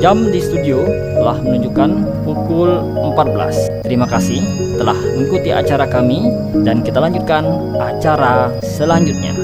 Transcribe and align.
Jam 0.00 0.32
di 0.32 0.40
studio 0.40 0.80
telah 1.20 1.36
menunjukkan 1.44 1.90
pukul 2.24 2.72
14. 3.12 3.84
Terima 3.84 4.08
kasih 4.08 4.40
telah 4.80 4.96
mengikuti 4.96 5.52
acara 5.52 5.84
kami 5.84 6.24
dan 6.64 6.80
kita 6.80 7.04
lanjutkan 7.04 7.44
acara 7.76 8.48
selanjutnya. 8.64 9.36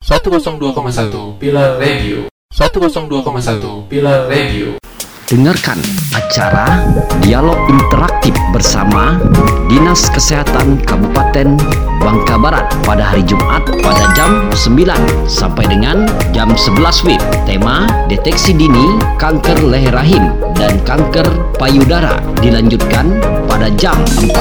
102,1 0.00 1.36
Pilar 1.36 1.76
Radio 1.76 2.32
102,1 2.48 3.92
Pilar 3.92 4.24
Radio 4.32 4.80
Dengarkan 5.28 5.76
acara 6.16 6.88
Dialog 7.20 7.60
Interaktif 7.68 8.32
bersama 8.56 9.20
Dinas 9.68 10.08
Kesehatan 10.08 10.80
Kabupaten 10.88 11.60
Bangka 11.98 12.38
Barat 12.38 12.66
pada 12.86 13.02
hari 13.02 13.26
Jumat 13.26 13.66
pada 13.82 14.04
jam 14.14 14.46
9 14.54 15.28
sampai 15.28 15.64
dengan 15.66 16.06
jam 16.30 16.54
11 16.54 17.04
WIB. 17.04 17.22
Tema 17.44 17.84
Deteksi 18.06 18.54
Dini 18.54 18.98
Kanker 19.18 19.58
Leher 19.66 19.94
Rahim 19.94 20.30
dan 20.54 20.78
Kanker 20.86 21.26
Payudara 21.58 22.22
dilanjutkan 22.38 23.18
pada 23.50 23.68
jam 23.74 23.98
14 24.22 24.32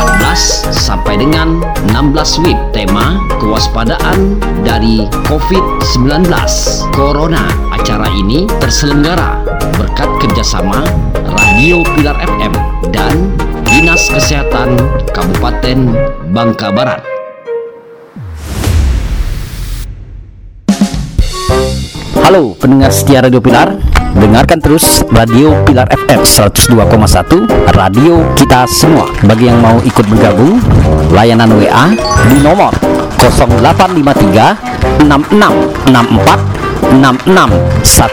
sampai 0.70 1.18
dengan 1.18 1.60
16 1.92 2.46
WIB. 2.46 2.58
Tema 2.72 3.18
Kewaspadaan 3.42 4.38
dari 4.62 5.10
COVID-19 5.26 6.30
Corona. 6.94 7.42
Acara 7.74 8.10
ini 8.14 8.46
terselenggara 8.62 9.42
berkat 9.78 10.10
kerjasama 10.22 10.86
Radio 11.26 11.82
Pilar 11.96 12.18
FM 12.22 12.54
dan 12.94 13.34
Dinas 13.68 14.10
Kesehatan 14.10 14.78
Kabupaten 15.12 15.80
Bangka 16.32 16.72
Barat. 16.74 17.17
Halo 22.28 22.52
pendengar 22.60 22.92
setia 22.92 23.24
Radio 23.24 23.40
Pilar 23.40 23.80
Dengarkan 24.20 24.60
terus 24.60 25.00
Radio 25.16 25.56
Pilar 25.64 25.88
FM 25.88 26.28
102,1 26.28 27.72
Radio 27.72 28.20
kita 28.36 28.68
semua 28.68 29.08
Bagi 29.24 29.48
yang 29.48 29.64
mau 29.64 29.80
ikut 29.80 30.04
bergabung 30.12 30.60
Layanan 31.16 31.56
WA 31.56 31.96
di 32.28 32.44
nomor 32.44 32.76
0853 33.24 35.08
6664 35.08 37.00
6616 37.00 38.04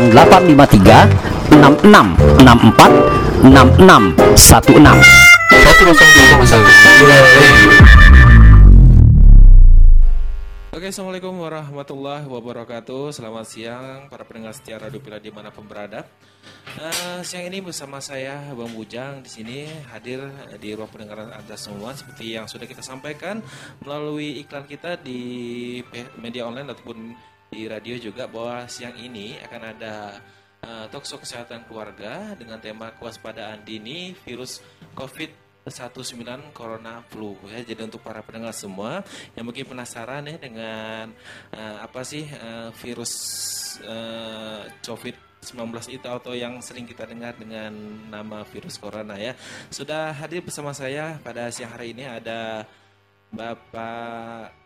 0853 0.00 1.52
6664 1.60 3.52
6616 3.52 4.40
102,1 4.40 5.04
Pilar 6.96 7.20
Radio 7.20 8.15
Oke, 10.86 10.94
Assalamualaikum 10.94 11.42
warahmatullahi 11.42 12.30
wabarakatuh. 12.30 13.10
Selamat 13.10 13.42
siang 13.50 14.06
para 14.06 14.22
pendengar 14.22 14.54
setia 14.54 14.78
Radio 14.78 15.02
Pilar 15.02 15.18
di 15.18 15.34
mana 15.34 15.50
pun 15.50 15.66
berada. 15.66 16.06
Eh, 16.78 17.26
Siang 17.26 17.42
ini 17.42 17.58
bersama 17.58 17.98
saya 17.98 18.54
Bang 18.54 18.70
Bujang 18.70 19.18
di 19.18 19.26
sini 19.26 19.66
hadir 19.90 20.22
di 20.62 20.78
ruang 20.78 20.86
pendengaran 20.86 21.34
Anda 21.34 21.58
semua 21.58 21.90
Seperti 21.90 22.38
yang 22.38 22.46
sudah 22.46 22.70
kita 22.70 22.86
sampaikan 22.86 23.42
melalui 23.82 24.38
iklan 24.38 24.62
kita 24.70 24.94
di 25.02 25.82
media 26.22 26.46
online 26.46 26.70
ataupun 26.70 27.18
di 27.50 27.66
radio 27.66 27.98
juga 27.98 28.30
Bahwa 28.30 28.70
siang 28.70 28.94
ini 28.94 29.42
akan 29.42 29.62
ada 29.66 30.22
talkshow 30.94 31.18
kesehatan 31.18 31.66
keluarga 31.66 32.38
Dengan 32.38 32.62
tema 32.62 32.94
kewaspadaan 32.94 33.66
dini 33.66 34.14
virus 34.22 34.62
COVID 34.94 35.45
19 35.66 36.54
Corona 36.54 37.02
Flu 37.10 37.34
ya. 37.50 37.58
Jadi 37.62 37.82
untuk 37.82 37.98
para 38.02 38.22
pendengar 38.22 38.54
semua 38.54 39.02
yang 39.34 39.46
mungkin 39.46 39.66
penasaran 39.66 40.26
ya 40.30 40.36
dengan 40.38 41.10
eh, 41.50 41.76
apa 41.82 42.06
sih 42.06 42.22
eh, 42.22 42.70
virus 42.78 43.12
eh, 43.82 44.62
COVID-19 44.86 45.98
itu 45.98 46.06
atau 46.06 46.32
yang 46.34 46.62
sering 46.62 46.86
kita 46.86 47.06
dengar 47.06 47.34
dengan 47.34 47.74
nama 48.06 48.46
virus 48.46 48.78
corona 48.78 49.18
ya. 49.18 49.34
Sudah 49.70 50.14
hadir 50.14 50.42
bersama 50.46 50.70
saya 50.70 51.18
pada 51.22 51.50
siang 51.50 51.74
hari 51.74 51.94
ini 51.94 52.06
ada 52.06 52.62
Bapak 53.26 54.65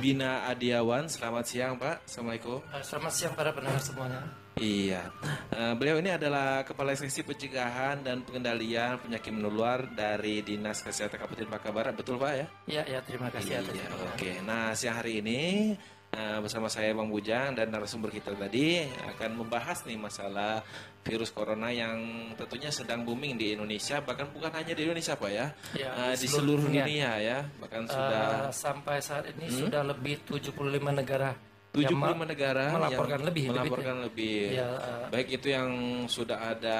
Bina 0.00 0.48
Adiawan. 0.48 1.06
Selamat 1.10 1.44
siang, 1.44 1.76
Pak. 1.76 2.08
Assalamualaikum. 2.08 2.58
Eh, 2.72 2.82
Selamat 2.84 3.12
siang 3.12 3.34
para 3.36 3.50
pendengar 3.52 3.82
semuanya. 3.82 4.22
Iya, 4.52 5.08
Eh, 5.52 5.74
beliau 5.80 5.96
ini 5.96 6.12
adalah 6.12 6.60
Kepala 6.60 6.92
Seksi 6.92 7.24
Pencegahan 7.24 8.04
dan 8.04 8.20
Pengendalian 8.20 9.00
Penyakit 9.00 9.32
Menular 9.32 9.88
dari 9.96 10.44
Dinas 10.44 10.84
Kesehatan 10.84 11.24
Kabupaten 11.24 11.48
Bangka 11.48 11.70
Barat, 11.72 11.92
betul 11.96 12.20
Pak 12.20 12.32
ya? 12.36 12.46
Ya, 12.68 12.82
ya 12.84 12.98
terima 13.00 13.32
kasih 13.32 13.64
Iya, 13.64 13.88
oke. 14.12 14.32
Nah, 14.44 14.76
siang 14.76 15.00
hari 15.00 15.24
ini 15.24 15.72
bersama 16.12 16.68
saya 16.68 16.92
Bang 16.92 17.08
Bujang 17.08 17.56
dan 17.56 17.72
narasumber 17.72 18.12
kita 18.12 18.36
tadi 18.36 18.84
akan 18.84 19.30
membahas 19.34 19.80
nih 19.82 19.96
masalah 19.96 20.60
virus 21.00 21.32
corona 21.32 21.72
yang 21.72 21.96
tentunya 22.36 22.68
sedang 22.68 23.00
booming 23.00 23.34
di 23.34 23.56
Indonesia, 23.56 23.96
bahkan 23.98 24.28
bukan 24.28 24.52
hanya 24.52 24.76
di 24.76 24.84
Indonesia 24.84 25.16
Pak 25.16 25.30
ya, 25.30 25.46
Ya, 25.72 25.88
Eh, 26.04 26.14
di 26.14 26.28
seluruh 26.28 26.68
dunia. 26.68 26.84
dunia. 26.84 27.10
ya, 27.16 27.38
bahkan 27.56 27.82
Eh, 27.82 27.90
sudah 27.90 28.24
sampai 28.50 28.96
saat 29.00 29.24
ini 29.30 29.48
Hmm? 29.48 29.58
sudah 29.64 29.82
lebih 29.82 30.20
75 30.22 30.92
negara 30.92 31.32
75 31.72 31.88
yang 32.12 32.28
negara 32.28 32.64
melaporkan 32.70 33.16
yang 33.16 33.24
lebih, 33.24 33.44
lebih. 33.44 33.56
melaporkan 33.64 33.96
lebih. 34.04 34.40
Ya, 34.52 34.68
eh, 34.68 35.04
baik 35.08 35.28
itu 35.32 35.46
yang 35.48 35.70
sudah 36.06 36.38
ada 36.52 36.78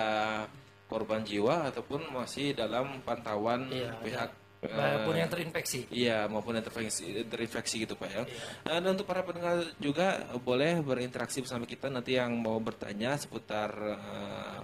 korban 0.87 1.25
jiwa 1.25 1.73
ataupun 1.73 2.05
masih 2.13 2.53
dalam 2.53 3.01
pantauan 3.01 3.65
Iya, 3.73 3.97
pihak 3.99 4.31
maupun 4.63 5.15
eh, 5.19 5.21
yang 5.27 5.31
terinfeksi. 5.31 5.81
Iya 5.91 6.31
maupun 6.31 6.55
yang 6.55 6.63
terinfeksi, 6.63 7.27
terinfeksi 7.27 7.83
gitu 7.83 7.99
pak 7.99 8.09
ya. 8.09 8.23
Iya. 8.23 8.23
Eh, 8.23 8.79
Dan 8.79 8.95
untuk 8.95 9.07
para 9.11 9.27
pendengar 9.27 9.67
juga 9.83 10.23
eh, 10.23 10.39
boleh 10.39 10.79
berinteraksi 10.79 11.43
bersama 11.43 11.67
kita 11.67 11.91
nanti 11.91 12.15
yang 12.15 12.39
mau 12.39 12.63
bertanya 12.63 13.19
seputar 13.19 13.71
eh, 13.75 14.63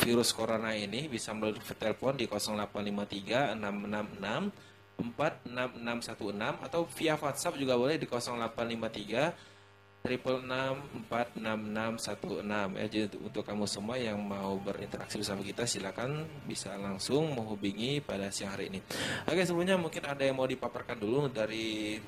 virus 0.00 0.32
corona 0.32 0.72
ini 0.72 1.10
bisa 1.10 1.36
melalui 1.36 1.60
telepon 1.60 2.16
di 2.16 2.24
0853 2.24 3.58
666 3.60 4.68
46616 4.98 6.66
atau 6.66 6.82
via 6.90 7.14
WhatsApp 7.14 7.54
juga 7.54 7.78
boleh 7.78 8.00
di 8.00 8.06
0853 8.10 9.57
triple 10.02 10.40
enam 10.40 10.78
empat 10.94 11.34
enam 11.36 11.58
enam 11.68 11.92
satu 11.98 12.40
enam. 12.40 12.78
Ya 12.78 12.86
jadi 12.86 13.18
untuk- 13.18 13.44
kamu 13.44 13.64
semua 13.66 13.98
yang 13.98 14.18
mau 14.20 14.56
berinteraksi 14.60 15.18
bersama 15.18 15.42
kita 15.42 15.66
silakan 15.66 16.24
bisa 16.46 16.74
langsung 16.78 17.34
menghubungi 17.34 18.00
pada 18.04 18.30
siang 18.30 18.54
hari 18.54 18.70
ini. 18.70 18.80
Oke 19.26 19.42
sebelumnya 19.42 19.76
mungkin 19.76 20.04
ada 20.06 20.22
yang 20.22 20.38
mau 20.38 20.46
dipaparkan 20.46 20.98
dulu 20.98 21.28
dari 21.28 21.98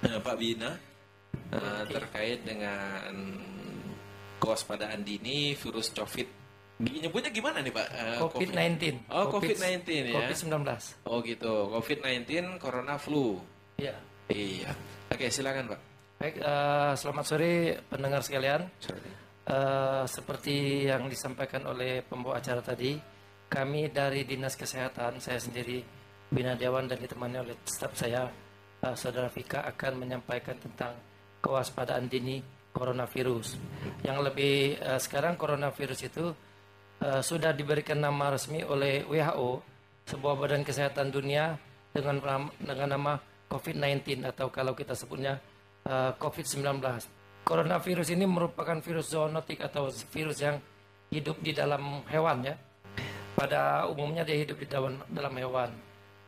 eh, 0.00 0.20
Pak 0.20 0.36
Bina 0.38 0.70
eh, 1.50 1.82
terkait 1.90 2.46
dengan 2.46 3.10
kewaspadaan 4.40 5.04
dini 5.04 5.52
virus 5.58 5.92
COVID. 5.92 6.40
Nyebutnya 6.80 7.28
gimana 7.28 7.60
nih 7.60 7.74
Pak? 7.76 7.86
Eh, 7.92 8.18
COVID-19. 8.24 9.12
Oh, 9.12 9.28
COVID-19 9.36 10.16
ya. 10.16 10.16
COVID-19. 10.16 10.56
oh 11.04 11.20
gitu. 11.20 11.52
COVID-19 11.76 12.56
Corona 12.56 12.96
Flu. 12.96 13.36
Ya. 13.76 13.92
iya. 14.32 14.72
Oke 15.12 15.28
silakan 15.28 15.76
Pak 15.76 15.89
Baik, 16.20 16.36
eh, 16.36 16.92
selamat 17.00 17.24
sore 17.24 17.80
pendengar 17.88 18.20
sekalian. 18.20 18.68
Eh, 19.40 20.04
seperti 20.04 20.84
yang 20.84 21.08
disampaikan 21.08 21.64
oleh 21.64 22.04
pembawa 22.04 22.36
acara 22.36 22.60
tadi, 22.60 22.92
kami 23.48 23.88
dari 23.88 24.28
Dinas 24.28 24.52
Kesehatan, 24.52 25.16
saya 25.16 25.40
sendiri 25.40 25.80
Bina 26.28 26.52
Dewan 26.60 26.84
dan 26.92 27.00
ditemani 27.00 27.40
oleh 27.40 27.56
staf 27.64 27.96
saya, 27.96 28.28
eh, 28.84 28.96
Saudara 29.00 29.32
Vika 29.32 29.64
akan 29.64 29.96
menyampaikan 29.96 30.60
tentang 30.60 30.92
kewaspadaan 31.40 32.04
dini 32.04 32.44
coronavirus. 32.76 33.56
Yang 34.04 34.18
lebih 34.20 34.76
eh, 34.76 35.00
sekarang 35.00 35.40
coronavirus 35.40 36.04
itu 36.04 36.36
eh, 37.00 37.24
sudah 37.24 37.56
diberikan 37.56 37.96
nama 37.96 38.36
resmi 38.36 38.60
oleh 38.60 39.08
WHO, 39.08 39.64
sebuah 40.04 40.36
badan 40.36 40.68
kesehatan 40.68 41.16
dunia 41.16 41.56
dengan 41.96 42.20
dengan 42.60 42.88
nama 42.92 43.12
COVID-19 43.48 44.20
atau 44.28 44.52
kalau 44.52 44.76
kita 44.76 44.92
sebutnya 44.92 45.40
eh, 45.86 46.12
COVID-19. 46.16 46.80
Coronavirus 47.40 48.08
ini 48.12 48.28
merupakan 48.28 48.78
virus 48.84 49.10
zoonotik 49.16 49.64
atau 49.64 49.88
virus 49.88 50.38
yang 50.44 50.60
hidup 51.10 51.40
di 51.42 51.52
dalam 51.56 52.04
hewan 52.06 52.46
ya. 52.46 52.54
Pada 53.34 53.88
umumnya 53.88 54.22
dia 54.22 54.36
hidup 54.36 54.60
di 54.60 54.68
dalam, 54.68 55.00
dalam 55.08 55.34
hewan. 55.34 55.70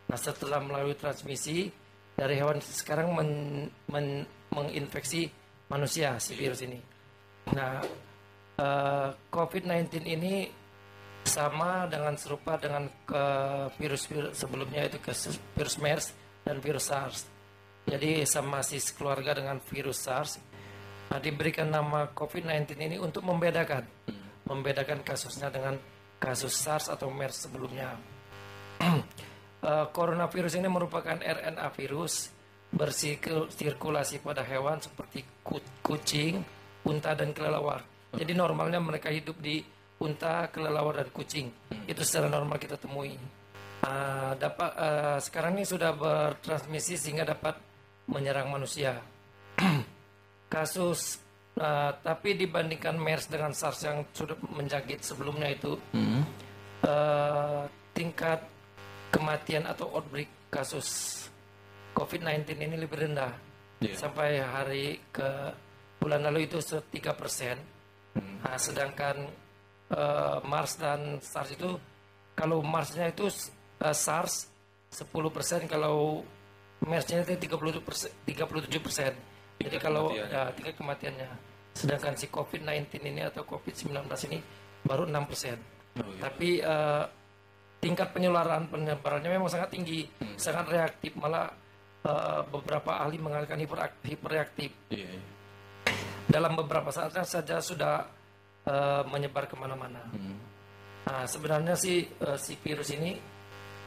Nah 0.08 0.18
setelah 0.18 0.58
melalui 0.58 0.96
transmisi 0.96 1.68
dari 2.16 2.36
hewan 2.36 2.60
sekarang 2.60 3.12
men- 3.12 3.70
men- 3.88 4.26
menginfeksi 4.52 5.28
manusia 5.68 6.16
si 6.20 6.36
virus 6.36 6.64
ini. 6.64 6.80
Nah 7.52 7.80
eh, 8.58 9.08
COVID-19 9.30 9.88
ini 10.08 10.62
sama 11.22 11.86
dengan 11.86 12.18
serupa 12.18 12.58
dengan 12.58 12.90
ke 13.06 13.24
virus-virus 13.78 14.34
sebelumnya 14.34 14.90
itu 14.90 14.98
ke 14.98 15.14
virus 15.54 15.76
MERS 15.78 16.06
dan 16.42 16.58
virus 16.58 16.90
SARS. 16.90 17.31
Jadi 17.86 18.22
sama 18.24 18.62
si 18.62 18.78
keluarga 18.94 19.34
dengan 19.34 19.58
virus 19.58 20.06
SARS. 20.06 20.38
Nah, 21.10 21.20
diberikan 21.20 21.68
nama 21.68 22.08
COVID-19 22.14 22.78
ini 22.78 22.96
untuk 22.96 23.26
membedakan, 23.26 23.84
membedakan 24.48 25.04
kasusnya 25.04 25.52
dengan 25.52 25.76
kasus 26.16 26.54
SARS 26.56 26.88
atau 26.88 27.10
MERS 27.10 27.48
sebelumnya. 27.48 27.96
Eh, 29.62 29.86
coronavirus 29.94 30.58
ini 30.58 30.66
merupakan 30.66 31.14
RNA 31.22 31.70
virus 31.78 32.34
bersirkulasi 32.74 34.18
pada 34.18 34.42
hewan 34.42 34.82
seperti 34.82 35.22
ku- 35.38 35.62
kucing, 35.78 36.42
unta 36.82 37.14
dan 37.14 37.30
kelelawar. 37.30 37.86
Jadi 38.10 38.34
normalnya 38.34 38.82
mereka 38.82 39.14
hidup 39.14 39.38
di 39.38 39.62
unta, 40.02 40.50
kelelawar 40.50 40.98
dan 40.98 41.14
kucing. 41.14 41.46
Itu 41.86 42.02
secara 42.02 42.26
normal 42.26 42.58
kita 42.58 42.74
temui. 42.74 43.14
Ah, 43.86 44.34
dapat 44.34 44.70
ah, 44.74 45.18
sekarang 45.22 45.54
ini 45.54 45.62
sudah 45.62 45.94
bertransmisi 45.94 46.98
sehingga 46.98 47.22
dapat 47.22 47.54
menyerang 48.08 48.50
manusia. 48.50 48.98
Kasus 50.52 51.20
ah, 51.56 51.92
tapi 51.96 52.36
dibandingkan 52.36 52.96
MERS 52.96 53.28
dengan 53.28 53.52
SARS 53.52 53.84
yang 53.84 54.04
sudah 54.12 54.36
menjangkit 54.52 55.00
sebelumnya 55.00 55.48
itu 55.52 55.76
eh, 56.84 57.62
tingkat 57.96 58.40
kematian 59.12 59.68
atau 59.68 59.92
outbreak 59.92 60.28
kasus 60.48 61.20
COVID-19 61.92 62.56
ini 62.56 62.76
lebih 62.76 63.08
rendah. 63.08 63.32
Iya. 63.80 63.96
Sampai 63.96 64.40
hari 64.40 65.00
ke 65.12 65.52
bulan 66.00 66.24
lalu 66.28 66.48
itu 66.48 66.60
tiga 66.92 67.12
persen. 67.16 67.56
Nah, 68.16 68.56
sedangkan 68.60 69.28
eh, 69.92 70.38
Mars 70.44 70.76
dan 70.76 71.20
SARS 71.20 71.56
itu 71.56 71.80
kalau 72.32 72.64
Marsnya 72.64 73.12
itu 73.12 73.28
eh, 73.80 73.96
SARS 73.96 74.48
10 74.92 75.08
persen, 75.32 75.64
kalau 75.64 76.20
MERS-nya 76.82 77.22
itu 77.22 77.46
30 77.46 77.80
persen, 77.82 78.10
37 78.26 78.78
persen. 78.82 79.12
Jadi 79.62 79.76
kalau 79.78 80.10
ya, 80.10 80.50
tingkat 80.52 80.74
kematiannya. 80.74 81.28
Sedangkan 81.72 82.12
si 82.18 82.26
COVID-19 82.28 83.00
ini 83.06 83.22
atau 83.22 83.46
COVID-19 83.46 84.02
ini 84.28 84.38
baru 84.82 85.06
6 85.06 85.24
persen. 85.30 85.56
Oh, 85.96 86.04
iya. 86.04 86.20
Tapi 86.26 86.48
eh, 86.58 87.04
tingkat 87.78 88.10
penyebaran 88.10 88.66
penyebarannya 88.66 89.30
memang 89.30 89.48
sangat 89.48 89.70
tinggi, 89.70 90.04
Hmm. 90.18 90.34
sangat 90.36 90.66
reaktif. 90.68 91.14
Malah 91.14 91.46
eh, 92.02 92.40
beberapa 92.50 92.98
ahli 92.98 93.16
mengatakan 93.16 93.62
hiperak- 93.62 94.02
hiperreaktif. 94.02 94.70
Iya, 94.90 95.06
iya. 95.06 95.22
Dalam 96.26 96.58
beberapa 96.58 96.90
saat 96.90 97.14
saja 97.22 97.62
sudah 97.62 98.02
eh, 98.66 99.02
menyebar 99.06 99.46
ke 99.46 99.54
mana-mana. 99.54 100.02
Hmm. 100.10 100.38
Nah, 101.02 101.22
sebenarnya 101.26 101.74
sih 101.78 102.02
eh, 102.10 102.38
si 102.38 102.58
virus 102.58 102.90
ini 102.90 103.14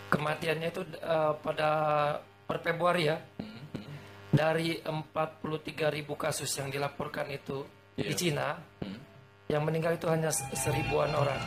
kematiannya 0.08 0.68
itu 0.72 0.82
eh, 0.96 1.34
pada 1.44 1.70
per 2.46 2.62
Februari 2.62 3.10
ya 3.10 3.18
Hmm. 3.18 3.66
dari 4.30 4.78
43.000 4.80 6.14
kasus 6.16 6.50
yang 6.56 6.70
dilaporkan 6.70 7.30
itu 7.30 7.66
di 7.96 8.06
Iya. 8.06 8.16
Cina, 8.16 8.48
Hmm. 8.82 9.00
yang 9.48 9.66
meninggal 9.66 9.96
itu 9.96 10.06
hanya 10.08 10.30
seribuan 10.32 11.10
orang. 11.12 11.42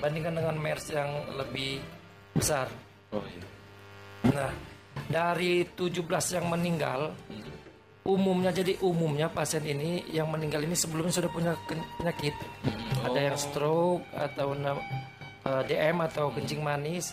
Bandingkan 0.00 0.32
dengan 0.32 0.56
MERS 0.56 0.92
yang 0.92 1.10
lebih 1.36 1.80
besar. 2.32 2.68
Oh 3.12 3.20
iya. 3.24 3.44
Nah, 4.32 4.52
dari 5.06 5.64
17 5.66 6.32
yang 6.32 6.48
meninggal, 6.48 7.12
umumnya 8.00 8.48
jadi 8.50 8.80
umumnya 8.80 9.28
pasien 9.28 9.60
ini 9.62 10.08
yang 10.08 10.32
meninggal 10.32 10.64
ini 10.64 10.72
sebelumnya 10.72 11.12
sudah 11.12 11.28
punya 11.28 11.52
penyakit. 11.68 12.32
Ada 13.04 13.20
yang 13.20 13.36
stroke 13.36 14.04
atau 14.12 14.56
na- 14.56 14.80
eh, 15.40 15.62
DM 15.68 16.00
atau 16.00 16.32
kencing 16.32 16.60
manis 16.60 17.12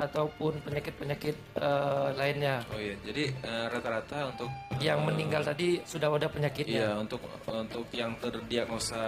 ataupun 0.00 0.64
penyakit-penyakit 0.64 1.36
eh, 1.60 2.08
lainnya. 2.16 2.64
Oh 2.72 2.80
iya. 2.80 2.96
Jadi 3.04 3.24
eh, 3.28 3.66
rata-rata 3.68 4.32
untuk 4.32 4.48
Yang 4.80 4.98
eh, 4.98 5.06
meninggal 5.12 5.42
tadi 5.44 5.68
sudah 5.84 6.08
ada 6.08 6.24
Iya, 6.24 6.32
penyakitnya. 6.32 6.86
untuk 6.96 7.20
untuk 7.44 7.84
yang 7.92 8.16
terdiagnosa 8.16 9.04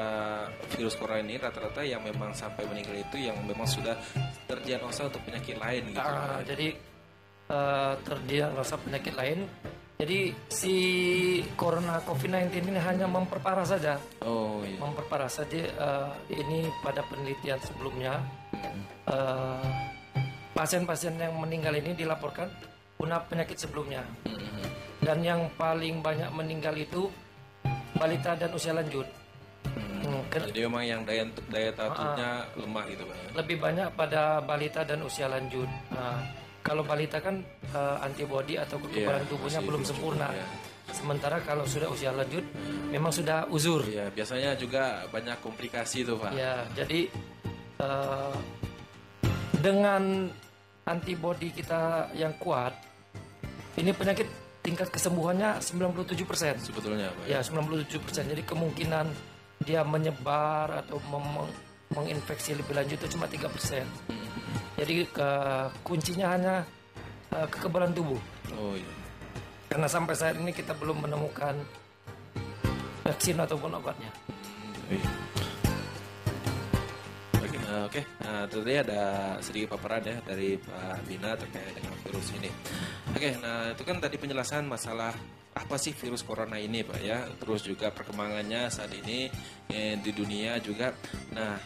virus 0.76 0.94
corona 1.00 1.24
ini 1.24 1.40
rata-rata 1.40 1.80
yang 1.80 2.04
memang 2.04 2.36
sampai 2.36 2.68
meninggal 2.68 3.00
itu 3.00 3.16
yang 3.16 3.40
memang 3.42 3.64
sudah 3.64 3.96
terdiagnosa 4.44 5.08
untuk 5.08 5.24
penyakit 5.24 5.56
lain 5.56 5.82
gitu. 5.96 6.04
Ah, 6.04 6.44
jadi 6.44 6.68
eh, 7.48 7.92
terdiagnosa 8.04 8.76
penyakit 8.76 9.16
lain. 9.16 9.48
Jadi 10.02 10.34
si 10.50 10.74
corona 11.54 12.02
COVID-19 12.02 12.74
ini 12.74 12.80
hanya 12.82 13.06
memperparah 13.06 13.62
saja. 13.62 13.94
Oh 14.26 14.58
iya. 14.66 14.74
memperparah 14.76 15.30
saja 15.30 15.62
eh, 15.62 16.10
ini 16.34 16.66
pada 16.82 17.06
penelitian 17.06 17.62
sebelumnya 17.62 18.18
eh, 19.06 19.62
pasien-pasien 20.52 21.14
yang 21.14 21.34
meninggal 21.34 21.72
ini 21.72 21.92
dilaporkan 21.94 22.48
punya 22.94 23.18
penyakit 23.20 23.56
sebelumnya 23.56 24.04
dan 24.98 25.18
yang 25.20 25.48
paling 25.52 25.98
banyak 25.98 26.28
meninggal 26.30 26.74
itu 26.74 27.08
balita 27.94 28.34
dan 28.34 28.50
usia 28.50 28.72
lanjut 28.72 29.06
Hmm, 30.02 30.18
ke- 30.26 30.42
Jadi 30.42 30.66
memang 30.66 30.82
yang 30.82 31.00
daya 31.00 31.22
daya 31.46 31.70
tahannya 31.70 32.30
lemah 32.56 32.84
gitu 32.86 33.06
pak. 33.06 33.14
ya? 33.14 33.28
lebih 33.38 33.56
banyak 33.56 33.88
pada 33.94 34.22
balita 34.40 34.82
dan 34.82 34.98
usia 35.00 35.24
lanjut 35.24 35.70
Nah, 35.88 36.18
kalau 36.60 36.82
balita 36.82 37.16
kan 37.16 37.38
eh, 37.64 37.96
antibodi 38.00 38.58
atau 38.58 38.76
kekebalan 38.80 39.22
Iya, 39.22 39.30
tubuhnya 39.30 39.60
belum 39.62 39.82
sempurna 39.82 40.28
ya. 40.28 40.42
sementara 40.90 41.38
kalau 41.40 41.62
sudah 41.64 41.86
usia 41.86 42.10
lanjut 42.10 42.42
memang 42.90 43.08
sudah 43.08 43.46
uzur 43.46 43.86
Iya, 43.86 44.10
biasanya 44.10 44.58
juga 44.58 44.82
banyak 45.06 45.38
komplikasi 45.38 46.02
tuh 46.02 46.18
pak. 46.18 46.34
Ya, 46.34 46.66
jadi 46.74 47.06
eh, 47.78 48.34
dengan 49.62 50.26
antibodi 50.82 51.54
kita 51.54 52.10
yang 52.18 52.34
kuat, 52.42 52.74
ini 53.78 53.94
penyakit 53.94 54.26
tingkat 54.62 54.90
kesembuhannya 54.90 55.62
97%. 55.62 56.58
Sebetulnya 56.58 57.14
pak. 57.14 57.24
Ya, 57.30 57.38
97%. 57.40 58.26
Jadi 58.26 58.42
kemungkinan 58.42 59.06
dia 59.62 59.86
menyebar 59.86 60.82
atau 60.82 60.98
mem- 61.06 61.54
menginfeksi 61.94 62.58
lebih 62.58 62.74
lanjut 62.74 62.98
itu 62.98 63.14
cuma 63.14 63.30
3%. 63.30 63.86
Jadi 64.82 65.06
ke 65.06 65.30
kuncinya 65.86 66.34
hanya 66.34 66.54
eh, 67.30 67.46
kekebalan 67.46 67.94
tubuh. 67.94 68.18
Oh 68.58 68.74
iya. 68.74 68.90
Karena 69.70 69.86
sampai 69.88 70.12
saat 70.18 70.36
ini 70.36 70.50
kita 70.52 70.74
belum 70.76 71.06
menemukan 71.06 71.54
vaksin 73.06 73.38
ataupun 73.38 73.78
obatnya. 73.78 74.10
Iya. 74.90 75.06
Oke, 77.72 77.80
eh, 77.80 77.82
oke. 77.88 78.00
Nah, 78.20 78.40
itu 78.44 78.56
tadi 78.60 78.76
ada 78.76 79.02
sedikit 79.40 79.68
paparan 79.76 80.04
ya 80.04 80.16
dari 80.20 80.60
Pak 80.60 80.98
Bina 81.08 81.32
terkait 81.32 81.72
dengan 81.72 81.94
virus 82.04 82.28
ini. 82.36 82.50
Oke, 83.16 83.30
nah 83.40 83.72
itu 83.72 83.82
kan 83.84 83.96
tadi 83.96 84.16
penjelasan 84.20 84.68
masalah 84.68 85.12
apa 85.52 85.76
sih 85.76 85.92
virus 85.96 86.20
corona 86.24 86.60
ini, 86.60 86.84
Pak 86.84 87.00
ya. 87.00 87.24
Terus 87.40 87.64
juga 87.64 87.88
perkembangannya 87.88 88.68
saat 88.68 88.92
ini 88.92 89.28
eh, 89.72 89.96
di 89.96 90.10
dunia 90.12 90.60
juga. 90.60 90.92
Nah, 91.32 91.56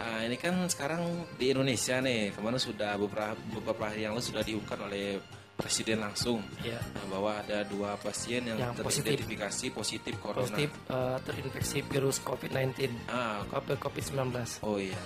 ah, 0.00 0.20
ini 0.24 0.40
kan 0.40 0.64
sekarang 0.68 1.28
di 1.36 1.52
Indonesia 1.52 2.00
nih, 2.00 2.32
kemarin 2.32 2.60
sudah 2.60 2.96
beberapa 2.96 3.36
beberapa 3.52 3.92
hari 3.92 4.08
yang 4.08 4.16
lalu 4.16 4.24
sudah 4.24 4.42
diumumkan 4.44 4.80
oleh 4.88 5.20
Presiden 5.60 6.00
langsung 6.00 6.40
Ya, 6.64 6.80
bahwa 7.12 7.36
ada 7.36 7.60
dua 7.68 7.92
pasien 8.00 8.40
yang, 8.48 8.56
Yang 8.56 8.80
positif. 8.80 9.12
teridentifikasi 9.12 9.66
positif 9.76 10.14
corona. 10.16 10.40
positif 10.48 10.72
eh, 10.88 11.18
terinfeksi 11.20 11.78
virus 11.84 12.16
COVID-19. 12.24 12.88
Ah, 13.12 13.44
COVID-19. 13.52 14.64
Oh 14.64 14.80
iya. 14.80 14.96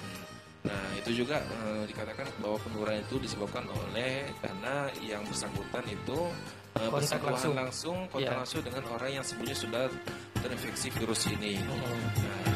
Nah 0.64 0.85
itu 0.97 1.25
juga 1.25 1.37
eh, 1.40 1.85
dikatakan 1.85 2.25
bahwa 2.40 2.56
penurunan 2.59 2.97
itu 2.97 3.21
disebabkan 3.21 3.68
oleh 3.68 4.25
karena 4.40 4.88
yang 5.04 5.21
bersangkutan 5.28 5.85
itu 5.87 6.18
eh, 6.75 6.88
Kontak 6.88 7.21
bersentuhan 7.21 7.28
langsung. 7.37 7.54
langsung 7.54 7.97
kontak 8.09 8.25
Iya. 8.25 8.38
langsung 8.40 8.61
dengan 8.64 8.85
orang 8.88 9.11
yang 9.12 9.25
sebelumnya 9.25 9.59
sudah 9.59 9.85
terinfeksi 10.40 10.88
virus 10.90 11.23
ini. 11.28 11.61
Mm. 11.61 11.68
Nah, 11.68 12.49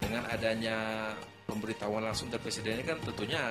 dengan 0.00 0.22
adanya 0.26 0.78
pemberitahuan 1.44 2.02
langsung 2.02 2.30
dari 2.30 2.40
presiden 2.40 2.78
ini 2.78 2.84
kan 2.86 2.96
tentunya 3.04 3.42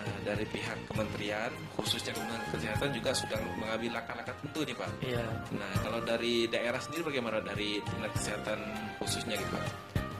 eh, 0.00 0.18
dari 0.24 0.44
pihak 0.48 0.78
kementerian 0.88 1.50
khususnya 1.76 2.16
Kementerian 2.16 2.42
Kesehatan 2.48 2.90
juga 2.96 3.10
sudah 3.12 3.38
mengambil 3.60 3.90
langkah-langkah 4.00 4.34
tentu 4.40 4.60
nih 4.64 4.74
Pak. 4.74 4.90
Iya. 5.04 5.24
Nah 5.52 5.72
kalau 5.84 6.00
dari 6.00 6.48
daerah 6.48 6.80
sendiri 6.80 7.02
bagaimana 7.04 7.44
dari 7.44 7.76
dinas 7.82 8.12
kesehatan 8.16 8.58
khususnya 8.96 9.36
gitu 9.36 9.52
Pak? 9.52 9.64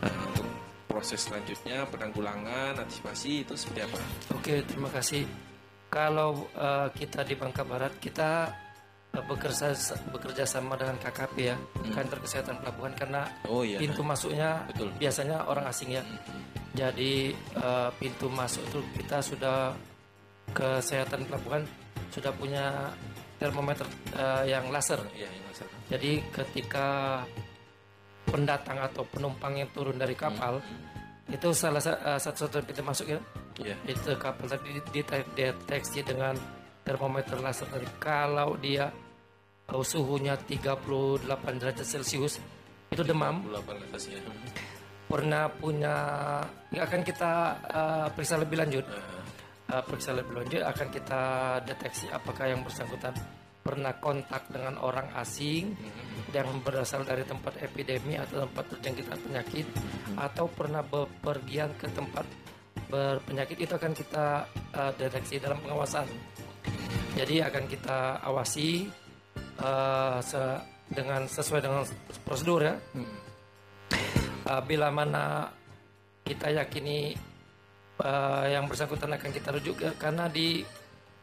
Nah, 0.04 0.14
untuk 0.28 0.46
proses 0.84 1.24
selanjutnya 1.24 1.84
penanggulangan 1.88 2.78
antisipasi 2.78 3.42
itu 3.42 3.54
seperti 3.56 3.80
apa? 3.86 3.98
Oke, 4.36 4.62
terima 4.66 4.90
kasih. 4.92 5.24
Kalau 5.88 6.46
eh, 6.52 6.88
kita 6.92 7.22
di 7.22 7.34
Bangka 7.34 7.62
Barat 7.62 7.94
kita 7.98 8.50
eh, 9.14 9.24
bekerja 9.24 9.72
bekerja 10.10 10.44
sama 10.44 10.74
dengan 10.74 10.98
KKP 10.98 11.34
ya, 11.38 11.56
kantor 11.94 12.18
kesehatan 12.22 12.58
pelabuhan 12.60 12.92
karena 12.98 13.22
Oh 13.46 13.62
iya. 13.62 13.78
pintu 13.78 14.02
masuknya 14.02 14.66
Betul. 14.70 14.90
biasanya 14.98 15.46
orang 15.46 15.66
asing 15.70 15.94
ya. 15.94 16.02
Jadi 16.74 17.30
eh, 17.34 17.90
pintu 17.98 18.26
masuk 18.26 18.62
itu 18.66 18.80
kita 18.98 19.22
sudah 19.22 19.58
kesehatan 20.52 21.24
pelabuhan 21.26 21.62
sudah 22.10 22.30
punya 22.34 22.90
termometer 23.38 23.86
eh, 24.14 24.50
yang 24.50 24.70
laser. 24.70 24.98
Iya, 25.14 25.26
yang 25.30 25.44
masalah. 25.50 25.74
Jadi 25.90 26.12
ketika 26.30 26.88
pendatang 28.28 28.80
atau 28.80 29.04
penumpang 29.04 29.56
yang 29.56 29.68
turun 29.70 29.96
dari 29.96 30.16
kapal 30.16 30.58
itu 31.28 31.48
salah 31.56 31.80
sa- 31.80 32.00
eh, 32.00 32.20
satu-satu 32.20 32.64
pintu 32.64 32.82
masuk 32.84 33.06
ya 33.08 33.20
Iya. 33.54 33.76
itu 33.86 34.10
kapal 34.18 34.50
tadi 34.50 34.82
dideteksi 34.90 36.02
dengan 36.02 36.34
termometer 36.82 37.38
laser 37.38 37.70
tadi. 37.70 37.86
Kalau 38.02 38.58
dia 38.58 38.90
uh, 39.70 39.78
suhunya 39.78 40.34
38 40.36 40.82
derajat 41.62 41.86
celcius 41.86 42.42
itu 42.90 43.02
demam. 43.06 43.46
28 43.46 43.86
atasnya. 43.88 44.18
pernah 45.04 45.46
punya 45.46 45.94
ini 46.74 46.82
akan 46.82 47.00
kita 47.06 47.32
uh, 47.62 48.06
periksa 48.10 48.36
lebih 48.40 48.58
lanjut. 48.60 48.84
Nah, 48.84 49.12
Uh, 49.64 49.80
periksa 49.80 50.12
lebih 50.12 50.36
lanjut 50.36 50.60
akan 50.60 50.92
kita 50.92 51.22
deteksi 51.64 52.04
apakah 52.12 52.52
yang 52.52 52.60
bersangkutan 52.60 53.16
pernah 53.64 53.96
kontak 53.96 54.44
dengan 54.52 54.76
orang 54.84 55.08
asing 55.16 55.72
yang 56.36 56.60
berasal 56.60 57.00
dari 57.00 57.24
tempat 57.24 57.56
epidemi 57.64 58.20
atau 58.20 58.44
tempat 58.44 58.76
terjangkit 58.76 59.06
penyakit 59.08 59.66
atau 60.20 60.44
pernah 60.52 60.84
bepergian 60.84 61.72
ke 61.80 61.88
tempat 61.88 62.28
berpenyakit 62.92 63.64
itu 63.64 63.72
akan 63.72 63.96
kita 63.96 64.44
uh, 64.76 64.92
deteksi 65.00 65.40
dalam 65.40 65.56
pengawasan. 65.64 66.04
Jadi 67.16 67.40
akan 67.40 67.64
kita 67.64 68.20
awasi 68.20 68.84
uh, 69.64 70.20
se- 70.20 70.62
dengan 70.92 71.24
sesuai 71.24 71.64
dengan 71.64 71.88
prosedur 72.28 72.60
ya. 72.68 72.76
Uh, 74.44 74.60
bila 74.68 74.92
mana 74.92 75.48
kita 76.20 76.52
yakini 76.52 77.16
uh, 78.04 78.44
yang 78.44 78.68
bersangkutan 78.68 79.16
akan 79.16 79.30
kita 79.32 79.48
rujuk 79.56 79.80
ke- 79.80 79.96
karena 79.96 80.28
di 80.28 80.60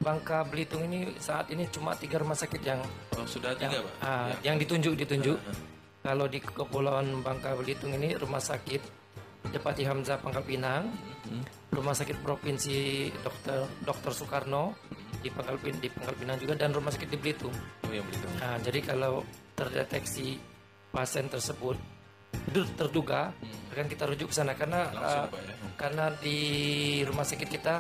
Bangka 0.01 0.41
Belitung 0.43 0.81
ini 0.84 1.13
saat 1.15 1.48
ini 1.48 1.70
cuma 1.70 1.93
tiga 1.93 2.17
rumah 2.17 2.34
sakit 2.34 2.62
yang 2.62 2.81
Oh, 3.13 3.24
sudah 3.24 3.53
yang, 3.55 3.70
tiga, 3.70 3.86
Pak? 3.86 3.93
ah, 4.01 4.27
Ya. 4.41 4.51
yang 4.51 4.58
ditunjuk 4.58 4.98
ditunjuk. 4.98 5.38
Kalau 6.01 6.25
di 6.25 6.41
Kepulauan 6.41 7.22
Bangka 7.22 7.53
Belitung 7.53 7.93
ini 7.93 8.17
rumah 8.17 8.41
sakit 8.41 8.81
Depati 9.53 9.86
Hamzah 9.86 10.17
Pangkal 10.17 10.41
Pinang, 10.41 10.89
rumah 11.70 11.93
sakit 11.93 12.22
provinsi 12.22 13.10
Dokter 13.22 13.65
Dokter 13.81 14.12
Soekarno 14.12 14.74
di 15.22 15.29
Pangkal 15.29 15.58
di 15.62 15.89
Pangkal 15.89 16.15
Pinang 16.15 16.38
juga 16.38 16.53
dan 16.58 16.74
rumah 16.74 16.89
sakit 16.89 17.10
di 17.10 17.17
Belitung. 17.17 17.53
Oh, 17.86 17.93
yang 17.93 18.05
Belitung. 18.05 18.34
Nah, 18.38 18.58
jadi 18.58 18.79
kalau 18.81 19.22
terdeteksi 19.53 20.41
pasien 20.89 21.25
tersebut 21.25 21.77
terduga 22.74 23.29
akan 23.70 23.86
kita 23.86 24.03
rujuk 24.08 24.31
ke 24.31 24.36
sana 24.36 24.55
karena 24.55 24.89
Langsung, 24.89 25.29
Pak, 25.29 25.41
ya? 25.41 25.53
karena 25.77 26.05
di 26.17 26.38
rumah 27.05 27.24
sakit 27.24 27.46
kita 27.46 27.75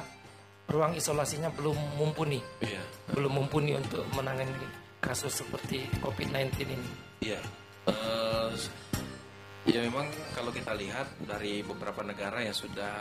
ruang 0.71 0.95
isolasinya 0.95 1.51
belum 1.51 1.75
mumpuni, 1.99 2.39
Iya. 2.63 2.81
belum 3.11 3.43
mumpuni 3.43 3.75
untuk 3.75 4.07
menangani 4.15 4.55
kasus 5.03 5.43
seperti 5.43 5.85
COVID-19 5.99 6.63
ini. 6.63 6.87
Iya. 7.21 7.41
Eh, 7.91 8.49
ya 9.67 9.79
memang 9.83 10.07
kalau 10.33 10.49
kita 10.49 10.71
lihat 10.73 11.05
dari 11.21 11.61
beberapa 11.61 12.01
negara 12.01 12.39
yang 12.41 12.55
sudah 12.55 12.93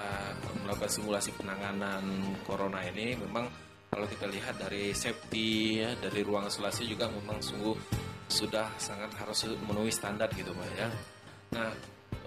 melakukan 0.66 0.90
simulasi 0.90 1.30
penanganan 1.38 2.02
corona 2.44 2.82
ini 2.84 3.14
memang 3.16 3.46
kalau 3.90 4.06
kita 4.06 4.26
lihat 4.30 4.58
dari 4.58 4.90
safety 4.94 5.82
ya, 5.82 5.94
dari 5.98 6.22
ruang 6.22 6.46
isolasi 6.50 6.86
juga 6.86 7.06
memang 7.10 7.38
sungguh 7.42 7.74
sudah 8.30 8.70
sangat 8.78 9.10
harus 9.18 9.46
memenuhi 9.66 9.90
standar 9.90 10.30
gitu 10.34 10.54
Pak 10.54 10.68
ya. 10.78 10.88
Nah, 11.54 11.70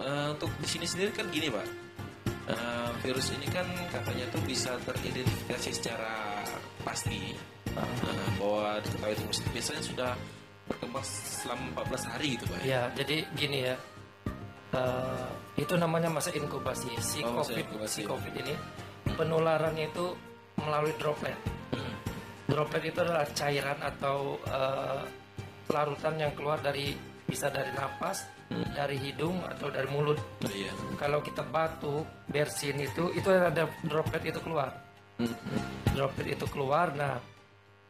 eh, 0.00 0.26
untuk 0.32 0.52
di 0.60 0.68
sini 0.68 0.84
sendiri 0.88 1.10
kan 1.12 1.28
gini 1.32 1.48
Pak. 1.52 1.83
Eh, 2.44 2.90
virus 3.00 3.32
ini 3.32 3.48
kan 3.48 3.64
katanya 3.88 4.28
tuh 4.28 4.42
bisa 4.44 4.76
teridentifikasi 4.84 5.70
secara 5.72 6.44
pasti 6.84 7.32
eh, 7.72 8.28
bahwa 8.36 8.76
diketahui 8.84 9.16
itu 9.16 9.48
biasanya 9.48 9.80
sudah 9.80 10.12
berkembang 10.68 11.04
selama 11.04 11.84
14 11.88 12.10
hari 12.12 12.36
gitu 12.36 12.44
Pak 12.48 12.58
ya. 12.60 12.64
Ya, 12.68 12.82
jadi 12.92 13.16
gini 13.32 13.58
ya. 13.64 13.76
eh, 14.76 15.28
itu 15.56 15.72
namanya 15.78 16.12
masa 16.12 16.34
inkubasi. 16.36 16.92
Si 17.00 17.24
Oh, 17.24 17.40
COVID, 17.40 17.64
inkubasi. 17.64 18.02
si 18.02 18.02
COVID 18.04 18.34
ini 18.36 18.54
penularannya 19.14 19.88
itu 19.88 20.06
melalui 20.60 20.92
droplet. 21.00 21.38
Droplet 22.44 22.84
itu 22.84 22.98
adalah 23.00 23.24
cairan 23.32 23.80
atau 23.80 24.36
eh, 24.44 25.00
larutan 25.72 26.20
yang 26.20 26.36
keluar 26.36 26.60
dari 26.60 26.92
bisa 27.24 27.48
dari 27.48 27.72
napas, 27.72 28.28
dari 28.74 28.96
hidung 29.00 29.42
atau 29.46 29.68
dari 29.70 29.88
mulut. 29.90 30.18
Oh, 30.18 30.52
iya. 30.52 30.70
Kalau 30.98 31.18
kita 31.24 31.42
batuk, 31.46 32.06
bersin 32.30 32.78
itu 32.80 33.10
itu 33.14 33.28
ada 33.30 33.66
droplet 33.82 34.22
itu 34.30 34.40
keluar. 34.40 34.70
Droplet 35.94 36.38
itu 36.38 36.46
keluar. 36.50 36.94
Nah, 36.94 37.18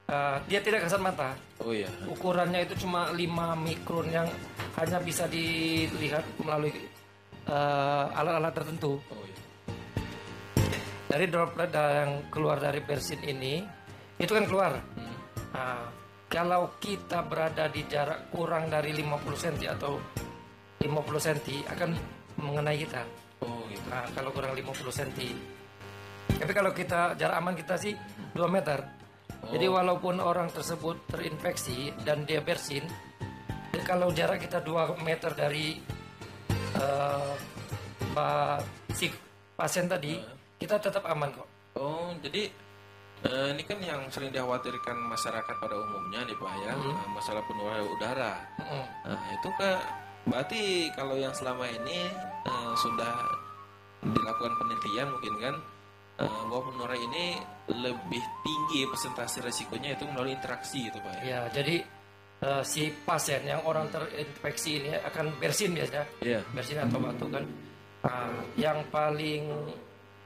eh, 0.08 0.36
dia 0.48 0.60
tidak 0.64 0.88
kasat 0.88 1.00
mata. 1.00 1.36
Oh 1.60 1.72
iya. 1.72 1.88
Ukurannya 2.08 2.64
itu 2.64 2.86
cuma 2.86 3.12
5 3.12 3.56
mikron 3.60 4.08
yang 4.08 4.28
hanya 4.80 4.98
bisa 5.00 5.28
dilihat 5.28 6.24
melalui 6.40 6.72
eh, 7.48 8.04
alat-alat 8.18 8.52
tertentu. 8.56 9.00
Oh 9.00 9.24
iya. 9.24 9.40
Dari 11.08 11.30
droplet 11.30 11.70
yang 11.70 12.26
keluar 12.32 12.58
dari 12.58 12.82
bersin 12.82 13.22
ini, 13.22 13.62
itu 14.18 14.32
kan 14.34 14.44
keluar. 14.50 14.72
Nah, 15.54 15.86
kalau 16.34 16.74
kita 16.82 17.22
berada 17.22 17.70
di 17.70 17.86
jarak 17.86 18.34
kurang 18.34 18.66
dari 18.66 18.90
50 18.90 19.22
cm 19.38 19.78
atau 19.78 20.02
50 20.84 21.26
cm 21.26 21.64
akan 21.72 21.90
mengenai 22.38 22.76
kita. 22.84 23.02
Oh 23.40 23.64
gitu. 23.72 23.84
Nah, 23.88 24.04
kalau 24.12 24.30
kurang 24.30 24.52
50 24.52 24.92
cm. 24.92 25.36
Tapi 26.34 26.52
kalau 26.52 26.70
kita 26.76 27.16
jarak 27.16 27.36
aman 27.40 27.56
kita 27.56 27.74
sih 27.80 27.96
2 28.36 28.44
meter. 28.48 28.84
Jadi 29.44 29.66
walaupun 29.68 30.20
orang 30.24 30.48
tersebut 30.48 31.04
terinfeksi 31.08 31.92
dan 32.04 32.24
dia 32.24 32.40
bersin, 32.40 32.84
kalau 33.84 34.08
jarak 34.12 34.40
kita 34.40 34.60
2 34.64 34.96
meter 35.04 35.32
dari 35.36 35.76
pa- 38.14 38.62
si 38.94 39.10
pasien 39.54 39.84
tadi, 39.90 40.16
kita 40.56 40.80
tetap 40.80 41.04
aman 41.06 41.28
kok. 41.34 41.48
Oh 41.76 42.14
jadi 42.22 42.48
eh, 43.26 43.46
ini 43.52 43.62
kan 43.66 43.78
yang 43.82 44.06
sering 44.08 44.30
dikhawatirkan 44.30 44.96
masyarakat 45.10 45.54
pada 45.58 45.74
umumnya 45.74 46.22
nih 46.22 46.36
Pak 46.38 46.52
ya 46.62 46.72
eh, 46.72 47.08
masalah 47.10 47.42
penularan 47.44 47.84
udara. 47.90 48.32
Mm. 48.62 48.86
Nah 49.10 49.22
itu 49.34 49.48
ke 49.58 49.70
berarti 50.24 50.88
kalau 50.96 51.16
yang 51.16 51.32
selama 51.36 51.68
ini 51.68 52.08
eh, 52.44 52.72
sudah 52.80 53.14
dilakukan 54.04 54.52
penelitian 54.60 55.08
mungkin 55.12 55.34
kan 55.40 55.54
eh, 56.20 56.42
bahwa 56.48 56.62
penularan 56.72 57.00
ini 57.12 57.24
lebih 57.72 58.24
tinggi 58.44 58.80
presentasi 58.88 59.40
resikonya 59.44 59.96
itu 59.96 60.04
melalui 60.08 60.36
interaksi 60.36 60.88
gitu 60.88 60.98
Pak 61.00 61.12
ya. 61.20 61.22
Ya, 61.24 61.40
jadi 61.52 61.76
eh, 62.44 62.62
si 62.64 62.92
pasien 63.04 63.44
yang 63.44 63.64
orang 63.64 63.88
terinfeksi 63.92 64.80
ini 64.84 64.90
akan 65.00 65.36
bersin 65.40 65.72
biasanya. 65.76 66.04
Iya. 66.20 66.40
bersin 66.52 66.78
atau 66.80 66.98
batuk 67.00 67.30
kan. 67.32 67.44
Nah, 68.04 68.28
yang 68.60 68.84
paling 68.92 69.48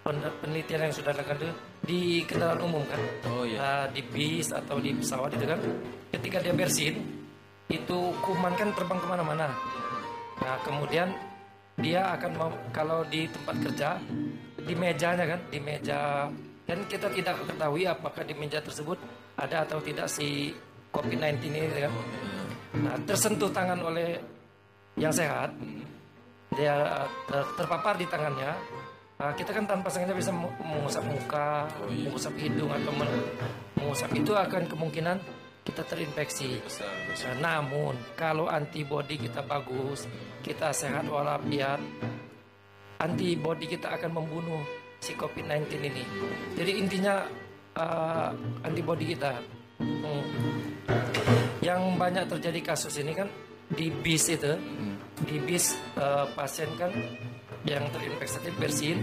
pen- 0.03 0.35
penelitian 0.43 0.91
yang 0.91 0.95
sudah 0.95 1.15
dilakukan 1.15 1.39
itu 1.39 1.51
di 1.79 2.01
kendaraan 2.27 2.59
umum 2.67 2.83
kan. 2.91 2.99
Oh 3.31 3.47
iya. 3.47 3.59
Nah, 3.63 3.85
di 3.95 4.03
bis 4.03 4.51
atau 4.51 4.83
di 4.83 4.91
pesawat 4.99 5.31
itu 5.39 5.47
kan, 5.47 5.63
ketika 6.11 6.43
dia 6.43 6.51
bersin, 6.59 6.99
itu 7.71 7.99
kuman 8.27 8.51
kan 8.59 8.75
terbang 8.75 8.99
ke 8.99 9.07
mana-mana. 9.07 9.47
Nah, 10.43 10.57
kemudian 10.63 11.09
dia 11.79 12.15
akan 12.19 12.31
mau 12.35 12.51
kalau 12.75 13.07
di 13.07 13.31
tempat 13.31 13.57
kerja 13.63 13.89
di 14.59 14.75
mejanya 14.75 15.25
kan, 15.25 15.41
di 15.49 15.59
meja 15.63 16.27
kan 16.69 16.79
kita 16.85 17.09
tidak 17.09 17.41
ketahui 17.49 17.89
apakah 17.89 18.23
di 18.27 18.35
meja 18.37 18.61
tersebut 18.61 19.01
ada 19.41 19.65
atau 19.65 19.81
tidak 19.81 20.05
si 20.11 20.53
COVID-19 20.93 21.41
ini 21.49 21.81
kan. 21.81 21.93
Nah, 22.83 22.97
tersentuh 23.09 23.49
tangan 23.49 23.81
oleh 23.81 24.21
yang 24.99 25.15
sehat, 25.15 25.55
dia 26.53 27.07
ter- 27.31 27.51
terpapar 27.57 27.95
di 27.97 28.07
tangannya. 28.11 28.53
uh, 29.19 29.35
kita 29.35 29.51
kan 29.51 29.67
tanpa 29.67 29.91
sengaja 29.91 30.15
bisa 30.15 30.31
mengusap 30.35 31.03
muka, 31.03 31.67
mengusap 31.91 32.35
hidung 32.39 32.71
atau 32.71 32.93
men- 32.95 33.31
mengusap 33.79 34.11
itu 34.15 34.31
akan 34.35 34.63
kemungkinan 34.67 35.17
kita 35.69 35.85
terinfeksi. 35.85 36.57
Nah, 37.21 37.37
namun 37.37 37.93
kalau 38.17 38.49
antibodi 38.49 39.21
kita 39.21 39.45
bagus, 39.45 40.09
kita 40.41 40.73
sehat 40.73 41.05
walafiat, 41.05 41.77
antibodi 43.05 43.69
kita 43.69 43.93
akan 43.93 44.17
membunuh 44.17 44.65
si 44.97 45.13
COVID-19 45.13 45.69
ini. 45.85 46.05
Jadi 46.57 46.73
intinya 46.81 47.21
uh, 47.77 48.33
antibodi 48.65 49.13
kita. 49.13 49.37
Hmm. 49.79 50.25
Yang 51.61 51.81
banyak 52.01 52.25
terjadi 52.33 52.61
kasus 52.65 52.97
ini 52.97 53.13
kan 53.13 53.29
di 53.69 53.93
bis 53.93 54.33
itu, 54.33 54.57
di 55.29 55.37
bis 55.45 55.77
uh, 56.01 56.25
pasien 56.33 56.73
kan 56.81 56.91
yang 57.69 57.85
terinfeksi 57.93 58.41
bersin. 58.57 58.99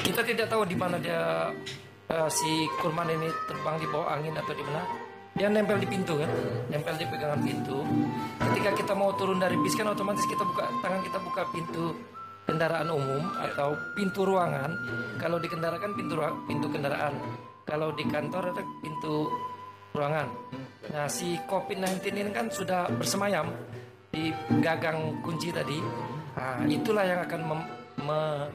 Kita 0.00 0.24
tidak 0.24 0.48
tahu 0.48 0.64
di 0.64 0.74
mana 0.74 0.96
dia 0.96 1.52
uh, 2.08 2.28
si 2.32 2.64
kurman 2.80 3.12
ini 3.12 3.28
terbang 3.44 3.76
di 3.76 3.86
bawah 3.92 4.16
angin 4.16 4.32
atau 4.32 4.56
di 4.56 4.64
mana. 4.64 5.07
Dia 5.38 5.46
nempel 5.46 5.78
di 5.78 5.86
pintu 5.86 6.18
kan, 6.18 6.26
nempel 6.66 6.98
di 6.98 7.06
pegangan 7.06 7.38
pintu. 7.38 7.78
Ketika 8.42 8.70
kita 8.74 8.92
mau 8.92 9.14
turun 9.14 9.38
dari 9.38 9.54
bis 9.62 9.78
kan 9.78 9.86
otomatis 9.86 10.26
kita 10.26 10.42
buka 10.42 10.66
tangan 10.82 11.00
kita 11.06 11.18
buka 11.22 11.42
pintu 11.54 11.94
kendaraan 12.42 12.90
umum 12.90 13.22
atau 13.38 13.78
pintu 13.94 14.26
ruangan. 14.26 14.74
Kalau 15.16 15.38
di 15.38 15.46
kendaraan 15.46 15.94
pintu 15.94 16.18
ruang- 16.18 16.42
pintu 16.44 16.66
kendaraan. 16.66 17.14
Kalau 17.62 17.94
di 17.94 18.02
kantor 18.02 18.50
itu 18.50 18.62
pintu 18.82 19.14
ruangan. 19.94 20.26
Nah, 20.90 21.06
si 21.06 21.36
COVID-19 21.46 22.00
ini 22.16 22.30
kan 22.32 22.48
sudah 22.48 22.88
bersemayam 22.90 23.52
di 24.08 24.32
gagang 24.58 25.20
kunci 25.20 25.52
tadi. 25.52 25.76
Nah, 26.34 26.64
itulah 26.64 27.04
yang 27.04 27.20
akan 27.22 27.40
mem- 27.44 27.70
me- 28.02 28.48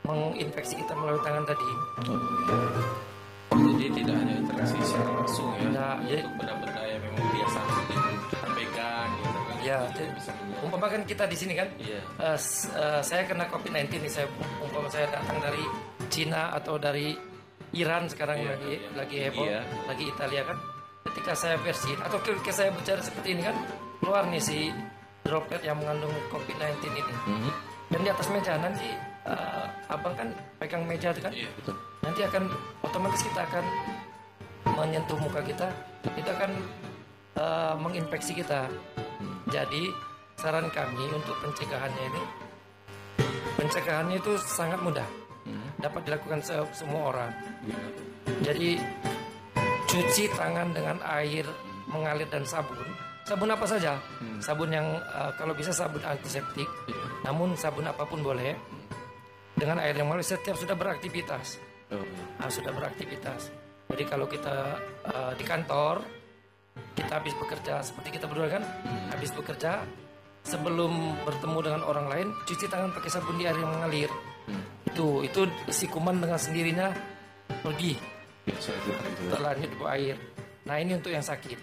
menginfeksi 0.00 0.78
kita 0.78 0.94
melalui 0.96 1.20
tangan 1.20 1.44
tadi. 1.44 1.68
Jadi 3.80 4.04
tidak 4.04 4.14
hanya 4.20 4.34
interaksi 4.36 4.76
secara 4.84 5.10
langsung 5.16 5.48
ya. 5.56 5.68
Nah, 5.72 5.94
jadi- 6.04 6.20
untuk 6.20 6.32
benda-benda 6.36 6.82
yang 6.84 7.00
memang 7.00 7.26
biasa 7.32 7.58
kita 7.88 8.48
pegang 8.52 9.08
gitu 9.16 9.38
kan. 9.40 9.56
Ya, 9.64 9.78
jadi- 9.96 10.12
bisa 10.12 10.30
Umpama 10.60 10.86
kan 10.92 11.02
kita 11.08 11.24
di 11.24 11.36
sini 11.40 11.56
kan, 11.56 11.68
Iya. 11.80 12.00
s- 12.36 12.68
eh, 12.68 13.00
saya 13.00 13.24
kena 13.24 13.48
COVID-19 13.48 14.04
nih, 14.04 14.12
saya 14.12 14.28
umpama 14.60 14.92
saya 14.92 15.08
datang 15.08 15.40
dari 15.40 15.64
Cina 16.12 16.52
atau 16.52 16.76
dari 16.76 17.16
Iran 17.72 18.04
sekarang 18.04 18.44
Iya, 18.44 18.52
lagi 18.52 18.72
iya. 18.76 18.88
lagi 18.92 19.16
heboh, 19.24 19.46
Iya. 19.48 19.60
lagi 19.88 20.04
Italia 20.04 20.42
kan. 20.44 20.58
ketika 21.00 21.32
saya 21.32 21.56
bersin 21.64 21.96
atau 22.04 22.20
ketika 22.20 22.52
saya 22.52 22.70
bicara 22.76 23.00
seperti 23.00 23.32
ini 23.32 23.40
kan 23.40 23.56
keluar 24.04 24.28
nih 24.28 24.36
si 24.36 24.68
droplet 25.24 25.64
yang 25.64 25.80
mengandung 25.80 26.12
COVID-19 26.28 26.92
ini. 26.92 27.00
Mhm. 27.24 27.50
Dan 27.88 28.00
di 28.04 28.08
atas 28.12 28.28
meja 28.28 28.60
nanti 28.60 28.84
eh, 29.24 29.66
abang 29.86 30.14
kan 30.14 30.28
pegang 30.56 30.82
meja 30.84 31.10
itu 31.10 31.20
kan, 31.20 31.32
Iya 31.32 31.50
betul. 31.56 31.74
nanti 32.00 32.20
akan 32.22 32.42
otomatis 32.80 33.20
kita 33.22 33.40
akan 33.42 33.64
menyentuh 34.76 35.18
muka 35.18 35.40
kita, 35.42 35.68
kita 36.14 36.30
akan 36.32 36.50
eh, 37.36 37.74
menginfeksi 37.76 38.32
kita. 38.34 38.68
Jadi 39.50 39.90
saran 40.38 40.70
kami 40.70 41.04
untuk 41.10 41.34
pencegahannya 41.42 42.04
ini, 42.06 42.22
pencegahannya 43.58 44.16
itu 44.16 44.32
sangat 44.40 44.78
mudah, 44.80 45.04
dapat 45.78 46.00
dilakukan 46.06 46.40
se- 46.40 46.70
semua 46.72 47.10
orang. 47.12 47.30
Jadi 48.40 48.78
cuci 49.84 50.30
tangan 50.32 50.70
dengan 50.70 50.96
air 51.02 51.44
mengalir 51.90 52.30
dan 52.30 52.46
sabun. 52.46 52.78
Sabun 53.26 53.50
apa 53.50 53.66
saja? 53.66 53.98
Sabun 54.38 54.70
yang 54.70 54.86
eh, 54.96 55.30
kalau 55.34 55.52
bisa 55.52 55.70
sabun 55.70 56.00
antiseptik. 56.00 56.66
Namun 57.26 57.52
sabun 57.54 57.84
apa 57.84 58.06
pun 58.06 58.22
boleh. 58.22 58.54
Dengan 59.60 59.76
air 59.84 59.92
yang 59.92 60.08
mengalir 60.08 60.24
setiap 60.24 60.56
sudah 60.56 60.72
beraktivitas. 60.72 61.60
Oh, 61.92 62.00
Ah, 62.40 62.48
sudah 62.48 62.72
beraktivitas. 62.72 63.52
Jadi 63.92 64.04
kalau 64.08 64.24
kita 64.24 64.80
eh, 65.04 65.32
di 65.36 65.44
kantor, 65.44 66.00
kita 66.96 67.12
habis 67.20 67.36
bekerja 67.36 67.84
seperti 67.84 68.16
kita 68.16 68.24
berdua 68.24 68.48
kan, 68.48 68.64
habis 69.12 69.28
bekerja 69.36 69.84
sebelum 70.46 71.20
bertemu 71.28 71.58
dengan 71.60 71.82
orang 71.84 72.06
lain, 72.08 72.28
cuci 72.48 72.64
tangan 72.70 72.94
pakai 72.96 73.10
sabun 73.12 73.36
di 73.36 73.44
air 73.44 73.58
yang 73.58 73.68
mengalir. 73.68 74.10
Itu 74.88 75.20
itu 75.26 75.44
si 75.68 75.84
kuman 75.90 76.22
dengan 76.24 76.40
sendirinya 76.40 76.88
pergi 77.60 77.94
biasa 78.46 78.70
itu. 78.72 78.90
itu. 78.90 79.22
terlanjut 79.28 79.70
ke 79.76 79.84
air. 79.92 80.16
Nah 80.64 80.76
ini 80.80 80.92
untuk 80.96 81.12
yang 81.12 81.24
sakit. 81.24 81.58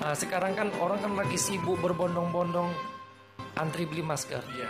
Nah, 0.00 0.12
sekarang 0.12 0.52
kan 0.52 0.68
orang 0.80 1.00
kan 1.00 1.12
lagi 1.16 1.38
sibuk 1.38 1.80
berbondong-bondong 1.80 2.68
antri 3.56 3.88
beli 3.88 4.04
masker. 4.04 4.42
Iya, 4.52 4.68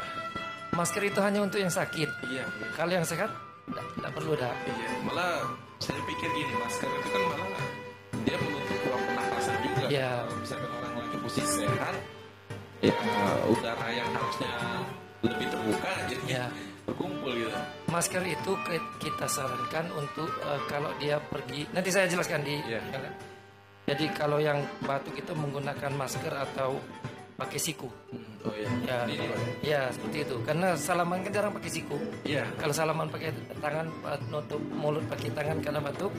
Masker 0.74 1.02
itu 1.06 1.20
hanya 1.22 1.40
untuk 1.40 1.62
yang 1.62 1.70
sakit. 1.70 2.08
iya, 2.28 2.44
Kalau 2.74 2.90
yang 2.90 3.06
sehat, 3.06 3.30
tidak 3.70 4.10
perlu 4.12 4.34
dah. 4.34 4.50
iya. 4.66 4.90
Malah 5.06 5.46
saya 5.78 6.00
pikir 6.02 6.28
gini, 6.28 6.52
masker 6.58 6.90
itu 6.90 7.08
kan 7.08 7.22
malah 7.30 7.64
dia 8.24 8.36
menutup 8.36 8.78
ruang 8.82 9.02
pernapasan 9.06 9.54
juga. 9.62 9.84
Iya. 9.86 10.10
Kalau 10.20 10.36
misalkan 10.36 10.70
orang 10.72 10.92
lagi 10.98 11.16
posisi 11.22 11.52
sehat, 11.62 11.94
ya 12.82 12.94
udara 13.46 13.88
yang 13.88 14.10
harusnya 14.10 14.52
lebih 15.22 15.46
terbuka 15.48 15.90
jadinya 16.04 16.26
Iya. 16.26 16.46
berkumpul 16.84 17.30
gitu. 17.32 17.58
Masker 17.88 18.22
itu 18.26 18.52
kita 18.98 19.26
sarankan 19.26 19.86
untuk 19.94 20.28
eh, 20.42 20.60
kalau 20.66 20.90
dia 20.98 21.16
pergi. 21.22 21.70
Nanti 21.70 21.88
saya 21.88 22.10
jelaskan 22.10 22.42
di. 22.42 22.58
Iya. 22.60 22.82
Jadi 23.84 24.08
kalau 24.16 24.40
yang 24.40 24.58
batuk 24.80 25.12
itu 25.14 25.32
menggunakan 25.36 25.92
masker 25.92 26.32
atau 26.32 26.80
pakai 27.34 27.58
siku. 27.58 27.88
Oh 28.44 28.54
iya. 28.54 28.70
Ya, 28.84 28.98
Ini, 29.06 29.26
ya 29.60 29.80
seperti 29.90 30.22
itu. 30.22 30.36
Karena 30.42 30.74
salaman 30.74 31.22
kan 31.22 31.30
jarang 31.32 31.52
pakai 31.52 31.70
siku. 31.70 31.96
Iya. 32.22 32.44
Kalau 32.56 32.70
salaman 32.70 33.06
pakai 33.08 33.30
tangan, 33.58 33.86
eh, 33.88 34.18
nutup 34.28 34.62
mulut 34.70 35.04
pakai 35.06 35.28
tangan 35.30 35.58
karena 35.58 35.80
batuk, 35.80 36.12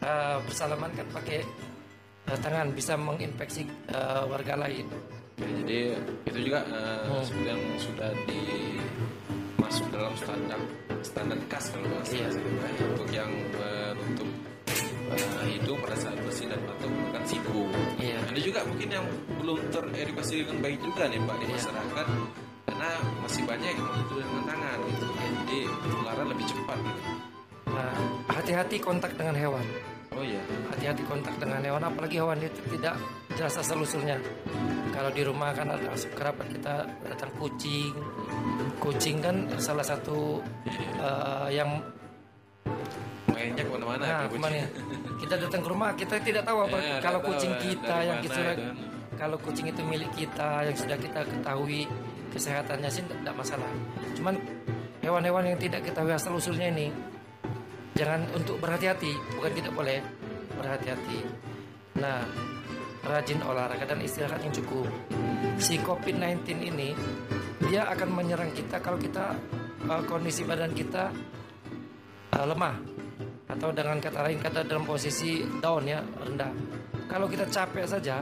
eh, 0.00 0.36
bersalaman 0.42 0.90
kan 0.92 1.06
pakai 1.12 1.40
eh, 2.28 2.38
tangan 2.38 2.68
bisa 2.72 2.92
menginfeksi 2.94 3.62
eh, 3.88 4.22
warga 4.24 4.54
lain. 4.58 4.86
Ya, 5.38 5.46
jadi 5.62 5.78
itu 6.26 6.38
juga 6.44 6.60
eh, 6.66 7.06
Hmm. 7.06 7.46
yang 7.46 7.60
sudah 7.78 8.10
di 8.26 8.40
masuk 9.56 9.86
dalam 9.88 10.12
standar 10.14 10.60
standar 11.00 11.38
kas 11.46 11.70
kalau 11.70 11.86
Iya. 12.04 12.28
Pak. 12.28 12.72
untuk 12.90 13.08
yang 13.10 13.30
menutup 13.54 14.27
eh, 15.14 15.44
hidung 15.56 15.78
pada 15.80 15.96
saat 15.96 16.18
bersin 16.20 16.48
dan 16.52 16.60
batuk 16.66 16.90
bukan 16.90 17.22
siku. 17.24 17.62
Iya. 18.00 18.18
Ada 18.28 18.40
juga 18.40 18.60
mungkin 18.68 18.88
yang 18.88 19.06
belum 19.40 19.58
teredukasi 19.72 20.44
dengan 20.44 20.58
baik 20.60 20.78
juga 20.84 21.02
nih 21.08 21.20
Pak 21.22 21.36
di 21.38 21.44
Iya. 21.44 21.54
masyarakat 21.56 22.06
karena 22.68 22.90
masih 23.24 23.42
banyak 23.48 23.70
yang 23.72 23.86
menutup 23.88 24.16
dengan 24.20 24.44
tangan 24.44 24.78
gitu. 24.84 25.06
Jadi 25.16 25.58
penularan 25.82 26.26
lebih 26.28 26.46
cepat 26.46 26.78
gitu. 26.84 27.02
Nah, 27.68 27.92
hati-hati 28.32 28.76
kontak 28.80 29.12
dengan 29.16 29.36
hewan. 29.36 29.64
Oh 30.18 30.24
iya. 30.26 30.42
Hati-hati 30.74 31.02
kontak 31.06 31.34
dengan 31.38 31.62
hewan, 31.62 31.82
apalagi 31.84 32.16
hewan 32.18 32.42
itu 32.42 32.60
tidak 32.74 32.98
jelas 33.38 33.54
asal 33.54 33.78
usulnya. 33.78 34.18
Kalau 34.90 35.14
di 35.14 35.22
rumah 35.22 35.54
kan 35.54 35.70
ada 35.70 35.94
kerabat 35.94 36.50
kita 36.50 36.74
datang 37.06 37.30
kucing. 37.38 37.94
Kucing 38.82 39.22
kan 39.22 39.46
salah 39.62 39.86
satu 39.86 40.42
eh, 40.98 41.48
yang 41.54 41.78
Mainnya 43.38 43.62
ke 43.62 43.70
mana-mana. 43.70 44.02
Nah, 44.02 44.26
ke 44.26 44.38
mana 44.38 44.56
ya? 44.58 44.68
Kita 45.18 45.34
datang 45.38 45.60
ke 45.62 45.68
rumah, 45.70 45.90
kita 45.94 46.14
tidak 46.22 46.42
tahu 46.42 46.58
apa 46.66 46.76
Ya, 46.78 46.96
kalau 46.98 47.18
nggak 47.22 47.30
kucing 47.30 47.52
tahu, 47.54 47.62
kita 47.64 47.96
yang 48.02 48.18
kita 48.22 48.34
itu 48.34 48.42
kan. 48.50 48.58
kalau 49.18 49.36
kucing 49.38 49.66
itu 49.70 49.82
milik 49.86 50.10
kita 50.14 50.50
yang 50.66 50.76
sudah 50.78 50.98
kita 50.98 51.20
ketahui 51.26 51.80
kesehatannya 52.34 52.90
sih 52.90 53.02
tidak 53.06 53.34
masalah. 53.34 53.70
Cuman 54.14 54.34
hewan-hewan 55.02 55.54
yang 55.54 55.58
tidak 55.58 55.86
ketahui 55.86 56.12
asal 56.14 56.34
usulnya 56.34 56.70
ini 56.70 56.90
jangan 57.98 58.26
untuk 58.34 58.62
berhati-hati, 58.62 59.10
bukan 59.38 59.52
tidak 59.54 59.72
boleh 59.74 59.98
berhati-hati. 60.54 61.18
Nah, 61.98 62.22
rajin 63.02 63.42
olahraga 63.42 63.88
dan 63.88 63.98
istirahat 64.02 64.42
yang 64.42 64.54
cukup. 64.54 64.86
Si 65.58 65.78
COVID-19 65.82 66.46
ini 66.62 66.94
dia 67.66 67.90
akan 67.90 68.08
menyerang 68.14 68.54
kita 68.54 68.78
kalau 68.78 68.98
kita 68.98 69.34
eh, 69.86 70.02
kondisi 70.06 70.46
badan 70.46 70.70
kita 70.74 71.10
eh, 72.38 72.46
lemah 72.46 72.76
atau 73.48 73.72
dengan 73.72 73.96
kata 73.96 74.20
lain 74.28 74.38
kata 74.38 74.68
dalam 74.68 74.84
posisi 74.84 75.40
down 75.58 75.88
ya 75.88 76.04
rendah. 76.04 76.52
Kalau 77.08 77.24
kita 77.24 77.48
capek 77.48 77.88
saja, 77.88 78.20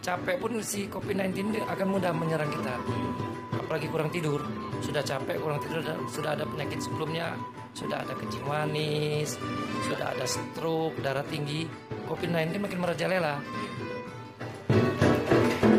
capek 0.00 0.40
pun 0.40 0.56
si 0.64 0.88
COVID-19 0.88 1.52
ini 1.52 1.60
akan 1.60 1.88
mudah 1.92 2.12
menyerang 2.16 2.48
kita. 2.48 2.74
Apalagi 3.60 3.86
kurang 3.92 4.08
tidur, 4.08 4.40
sudah 4.80 5.04
capek 5.04 5.36
kurang 5.36 5.60
tidur 5.60 5.84
sudah 6.08 6.32
ada 6.32 6.48
penyakit 6.48 6.80
sebelumnya, 6.80 7.36
sudah 7.76 8.00
ada 8.00 8.16
kencing 8.16 8.46
manis, 8.48 9.36
sudah 9.84 10.16
ada 10.16 10.24
stroke, 10.24 10.96
darah 11.04 11.26
tinggi, 11.28 11.68
COVID-19 12.08 12.56
makin 12.56 12.80
merajalela. 12.80 13.36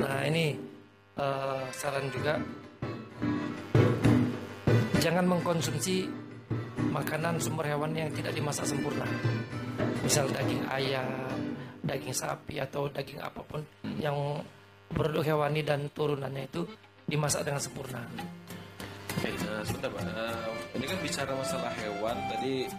Nah 0.06 0.22
ini 0.30 0.54
eh, 1.18 1.62
saran 1.74 2.06
juga 2.13 2.38
jangan 5.02 5.26
mengkonsumsi 5.26 6.27
makanan 6.91 7.39
sumber 7.39 7.67
hewan 7.69 7.93
yang 7.93 8.10
tidak 8.13 8.34
dimasak 8.34 8.65
sempurna. 8.65 9.06
Misal 10.02 10.30
daging 10.32 10.63
ayam, 10.71 11.56
daging 11.84 12.15
sapi 12.15 12.60
atau 12.60 12.88
daging 12.91 13.19
apa 13.23 13.41
pun 13.43 13.62
yang 14.00 14.43
produk 14.91 15.23
hewani 15.23 15.62
dan 15.63 15.91
turunannya 15.91 16.47
itu 16.47 16.63
dimasak 17.08 17.47
dengan 17.47 17.62
sempurna. 17.63 18.02
Oke, 19.17 19.34
nah, 19.34 19.63
sebentar 19.65 19.89
Pak. 19.89 20.04
Eh, 20.06 20.78
ini 20.78 20.86
kan 20.86 20.97
bicara 21.02 21.32
masalah 21.34 21.71
hewan 21.82 22.17
tadi 22.30 22.69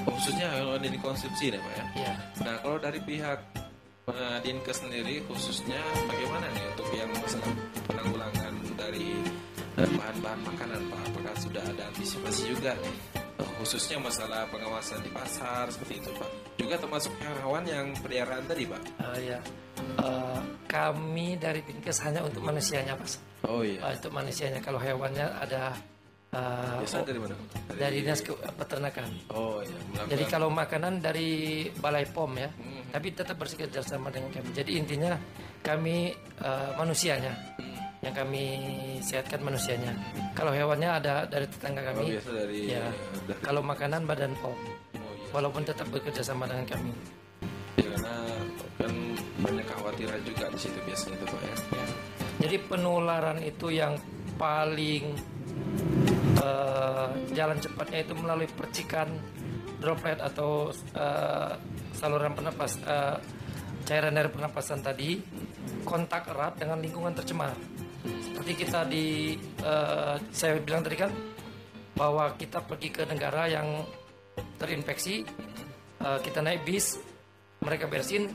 khususnya 0.00 0.48
hewan 0.58 0.80
yang 0.80 0.94
dikonsumsi 0.96 1.52
nih 1.52 1.60
Pak 1.60 1.72
ya. 1.76 1.84
Ya, 2.08 2.14
Nah 2.42 2.54
kalau 2.64 2.76
dari 2.80 2.98
pihak 3.04 3.38
eh, 4.08 4.36
Dinkes 4.40 4.80
sendiri 4.80 5.20
khususnya 5.28 5.80
bagaimana 6.08 6.48
nih 6.50 6.64
untuk 6.72 6.88
yang 6.96 7.10
masalah 7.20 7.52
penanggulangan 7.84 8.54
dari 8.80 9.08
bahan-bahan 9.76 10.40
makanan 10.46 10.80
Pak? 10.88 11.00
Apakah 11.12 11.34
sudah 11.36 11.62
ada 11.68 11.82
antisipasi 11.92 12.42
juga 12.54 12.72
nih? 12.78 13.23
Eh, 13.34 13.50
khususnya 13.58 13.98
masalah 13.98 14.46
pengawasan 14.46 15.00
di 15.00 15.10
pasar 15.10 15.66
seperti 15.66 15.98
itu 15.98 16.10
Pak. 16.12 16.30
Juga 16.54 16.74
termasuk 16.76 17.10
hewan 17.18 17.64
yang 17.64 17.90
peliharaan 17.98 18.44
tadi 18.44 18.62
Pak. 18.64 18.82
eh, 19.12 19.18
ya. 19.28 19.38
Eh, 19.98 20.40
kami 20.66 21.34
dari 21.36 21.60
Dinkes 21.60 21.98
hanya 22.00 22.22
untuk 22.22 22.40
manusianya, 22.40 22.94
Mas. 22.94 23.18
Oh 23.42 23.60
iya. 23.60 23.82
Eh, 23.82 23.92
untuk 23.96 24.12
manusianya. 24.12 24.60
Kalau 24.60 24.78
hewannya 24.78 25.26
ada 25.34 25.74
eh, 26.30 26.78
Biasa 26.82 27.02
dari 27.02 27.18
mana? 27.18 27.34
dari 27.70 28.02
dinas 28.02 28.18
ke- 28.18 28.34
peternakan. 28.34 29.06
Oh 29.30 29.58
iya. 29.60 29.70
melakukan- 29.84 30.10
Jadi 30.10 30.24
kalau 30.26 30.48
makanan 30.50 30.98
dari 30.98 31.30
Balai 31.74 32.06
POM 32.06 32.34
ya, 32.34 32.50
Hmm. 32.50 32.90
tapi 32.90 33.10
tetap 33.10 33.34
bekerja 33.34 33.78
sama 33.82 34.10
dengan 34.10 34.30
kami. 34.30 34.50
Jadi 34.50 34.70
intinya 34.74 35.14
kami 35.60 36.10
eh, 36.36 36.70
manusianya, 36.74 37.30
yang 38.04 38.14
kami 38.14 38.44
sehatkan 39.00 39.40
manusianya. 39.40 39.96
Kalau 40.36 40.52
hewannya 40.52 40.90
ada 40.92 41.24
dari 41.24 41.48
tetangga 41.48 41.80
Oh, 41.80 41.86
kami, 41.96 42.04
biasa 42.12 42.30
dari 42.36 42.58
ya. 42.68 42.84
dari- 43.24 43.40
Kalau 43.40 43.64
makanan 43.64 44.04
Badan 44.04 44.36
POM, 44.38 44.52
oh, 44.52 44.56
iya. 44.60 45.00
walaupun 45.32 45.64
tetap 45.64 45.88
bekerja 45.88 46.20
sama 46.20 46.44
dengan 46.44 46.68
kami. 46.68 46.92
Ya, 47.80 47.88
karena 47.90 48.14
kan 48.76 48.92
banyak 49.40 49.64
kekhawatiran 49.66 50.20
juga 50.22 50.44
di 50.52 50.58
situ 50.60 50.78
biasanya 50.84 51.16
itu 51.16 51.26
Pak 51.26 51.40
ya. 51.40 51.54
Ya. 51.56 51.86
Jadi 52.44 52.56
penularan 52.62 53.38
itu 53.40 53.66
yang 53.72 53.96
paling 54.36 55.04
eh, 56.38 57.08
jalan 57.32 57.58
cepatnya 57.58 57.98
itu 58.02 58.12
melalui 58.14 58.48
percikan 58.50 59.08
droplet 59.80 60.20
atau 60.20 60.68
eh, 60.92 61.52
saluran 61.94 62.36
pernapas 62.36 62.76
eh, 62.84 63.16
cairan 63.84 64.12
dari 64.12 64.28
pernapasan 64.28 64.80
tadi 64.80 65.20
kontak 65.84 66.28
erat 66.28 66.56
dengan 66.56 66.80
lingkungan 66.80 67.12
tercemar. 67.12 67.52
Seperti 68.04 68.52
kita 68.60 68.84
di 68.84 69.34
eh, 69.64 70.16
saya 70.28 70.60
bilang 70.60 70.84
tadi 70.84 70.96
kan 71.00 71.10
bahwa 71.94 72.34
kita 72.36 72.60
pergi 72.60 72.88
ke 72.90 73.02
negara 73.08 73.48
yang 73.48 73.82
terinfeksi, 74.60 75.24
eh, 76.04 76.18
kita 76.20 76.44
naik 76.44 76.68
bis, 76.68 77.00
mereka 77.64 77.88
bersin, 77.88 78.28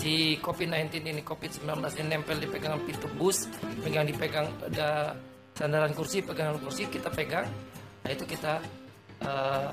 si 0.00 0.40
COVID-19 0.40 1.04
ini 1.04 1.20
COVID-19 1.20 1.68
ini 2.00 2.08
nempel 2.16 2.40
di 2.40 2.48
pegangan 2.48 2.80
pintu 2.80 3.04
bus, 3.20 3.44
pegang 3.84 4.08
dipegang 4.08 4.48
ada 4.64 5.12
sandaran 5.52 5.92
kursi, 5.92 6.24
pegangan 6.24 6.56
kursi 6.56 6.88
kita 6.88 7.12
pegang, 7.12 7.44
nah 8.00 8.10
itu 8.10 8.24
kita 8.24 8.64
eh, 9.20 9.68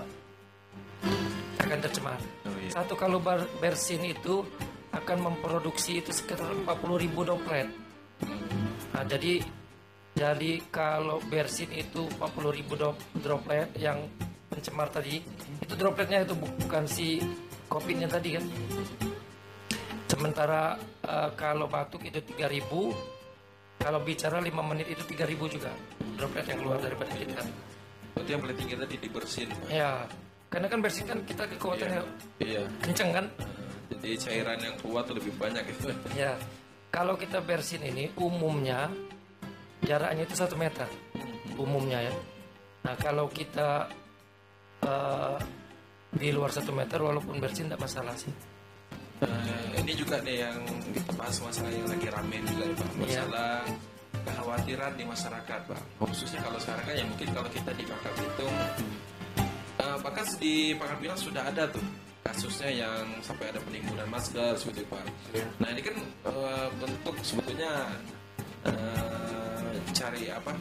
akan 1.64 1.80
tercemar. 1.80 2.20
Oh, 2.44 2.56
iya. 2.60 2.72
Satu 2.76 3.00
kalau 3.00 3.24
bersin 3.60 4.04
itu 4.04 4.44
akan 4.92 5.18
memproduksi 5.32 6.00
itu 6.04 6.12
sekitar 6.12 6.52
40 6.52 7.04
ribu 7.04 7.24
droplet. 7.24 7.87
Nah, 8.90 9.04
jadi 9.04 9.40
jadi 10.14 10.52
kalau 10.68 11.22
bersin 11.24 11.70
itu 11.72 12.10
40 12.18 12.50
ribu 12.50 12.74
droplet 13.16 13.70
yang 13.78 14.02
pencemar 14.50 14.90
tadi, 14.90 15.22
itu 15.60 15.74
dropletnya 15.74 16.26
itu 16.26 16.34
bu- 16.34 16.50
bukan 16.58 16.90
si 16.90 17.22
covidnya 17.70 18.10
tadi 18.10 18.34
kan. 18.34 18.46
Sementara 20.08 20.74
eh, 21.04 21.30
kalau 21.38 21.68
batuk 21.68 22.02
itu 22.02 22.18
3000 22.24 22.66
kalau 23.78 24.02
bicara 24.02 24.42
5 24.42 24.50
menit 24.66 24.90
itu 24.90 25.04
3000 25.06 25.38
juga 25.54 25.70
droplet 26.18 26.46
yang 26.50 26.60
keluar 26.60 26.78
daripada 26.82 27.14
kita. 27.14 27.42
Berarti 28.18 28.30
yang 28.34 28.42
paling 28.42 28.58
tinggi 28.58 28.74
tadi 28.74 28.96
dibersin, 28.98 29.48
Pak. 29.54 29.70
Ya, 29.70 29.92
karena 30.50 30.66
kan 30.66 30.80
bersin 30.82 31.06
kan 31.06 31.20
kita 31.22 31.44
kekuatannya 31.54 32.02
Iya. 32.42 32.66
kenceng 32.82 33.10
kan. 33.14 33.26
Jadi 33.94 34.10
cairan 34.18 34.58
yang 34.58 34.76
keluar 34.82 35.06
tuh 35.06 35.16
lebih 35.16 35.32
banyak 35.38 35.62
gitu. 35.70 35.94
Ya, 36.18 36.34
kalau 36.92 37.20
kita 37.20 37.44
bersin 37.44 37.84
ini 37.84 38.10
umumnya 38.18 38.90
jaraknya 39.84 40.24
itu 40.26 40.36
satu 40.36 40.56
meter, 40.58 40.88
umumnya 41.60 42.10
ya. 42.10 42.14
Nah 42.88 42.96
kalau 42.98 43.28
kita 43.30 43.92
eh, 44.82 45.38
di 46.14 46.30
luar 46.32 46.50
satu 46.50 46.72
meter 46.72 46.98
walaupun 47.04 47.38
bersin 47.38 47.68
tidak 47.70 47.84
masalah 47.84 48.16
sih. 48.16 48.32
Eh, 49.18 49.82
ini 49.82 49.98
juga 49.98 50.22
nih 50.22 50.46
yang 50.46 50.62
kita 50.94 51.12
bahas 51.18 51.38
masalah 51.42 51.74
yang 51.74 51.90
lagi 51.90 52.08
rame 52.08 52.38
juga 52.46 52.64
ya, 52.64 52.76
Pak. 52.78 52.90
Masalah 53.02 53.54
kekhawatiran 54.28 54.92
di 54.94 55.04
masyarakat, 55.10 55.60
Pak. 55.68 55.82
Khususnya 56.02 56.40
kalau 56.46 56.60
sekarang 56.62 56.86
kan 56.86 56.96
ya 56.96 57.06
mungkin 57.06 57.28
kalau 57.34 57.50
kita 57.50 57.72
di 57.74 57.84
Pangkal 57.86 58.14
Belitung 58.14 58.56
eh, 59.78 59.98
bahkan 60.02 60.26
di 60.38 60.54
Pangkal 60.78 60.98
Pinang 61.02 61.20
sudah 61.20 61.44
ada 61.46 61.64
tuh 61.70 62.07
kasusnya 62.28 62.70
yang 62.84 63.08
sampai 63.24 63.56
ada 63.56 63.60
penimbunan 63.64 64.08
masker 64.12 64.60
seperti 64.60 64.84
itu, 64.84 64.92
Pak. 64.92 65.06
Nah, 65.64 65.70
ini 65.72 65.82
kan 65.82 65.96
eh, 66.28 66.68
bentuk 66.76 67.16
sebetulnya 67.24 67.72
eh, 68.68 69.72
cari 69.96 70.28
apa? 70.28 70.52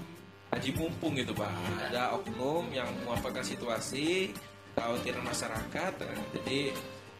Haji 0.54 0.70
mumpung 0.78 1.18
gitu, 1.18 1.34
Pak. 1.34 1.50
Ada 1.90 2.14
oknum 2.14 2.70
yang 2.70 2.86
memanfaatkan 3.02 3.42
situasi 3.42 4.30
kekhawatiran 4.78 5.24
masyarakat. 5.26 5.92
eh, 6.06 6.18
jadi 6.38 6.60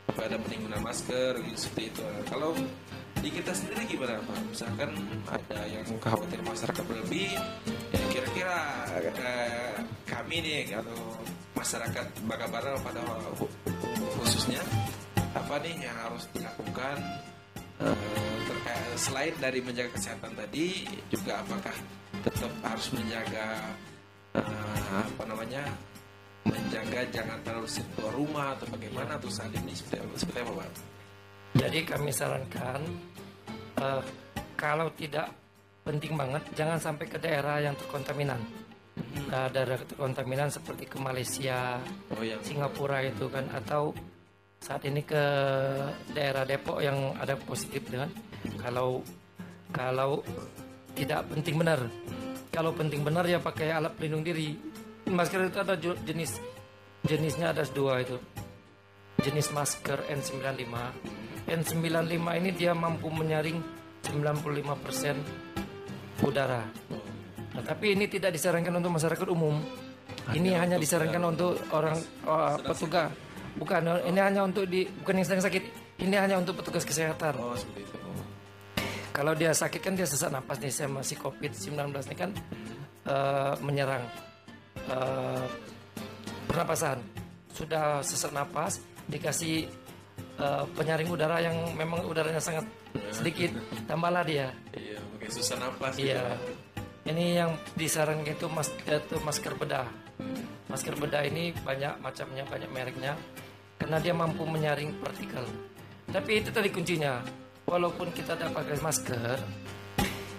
sampai 0.07 0.25
ada 0.31 0.39
penimbunan 0.39 0.81
masker 0.87 1.43
gitu 1.43 1.59
seperti 1.59 1.83
itu. 1.91 2.07
Kalau 2.31 2.55
di 3.21 3.29
kita 3.33 3.53
sendiri 3.53 3.83
gimana 3.87 4.21
Pak? 4.23 4.39
Misalkan 4.49 4.91
ada 5.27 5.61
yang 5.67 5.85
kekhawatiran 5.87 6.45
masyarakat 6.47 6.85
berlebih, 6.87 7.31
ya 7.93 8.05
kira-kira 8.13 8.57
eh, 9.01 9.75
kami 10.07 10.37
nih 10.43 10.77
atau 10.77 10.99
masyarakat 11.57 12.07
Bagabaral 12.29 12.77
pada 12.85 13.01
hu- 13.41 13.53
khususnya 14.21 14.61
apa 15.33 15.57
nih 15.61 15.75
yang 15.85 15.97
harus 15.97 16.25
dilakukan 16.33 16.97
eh, 17.81 18.37
terkait 18.47 18.97
selain 18.97 19.35
dari 19.41 19.61
menjaga 19.61 19.93
kesehatan 19.97 20.33
tadi 20.37 20.85
juga 21.13 21.41
apakah 21.41 21.77
tetap 22.25 22.53
harus 22.65 22.87
menjaga 22.93 23.47
eh, 24.37 25.01
apa 25.03 25.23
namanya 25.29 25.65
menjaga 26.47 27.03
jangan 27.11 27.39
terlalu 27.43 27.69
keluar 27.99 28.15
rumah 28.15 28.47
atau 28.55 28.67
bagaimana 28.71 29.19
tuh 29.19 29.33
saat 29.35 29.51
ini 29.51 29.75
seperti 29.75 29.99
apa, 29.99 30.15
seperti 30.15 30.39
apa 30.47 30.53
Pak? 30.63 30.69
Jadi 31.57 31.89
kami 31.89 32.13
sarankan 32.13 32.81
eh, 33.81 34.03
kalau 34.53 34.93
tidak 34.93 35.33
penting 35.81 36.13
banget 36.13 36.45
jangan 36.53 36.77
sampai 36.77 37.09
ke 37.09 37.17
daerah 37.17 37.65
yang 37.65 37.73
terkontaminan. 37.79 38.41
Nah, 39.29 39.49
daerah 39.49 39.81
terkontaminan 39.81 40.49
seperti 40.53 40.89
ke 40.89 40.97
Malaysia, 41.01 41.81
Oh 42.17 42.25
yang 42.25 42.41
Singapura 42.45 43.05
itu 43.05 43.29
kan 43.33 43.49
atau 43.53 43.93
saat 44.61 44.85
ini 44.89 45.05
ke 45.05 45.25
daerah 46.13 46.45
Depok 46.49 46.81
yang 46.81 47.13
ada 47.17 47.37
positif 47.37 47.85
dengan 47.89 48.09
kalau 48.61 49.01
kalau 49.73 50.21
tidak 50.97 51.29
penting 51.29 51.57
benar. 51.61 51.81
Kalau 52.53 52.73
penting 52.73 53.05
benar 53.05 53.29
ya 53.29 53.37
pakai 53.37 53.73
alat 53.73 53.93
pelindung 53.97 54.25
diri. 54.25 54.57
Masker 55.07 55.53
itu 55.53 55.61
ada 55.61 55.77
jenis 55.79 56.41
jenisnya 57.05 57.53
ada 57.53 57.65
dua 57.69 58.01
itu. 58.01 58.17
Jenis 59.21 59.53
masker 59.53 60.09
N95 60.09 60.73
N95 61.47 62.27
ini 62.43 62.51
dia 62.55 62.75
mampu 62.75 63.11
menyaring 63.11 63.63
95% 64.03 66.27
udara 66.27 66.67
Nah, 67.57 67.65
tapi 67.65 67.97
ini 67.97 68.05
tidak 68.05 68.37
disarankan 68.37 68.77
untuk 68.77 69.01
masyarakat 69.01 69.29
umum. 69.33 69.57
Ini 70.37 70.61
hanya 70.61 70.77
disarankan 70.77 71.25
untuk 71.25 71.57
orang 71.73 71.97
oh, 72.29 72.53
petugas. 72.61 73.09
Bukan, 73.57 73.81
ini 74.05 74.21
hanya 74.21 74.45
untuk 74.45 74.69
di 74.69 74.85
bukan 74.85 75.17
yang 75.17 75.25
sedang 75.25 75.49
sakit. 75.49 75.65
Ini 76.05 76.13
hanya 76.21 76.37
untuk 76.37 76.61
petugas 76.61 76.85
kesehatan. 76.85 77.41
oh 77.41 77.57
seperti 77.57 77.89
itu. 77.89 77.97
Kalau 79.17 79.33
dia 79.33 79.57
sakit 79.57 79.81
kan 79.81 79.97
dia 79.97 80.05
sesak 80.05 80.29
napas 80.29 80.61
nih 80.61 80.69
sama 80.69 81.01
si 81.01 81.17
COVID-19 81.17 81.89
ini 81.89 82.17
kan 82.21 82.31
eh, 83.09 83.55
menyerang 83.65 84.05
eh, 84.93 85.45
pernapasan. 86.45 87.01
Sudah 87.57 88.05
sesak 88.05 88.37
napas 88.37 88.85
dikasih 89.09 89.65
eh, 90.41 90.65
penyaring 90.77 91.09
udara 91.09 91.41
yang 91.41 91.57
memang 91.77 92.05
udaranya 92.07 92.41
sangat 92.41 92.65
sedikit, 93.13 93.53
tambahlah 93.89 94.23
dia. 94.23 94.53
Iya, 94.73 95.01
pakai 95.17 95.31
susah 95.33 95.57
napas. 95.61 95.95
Iya. 95.97 96.37
Ini 97.07 97.25
yang 97.39 97.55
disarankan 97.79 98.35
itu 98.35 98.47
mas 98.51 98.67
itu 98.73 99.17
masker 99.23 99.55
bedah. 99.55 99.87
Masker 100.67 100.99
bedah 100.99 101.23
ini 101.23 101.55
banyak 101.55 102.03
macamnya, 102.03 102.43
banyak 102.51 102.71
mereknya. 102.75 103.15
Karena 103.79 104.03
dia 104.03 104.11
mampu 104.11 104.43
menyaring 104.43 104.91
partikel. 104.99 105.47
Tapi 106.11 106.43
itu 106.43 106.51
tadi 106.51 106.67
kuncinya. 106.75 107.23
Walaupun 107.67 108.11
kita 108.15 108.39
tidak 108.39 108.55
pakai 108.55 108.79
masker, 108.79 109.39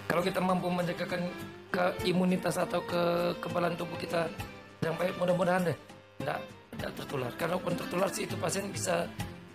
kalau 0.07 0.23
kita 0.23 0.39
mampu 0.39 0.71
menjagakan 0.71 1.27
ke 1.67 1.85
imunitas 2.07 2.55
atau 2.55 2.79
ke 2.79 3.35
kebalan 3.43 3.75
tubuh 3.75 3.99
kita 3.99 4.31
yang 4.79 4.95
baik, 4.95 5.19
mudah-mudahan 5.19 5.67
deh 5.67 5.77
tidak 6.19 6.39
tidak 6.71 6.91
tertular. 6.95 7.31
Kalaupun 7.35 7.71
tertular 7.75 8.09
sih 8.11 8.23
itu 8.23 8.35
pasien 8.39 8.71
bisa 8.71 9.03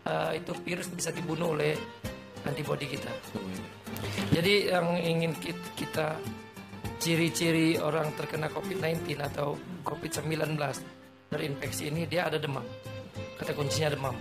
eh, 0.07 0.39
itu 0.39 0.53
virus 0.63 0.89
bisa 0.91 1.11
dibunuh 1.15 1.55
oleh 1.55 1.75
antibodi 2.47 2.87
kita. 2.91 3.13
Jadi 4.33 4.73
yang 4.73 4.99
ingin 4.99 5.33
kit- 5.39 5.73
kita 5.79 6.19
ciri-ciri 7.03 7.79
orang 7.83 8.15
terkena 8.15 8.47
COVID-19 8.51 9.19
atau 9.19 9.59
COVID-19 9.83 10.55
terinfeksi 11.31 11.91
ini 11.91 12.07
dia 12.07 12.31
ada 12.31 12.39
demam. 12.39 12.63
Kata 13.39 13.53
kuncinya 13.55 13.91
demam. 13.91 14.17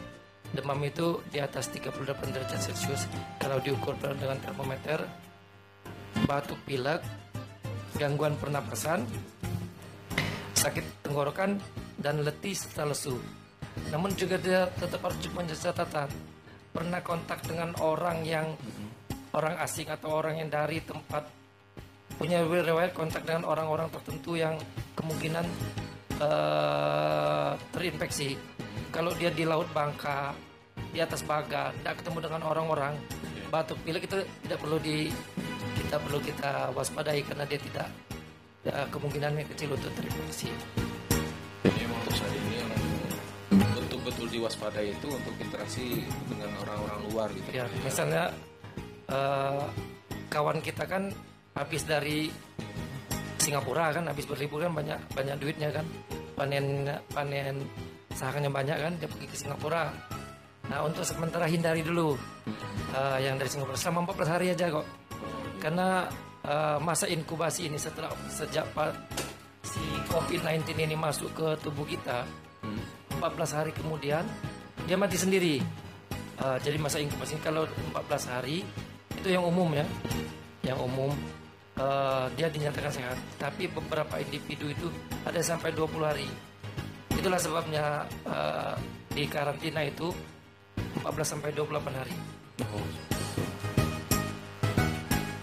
Demam 0.51 0.79
itu 0.83 1.23
di 1.31 1.39
atas 1.39 1.71
38 1.71 2.33
derajat 2.33 2.59
Celcius 2.59 3.07
kalau 3.39 3.61
diukur 3.63 3.95
dengan 3.97 4.35
termometer. 4.41 4.99
Batuk 6.27 6.59
pilek, 6.67 6.99
gangguan 7.95 8.35
pernapasan, 8.35 9.07
sakit 10.53 11.07
tenggorokan 11.07 11.57
dan 11.97 12.21
letih 12.21 12.51
serta 12.53 12.83
lesu. 12.83 13.15
Namun 13.91 14.15
juga 14.15 14.39
dia 14.39 14.67
tetap 14.79 15.03
harus 15.03 15.19
menjadi 15.31 15.71
catatan 15.71 16.09
pernah 16.71 17.03
kontak 17.03 17.43
dengan 17.43 17.75
orang 17.83 18.23
yang 18.23 18.47
orang 19.35 19.59
asing 19.59 19.91
atau 19.91 20.23
orang 20.23 20.39
yang 20.39 20.49
dari 20.51 20.79
tempat 20.83 21.27
punya 22.15 22.43
riwayat 22.43 22.95
kontak 22.95 23.23
dengan 23.27 23.47
orang-orang 23.47 23.91
tertentu 23.91 24.37
yang 24.39 24.55
kemungkinan 24.95 25.45
eh, 26.19 27.51
terinfeksi. 27.75 28.37
Kalau 28.91 29.15
dia 29.15 29.31
di 29.31 29.47
laut 29.47 29.71
Bangka, 29.71 30.35
di 30.91 30.99
atas 30.99 31.23
Baga, 31.23 31.71
tidak 31.79 32.03
ketemu 32.03 32.19
dengan 32.27 32.41
orang-orang, 32.43 32.93
batuk 33.47 33.79
pilek 33.87 34.07
itu 34.07 34.19
tidak 34.43 34.59
perlu 34.59 34.77
di 34.83 35.07
kita 35.79 35.95
perlu 35.99 36.19
kita 36.19 36.51
waspadai 36.75 37.23
karena 37.23 37.43
dia 37.47 37.59
tidak 37.59 37.87
ya, 38.67 38.87
kemungkinannya 38.91 39.47
kecil 39.55 39.75
untuk 39.75 39.91
terinfeksi. 39.95 40.51
Untuk 41.65 42.15
ini 42.27 42.40
diwaspadai 44.31 44.95
itu 44.95 45.07
untuk 45.11 45.35
interaksi 45.37 46.01
dengan 46.31 46.49
orang-orang 46.63 46.99
luar 47.11 47.27
gitu. 47.35 47.47
Ya, 47.51 47.67
misalnya 47.83 48.31
eh, 49.11 49.63
kawan 50.31 50.63
kita 50.63 50.87
kan 50.87 51.11
habis 51.51 51.83
dari 51.83 52.31
Singapura 53.41 53.91
kan 53.91 54.07
habis 54.07 54.23
berlibur 54.23 54.63
kan 54.63 54.71
banyak 54.71 54.95
banyak 55.11 55.35
duitnya 55.41 55.73
kan 55.73 55.83
panen 56.37 56.87
panen 57.11 57.67
sahanya 58.15 58.47
banyak 58.47 58.77
kan 58.79 58.93
dia 58.95 59.09
pergi 59.11 59.27
ke 59.27 59.35
Singapura. 59.35 59.91
Nah 60.71 60.79
untuk 60.87 61.03
sementara 61.03 61.49
hindari 61.51 61.83
dulu 61.83 62.15
eh, 62.95 63.19
yang 63.27 63.35
dari 63.35 63.51
Singapura 63.51 63.75
selama 63.75 64.15
14 64.15 64.33
hari 64.39 64.47
aja 64.55 64.71
kok 64.71 64.87
karena 65.59 66.07
eh, 66.47 66.77
masa 66.79 67.11
inkubasi 67.11 67.67
ini 67.67 67.75
setelah 67.75 68.13
sejak 68.31 68.65
si 69.61 69.83
COVID-19 70.09 70.73
ini 70.73 70.95
masuk 70.97 71.29
ke 71.35 71.47
tubuh 71.61 71.85
kita 71.85 72.25
14 72.61 73.57
hari 73.57 73.71
kemudian 73.73 74.25
dia 74.89 74.97
mati 74.97 75.17
sendiri 75.17 75.61
Eh, 76.41 76.57
jadi 76.65 76.77
masa 76.81 76.97
inkubasi 76.97 77.37
kalau 77.45 77.69
14 77.93 78.33
hari 78.33 78.65
itu 79.13 79.27
yang 79.29 79.45
umum 79.45 79.69
ya, 79.77 79.85
yang 80.65 80.81
umum 80.81 81.13
eh, 81.77 82.25
dia 82.33 82.49
dinyatakan 82.49 82.89
sehat. 82.89 83.17
Tapi 83.37 83.69
beberapa 83.69 84.17
individu 84.17 84.73
itu 84.73 84.87
ada 85.21 85.37
sampai 85.45 85.69
20 85.69 86.01
hari. 86.01 86.25
Itulah 87.13 87.37
sebabnya 87.37 88.09
eh, 88.25 88.73
di 89.13 89.29
karantina 89.29 89.85
itu 89.85 90.09
14 91.05 91.13
sampai 91.21 91.53
28 91.53 91.93
hari. 91.93 92.15
Oh. 92.65 92.85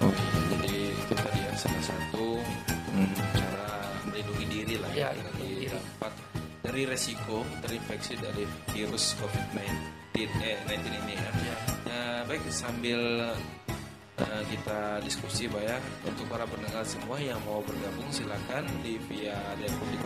Oke, 0.03 0.25
jadi 0.59 0.75
itu 0.99 1.15
tadi 1.15 1.39
ya 1.47 1.53
salah 1.55 1.85
satu 1.87 2.27
hmm, 2.91 3.15
cara 3.39 3.67
melindungi 4.11 4.47
diri 4.51 4.75
lah 4.83 4.91
Ya, 4.99 5.15
dari 5.15 5.23
melindungi 5.31 5.55
diri. 5.63 5.67
dampak 5.79 6.13
dari 6.69 6.85
resiko 6.85 7.49
terinfeksi 7.65 8.21
dari 8.21 8.45
virus 8.77 9.17
COVID-19 9.17 10.21
eh 10.21 10.29
19 10.69 10.85
ini 10.85 11.17
ya. 11.17 11.57
Nah, 11.89 12.21
baik 12.29 12.45
sambil 12.53 13.33
eh, 14.21 14.43
kita 14.53 15.01
diskusi 15.01 15.49
Pak 15.49 15.63
ya. 15.65 15.81
Untuk 16.05 16.29
para 16.29 16.45
pendengar 16.45 16.85
semua 16.85 17.17
yang 17.17 17.41
mau 17.49 17.65
bergabung 17.65 18.13
silakan 18.13 18.69
di 18.85 19.01
via 19.09 19.41
telepon 19.57 19.89
di 19.89 19.99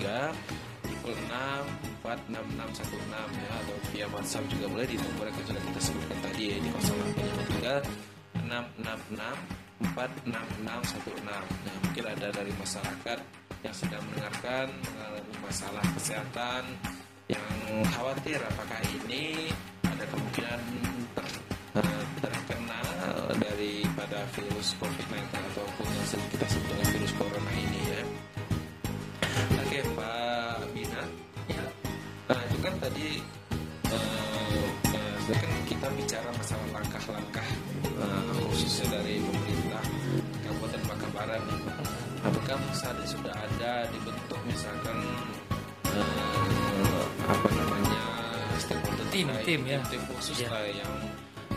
0553 0.00 0.88
triple 0.88 1.16
6 1.28 2.00
46616 2.00 3.44
ya. 3.44 3.50
Atau 3.60 3.76
via 3.92 4.06
WhatsApp 4.08 4.48
juga 4.48 4.66
boleh 4.72 4.86
di 4.88 4.96
nomor 4.96 5.28
yang 5.28 5.36
sudah 5.44 5.62
kita 5.68 5.80
sebutkan 5.84 6.18
tadi 6.24 6.42
ya 6.48 6.56
di 6.64 6.70
0853 8.40 8.48
666 8.48 9.64
46616 9.92 11.28
nah 11.28 11.42
mungkin 11.84 12.04
ada 12.08 12.28
dari 12.32 12.52
masyarakat 12.56 13.43
yang 13.64 13.72
sedang 13.72 14.04
mendengarkan 14.12 14.68
mengalami 14.84 15.34
masalah 15.40 15.84
kesehatan 15.96 16.62
yang 17.32 17.48
khawatir 17.96 18.36
apakah 18.36 18.76
ini 18.92 19.48
ada 19.88 20.04
kemungkinan 20.12 20.60
ter- 21.16 21.40
eh, 21.80 22.04
terkena 22.20 22.80
daripada 23.40 24.20
virus 24.36 24.76
COVID-19 24.76 25.16
ataupun 25.32 25.86
yang 25.88 26.06
sering 26.06 26.28
kita 26.28 26.44
sebut 26.44 26.68
dengan 26.76 26.88
virus 26.92 27.12
corona 27.16 27.52
ini 27.56 27.80
ya. 27.88 28.02
Oke 29.64 29.78
Pak 29.96 30.58
Bina. 30.76 31.02
Ya, 31.48 31.64
Nah 32.28 32.40
itu 32.44 32.58
kan 32.60 32.74
tadi 32.84 33.08
misalkan 44.54 44.98
eh, 45.90 47.02
apa 47.26 47.48
namanya 47.50 48.02
stakeholder 48.56 49.06
Tim, 49.10 49.26
terkait, 49.28 49.44
tim, 49.44 49.60
ya. 49.66 49.78
tim 49.90 50.02
khusus 50.08 50.36
Ya. 50.38 50.48
lah 50.48 50.64
yang 50.64 50.92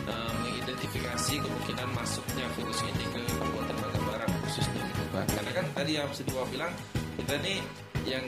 eh, 0.04 0.32
mengidentifikasi 0.42 1.34
kemungkinan 1.38 1.88
masuknya 1.94 2.46
virus 2.58 2.80
ini 2.82 3.04
ke 3.08 3.20
Kabupaten 3.30 3.76
Bakabaran 3.78 4.30
khususnya 4.42 4.82
gitu 4.82 5.02
Pak. 5.14 5.24
Karena 5.30 5.50
kan 5.54 5.66
tadi 5.74 5.92
yang 5.94 6.10
sedua 6.10 6.42
bilang 6.50 6.72
kita 7.16 7.34
nih 7.40 7.58
yang 8.06 8.24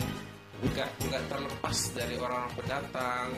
nggak 0.60 0.88
nggak 1.08 1.22
terlepas 1.26 1.78
dari 1.96 2.14
orang-orang 2.14 2.52
pendatang 2.52 3.28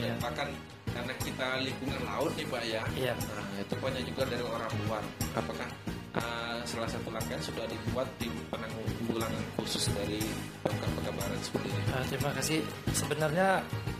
Iya. 0.00 0.16
bahkan 0.16 0.48
karena 0.90 1.12
kita 1.20 1.46
lingkungan 1.60 2.00
laut 2.02 2.32
nih 2.34 2.46
pak 2.48 2.62
ya 2.64 2.82
Iya. 2.96 3.12
nah 3.20 3.60
itu 3.60 3.74
banyak 3.76 4.02
juga 4.08 4.22
dari 4.26 4.40
orang 4.42 4.72
luar 4.88 5.04
apakah 5.36 5.68
uh, 6.16 6.58
salah 6.66 6.88
satu 6.88 7.08
langkah 7.12 7.38
sudah 7.38 7.64
dibuat 7.66 8.08
di 8.18 8.26
penanggulangan 8.50 9.44
khusus 9.60 9.90
dari 9.94 10.22
Pemkab 10.64 10.90
Pekabaran 10.98 11.40
seperti 11.42 11.68
ini 11.70 11.82
eh, 11.90 12.04
terima 12.10 12.30
kasih. 12.34 12.58
Sebenarnya 12.94 13.48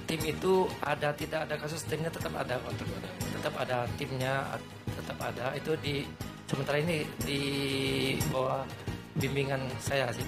tim 0.08 0.20
itu 0.26 0.66
ada 0.82 1.14
tidak 1.14 1.46
ada 1.46 1.54
kasus 1.58 1.82
timnya 1.86 2.10
tetap 2.10 2.34
ada 2.34 2.58
Pak. 2.58 2.72
tetap 3.38 3.54
ada. 3.58 3.78
Timnya 3.94 4.34
tetap 4.86 5.18
ada. 5.22 5.46
Itu 5.54 5.72
di 5.78 6.02
sementara 6.50 6.82
ini 6.82 7.06
di 7.22 7.42
bawah 8.30 8.66
bimbingan 9.18 9.60
saya 9.78 10.10
sih. 10.10 10.26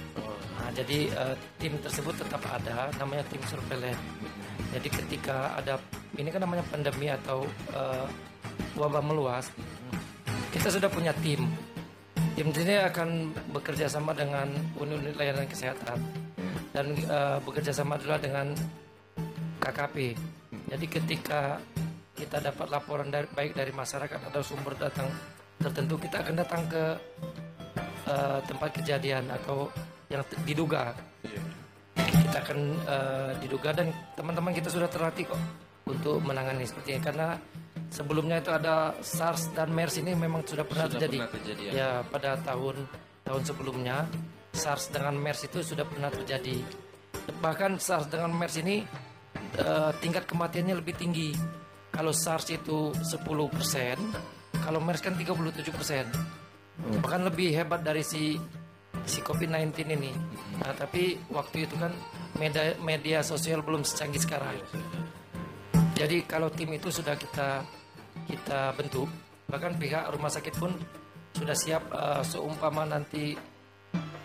Nah, 0.59 0.71
jadi 0.75 1.11
eh, 1.11 1.35
tim 1.59 1.75
tersebut 1.83 2.15
tetap 2.15 2.43
ada 2.47 2.91
namanya 2.99 3.27
tim 3.31 3.43
surveillance. 3.49 4.03
Jadi 4.73 4.89
ketika 4.89 5.59
ada 5.61 5.77
ini 6.17 6.29
kan 6.33 6.41
namanya 6.45 6.65
pandemi 6.71 7.13
atau 7.13 7.45
eh, 7.75 8.07
wabah 8.77 9.05
meluas 9.05 9.53
kita 10.53 10.69
sudah 10.69 10.89
punya 10.93 11.17
tim 11.25 11.49
tim 12.33 12.49
ini 12.49 12.81
akan 12.81 13.33
bekerja 13.53 13.87
sama 13.93 14.17
dengan 14.17 14.49
unit-unit 14.81 15.17
layanan 15.17 15.45
kesehatan 15.45 15.99
dan 16.73 16.87
eh, 16.97 17.39
bekerja 17.45 17.73
sama 17.77 18.01
juga 18.01 18.17
dengan 18.17 18.57
KKP. 19.61 20.17
Jadi 20.73 20.87
ketika 20.89 21.61
kita 22.17 22.41
dapat 22.41 22.67
laporan 22.73 23.13
dari, 23.13 23.29
baik 23.29 23.53
dari 23.53 23.73
masyarakat 23.77 24.33
atau 24.33 24.41
sumber 24.41 24.73
datang 24.81 25.09
tertentu, 25.61 26.01
kita 26.01 26.25
akan 26.25 26.35
datang 26.35 26.63
ke 26.67 26.85
eh, 28.09 28.41
tempat 28.49 28.71
kejadian 28.81 29.29
atau 29.29 29.69
yang 30.09 30.25
diduga. 30.49 30.97
Kita 31.97 32.39
akan 32.41 32.59
eh, 32.89 33.31
diduga 33.45 33.77
dan 33.77 33.93
teman-teman 34.17 34.57
kita 34.57 34.73
sudah 34.73 34.89
terlatih 34.89 35.29
kok 35.29 35.41
untuk 35.85 36.25
menangani 36.25 36.65
seperti 36.65 36.97
ini 36.97 37.03
karena 37.05 37.37
sebelumnya 37.93 38.41
itu 38.41 38.49
ada 38.49 38.97
SARS 39.05 39.53
dan 39.53 39.69
MERS 39.71 40.01
ini 40.01 40.17
memang 40.17 40.41
sudah 40.49 40.65
pernah 40.65 40.89
Sudah 40.89 40.97
terjadi. 41.05 41.19
pernah 41.21 41.33
terjadi, 41.37 41.63
ya. 41.69 41.73
ya 41.73 41.91
pada 42.09 42.41
tahun 42.41 42.77
tahun 43.23 43.43
sebelumnya 43.45 43.97
SARS 44.57 44.89
dengan 44.89 45.15
MERS 45.21 45.41
itu 45.53 45.59
sudah 45.61 45.85
pernah 45.85 46.09
terjadi. 46.09 46.57
Bahkan 47.39 47.77
SARS 47.77 48.09
dengan 48.09 48.33
MERS 48.33 48.57
ini 48.65 48.83
eh, 49.61 49.91
tingkat 50.01 50.25
kematiannya 50.25 50.81
lebih 50.81 50.97
tinggi. 50.97 51.37
Kalau 51.93 52.17
SARS 52.17 52.49
itu 52.49 52.97
10%, 52.97 53.21
kalau 54.65 54.81
MERS 54.81 55.05
kan 55.05 55.13
37%. 55.13 55.45
Bahkan 57.05 57.23
lebih 57.29 57.53
hebat 57.53 57.85
dari 57.85 58.01
si 58.01 58.41
si 59.05 59.21
COVID-19 59.21 59.77
ini. 59.93 60.13
Nah, 60.57 60.73
tapi 60.73 61.21
waktu 61.29 61.69
itu 61.69 61.77
kan 61.77 61.93
media 62.41 62.73
media 62.81 63.19
sosial 63.21 63.61
belum 63.61 63.85
secanggih 63.85 64.25
sekarang. 64.25 64.57
Jadi 65.93 66.25
kalau 66.25 66.49
tim 66.49 66.73
itu 66.73 66.89
sudah 66.89 67.15
kita 67.15 67.61
kita 68.29 68.75
bentuk, 68.77 69.09
bahkan 69.49 69.75
pihak 69.77 70.11
rumah 70.13 70.31
sakit 70.31 70.55
pun 70.59 70.73
sudah 71.35 71.57
siap 71.57 71.83
eh, 71.91 72.23
seumpama 72.27 72.87
nanti 72.87 73.35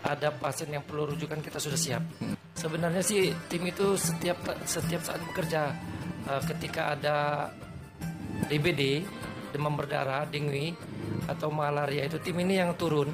ada 0.04 0.30
pasien 0.32 0.72
yang 0.72 0.84
perlu 0.86 1.14
rujukan 1.14 1.42
kita 1.42 1.58
sudah 1.58 1.78
siap. 1.78 2.02
Sebenarnya 2.54 3.02
sih 3.02 3.30
tim 3.50 3.62
itu 3.66 3.94
setiap 3.94 4.38
setiap 4.66 5.02
saat 5.04 5.22
bekerja 5.22 5.74
Eh, 6.28 6.42
ketika 6.44 6.92
ada 6.92 7.48
DBD 8.52 9.00
demam 9.48 9.72
berdarah, 9.72 10.28
dengue 10.28 10.76
atau 11.24 11.48
malaria 11.48 12.04
itu 12.04 12.20
tim 12.20 12.36
ini 12.44 12.60
yang 12.60 12.76
turun 12.76 13.08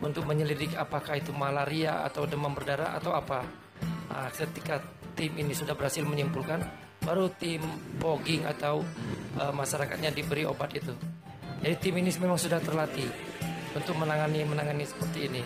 untuk 0.00 0.24
menyelidiki 0.24 0.72
apakah 0.72 1.20
itu 1.20 1.28
malaria 1.36 2.08
atau 2.08 2.24
demam 2.24 2.56
berdarah 2.56 2.96
atau 2.96 3.12
apa. 3.12 3.44
Nah, 4.08 4.32
ketika 4.32 4.80
tim 5.12 5.36
ini 5.36 5.52
sudah 5.52 5.76
berhasil 5.76 6.00
menyimpulkan, 6.08 6.64
baru 7.02 7.30
tim 7.38 7.62
pogging 8.02 8.44
atau 8.44 8.82
eh, 9.38 9.52
masyarakatnya 9.52 10.10
diberi 10.12 10.44
obat 10.44 10.74
itu. 10.74 10.92
Jadi 11.58 11.74
tim 11.82 11.94
ini 11.98 12.10
memang 12.22 12.38
sudah 12.38 12.62
terlatih 12.62 13.08
untuk 13.74 13.98
menangani 13.98 14.46
menangani 14.46 14.84
seperti 14.86 15.26
ini. 15.26 15.42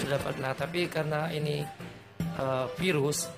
Sudah 0.00 0.20
pernah, 0.20 0.52
tapi 0.52 0.88
karena 0.88 1.28
ini 1.32 1.64
eh, 2.20 2.66
virus, 2.76 3.28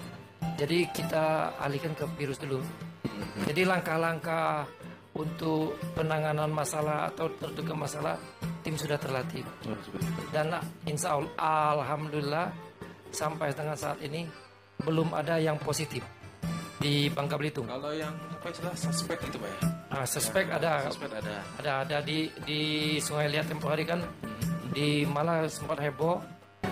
jadi 0.58 0.90
kita 0.90 1.58
alihkan 1.58 1.94
ke 1.94 2.04
virus 2.18 2.38
dulu. 2.42 2.62
Jadi 3.46 3.62
langkah-langkah 3.66 4.66
untuk 5.18 5.74
penanganan 5.98 6.50
masalah 6.50 7.10
atau 7.10 7.26
terduga 7.38 7.74
masalah 7.74 8.14
tim 8.62 8.78
sudah 8.78 8.98
terlatih. 8.98 9.42
Dan 10.30 10.54
insya 10.86 11.18
Allah, 11.18 11.74
alhamdulillah 11.74 12.46
sampai 13.10 13.50
dengan 13.54 13.74
saat 13.74 13.98
ini 14.04 14.26
belum 14.82 15.10
ada 15.16 15.42
yang 15.42 15.58
positif 15.58 16.06
di 16.78 17.10
Bangka 17.10 17.34
Belitung. 17.38 17.66
kalau 17.66 17.90
yang 17.90 18.14
apa 18.14 18.46
istilah 18.54 18.74
suspek 18.78 19.18
itu 19.26 19.36
pak 19.38 19.50
ya 19.50 19.58
Nah, 19.88 20.04
suspek 20.04 20.46
ada, 20.52 20.84
suspek 20.86 21.10
ada 21.10 21.42
ada 21.58 21.72
ada 21.82 21.96
di 22.04 22.28
di 22.44 22.60
Sungai 23.02 23.26
Liat 23.32 23.48
tempo 23.50 23.66
hari 23.66 23.82
kan 23.82 24.04
di 24.70 25.02
malah 25.08 25.48
sempat 25.48 25.80
heboh. 25.80 26.20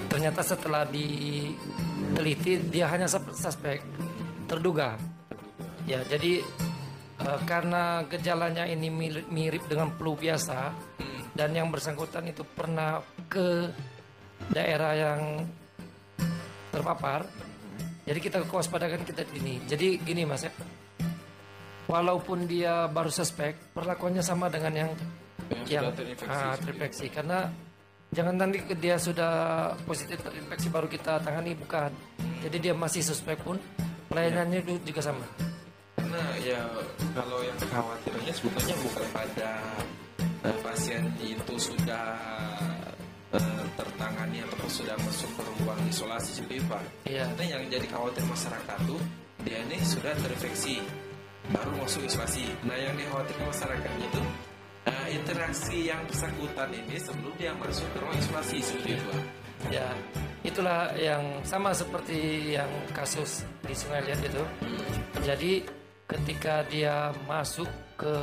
Ternyata 0.06 0.44
setelah 0.44 0.84
diteliti 0.86 2.60
dia 2.70 2.86
hanya 2.92 3.08
sus- 3.08 3.34
suspek 3.34 3.80
terduga. 4.46 4.94
Ya, 5.88 6.04
jadi 6.06 6.44
eh, 7.18 7.40
karena 7.48 8.04
gejalanya 8.06 8.68
ini 8.68 8.92
mirip, 8.92 9.26
mirip 9.32 9.64
dengan 9.66 9.90
flu 9.96 10.14
biasa 10.14 10.70
dan 11.34 11.50
yang 11.56 11.72
bersangkutan 11.72 12.28
itu 12.30 12.44
pernah 12.44 13.00
ke 13.32 13.72
daerah 14.52 14.92
yang 14.92 15.20
terpapar. 16.70 17.24
Jadi 18.06 18.18
kita 18.22 18.38
kewaspadakan 18.46 19.02
kita 19.02 19.26
ini. 19.34 19.58
Jadi 19.66 19.98
gini 19.98 20.22
Mas 20.22 20.46
ya. 20.46 20.52
Walaupun 21.86 22.50
dia 22.50 22.86
baru 22.86 23.10
suspek, 23.10 23.54
perlakuannya 23.70 24.18
sama 24.18 24.50
dengan 24.50 24.74
yang 24.74 24.90
Yang 25.46 25.62
yang 25.70 25.84
terinfeksi 25.94 26.34
ah, 26.42 26.54
terinfeksi 26.58 27.06
karena 27.06 27.38
jangan 28.10 28.34
nanti 28.34 28.58
dia 28.74 28.98
sudah 28.98 29.32
positif 29.86 30.18
terinfeksi 30.18 30.66
baru 30.66 30.90
kita 30.90 31.22
tangani 31.22 31.54
bukan. 31.54 31.90
Jadi 32.42 32.56
dia 32.58 32.74
masih 32.74 33.02
suspek 33.02 33.38
pun 33.38 33.54
pelayanannya 34.10 34.62
du- 34.62 34.82
juga 34.82 35.02
sama. 35.02 35.22
karena 35.96 36.22
ya 36.38 36.62
kalau 37.14 37.42
yang 37.42 37.58
khawatirnya 37.58 38.30
sebetulnya 38.30 38.76
bukan 38.78 39.06
pada 39.10 39.50
eh, 40.46 40.56
pasien 40.62 41.02
itu 41.18 41.54
sudah 41.58 42.14
eh, 43.36 43.66
tertangani 43.76 44.38
ataupun 44.44 44.70
sudah 44.70 44.96
masuk 45.00 45.30
ke 45.36 45.42
ruang 45.62 45.80
isolasi 45.88 46.42
Pak. 46.44 46.82
Iya. 47.06 47.24
Karena 47.32 47.44
yang 47.56 47.62
jadi 47.68 47.86
khawatir 47.92 48.24
masyarakat 48.26 48.78
tuh 48.88 49.00
dia 49.44 49.58
ini 49.62 49.78
sudah 49.84 50.12
terinfeksi 50.18 50.82
baru 51.52 51.70
masuk 51.78 52.02
isolasi. 52.08 52.44
Nah 52.66 52.74
yang 52.74 52.94
dikhawatirkan 52.98 53.46
masyarakatnya 53.46 54.06
itu 54.10 54.22
eh, 54.90 55.06
interaksi 55.14 55.76
yang 55.86 56.00
bersangkutan 56.08 56.70
ini 56.74 56.96
sebelum 56.98 57.32
dia 57.38 57.52
masuk 57.54 57.86
ke 57.94 57.96
ruang 58.02 58.16
isolasi 58.18 58.56
seperti 58.64 58.90
itu 58.98 59.04
Pak. 59.06 59.22
Ya, 59.72 59.88
itulah 60.44 60.92
yang 61.00 61.40
sama 61.42 61.72
seperti 61.72 62.52
yang 62.54 62.68
kasus 62.92 63.42
di 63.64 63.72
Sungai 63.72 64.04
Liat 64.04 64.20
itu. 64.20 64.42
Jadi 65.24 65.52
ketika 66.06 66.62
dia 66.70 67.10
masuk 67.26 67.66
ke 67.98 68.14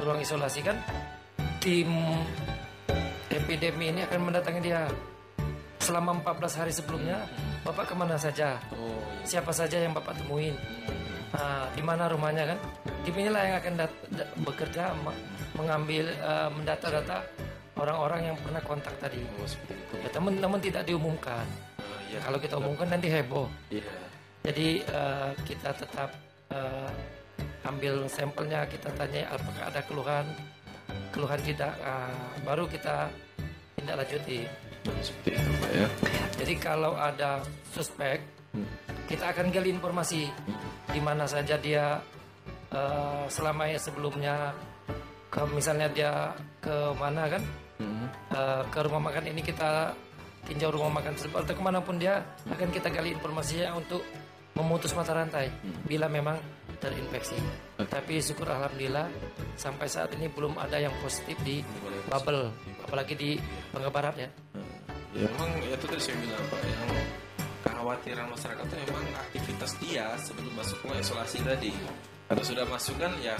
ruang 0.00 0.18
isolasi 0.18 0.64
kan 0.64 0.74
tim 1.62 1.92
epidemi 3.50 3.90
ini 3.90 4.06
akan 4.06 4.30
mendatangi 4.30 4.62
dia 4.62 4.86
selama 5.82 6.22
14 6.22 6.54
hari 6.62 6.70
sebelumnya. 6.70 7.18
Bapak 7.66 7.90
ke 7.90 7.94
mana 7.98 8.14
saja? 8.14 8.62
Oh, 8.70 9.02
Siapa 9.26 9.50
saja 9.50 9.74
yang 9.74 9.90
bapak 9.90 10.22
temuin? 10.22 10.54
Nah, 11.34 11.66
di 11.74 11.82
mana 11.82 12.06
rumahnya 12.06 12.54
kan? 12.54 12.58
Tim 13.02 13.18
inilah 13.18 13.42
yang 13.42 13.56
akan 13.58 13.74
bekerja 14.46 14.94
me- 15.02 15.18
mengambil 15.58 16.14
eh, 16.14 16.48
mendata-data 16.54 17.26
orang-orang 17.74 18.30
yang 18.30 18.36
pernah 18.38 18.62
kontak 18.62 18.94
tadi. 19.02 19.18
oh 19.18 19.46
seperti 19.50 19.74
itu. 19.74 19.94
Ya, 19.98 20.08
namun, 20.14 20.32
namun 20.38 20.58
tidak 20.62 20.86
diumumkan. 20.86 21.42
Oh, 21.82 21.98
iya. 22.06 22.22
Kalau 22.22 22.38
kita 22.38 22.54
umumkan 22.54 22.86
nanti 22.86 23.10
heboh. 23.10 23.50
Iya. 23.74 23.82
Jadi 24.46 24.68
eh, 24.86 25.30
kita 25.42 25.74
tetap 25.74 26.14
eh, 26.54 26.90
ambil 27.66 28.06
sampelnya, 28.06 28.62
kita 28.70 28.94
tanya 28.94 29.26
apakah 29.34 29.74
ada 29.74 29.82
keluhan, 29.90 30.26
keluhan 31.10 31.40
tidak, 31.42 31.72
ah, 31.82 32.12
baru 32.42 32.64
kita 32.66 33.10
tindak 33.78 34.04
lanjuti. 34.04 34.46
Seperti 35.04 35.30
itu 35.36 35.50
Pak 35.60 35.70
ya. 35.76 35.86
Jadi 36.40 36.54
kalau 36.56 36.92
ada 36.96 37.44
suspek, 37.72 38.20
kita 39.06 39.30
akan 39.32 39.52
gali 39.52 39.70
informasi 39.74 40.24
di 40.90 41.00
mana 41.02 41.28
saja 41.28 41.54
dia 41.60 42.00
eh, 42.72 43.24
selama 43.28 43.68
ya 43.68 43.78
sebelumnya, 43.78 44.56
ke 45.30 45.40
misalnya 45.52 45.88
dia 45.92 46.12
ke 46.58 46.74
mana 46.98 47.28
kan, 47.30 47.42
Eh, 48.30 48.62
ke 48.70 48.78
rumah 48.86 49.10
makan 49.10 49.32
ini 49.32 49.42
kita 49.42 49.90
tinjau 50.46 50.70
rumah 50.70 51.00
makan 51.00 51.18
tersebut 51.18 51.42
atau 51.42 51.54
ke 51.56 51.62
mana 51.62 51.82
pun 51.82 51.98
dia 51.98 52.22
akan 52.46 52.68
kita 52.70 52.88
gali 52.92 53.10
informasinya 53.16 53.74
untuk 53.74 54.04
memutus 54.54 54.94
mata 54.94 55.16
rantai. 55.16 55.50
Bila 55.88 56.06
memang 56.06 56.36
terinfeksi. 56.80 57.36
Tapi 57.76 58.18
syukur 58.18 58.48
alhamdulillah 58.48 59.06
sampai 59.54 59.86
saat 59.86 60.10
ini 60.16 60.26
belum 60.32 60.56
ada 60.56 60.80
yang 60.80 60.92
positif 61.04 61.36
di 61.44 61.60
bubble, 62.08 62.48
apalagi 62.82 63.14
di 63.14 63.30
Bangka 63.70 63.90
Barat 63.92 64.14
ya. 64.16 64.28
Ya 65.10 65.26
memang 65.26 65.50
ya 65.60 65.74
itu 65.74 65.86
tadi 65.90 66.02
saya 66.02 66.16
bilang 66.22 66.44
Pak 66.48 66.60
yang 66.64 66.90
kekhawatiran 67.60 68.26
masyarakat 68.30 68.64
itu 68.64 68.76
memang 68.88 69.04
aktivitas 69.18 69.72
dia 69.82 70.06
sebelum 70.22 70.52
masuk 70.56 70.78
ke 70.80 70.88
isolasi 71.02 71.38
tadi. 71.44 71.72
Kalau 72.30 72.42
sudah 72.46 72.64
masuk 72.70 72.96
kan 72.96 73.12
ya 73.20 73.34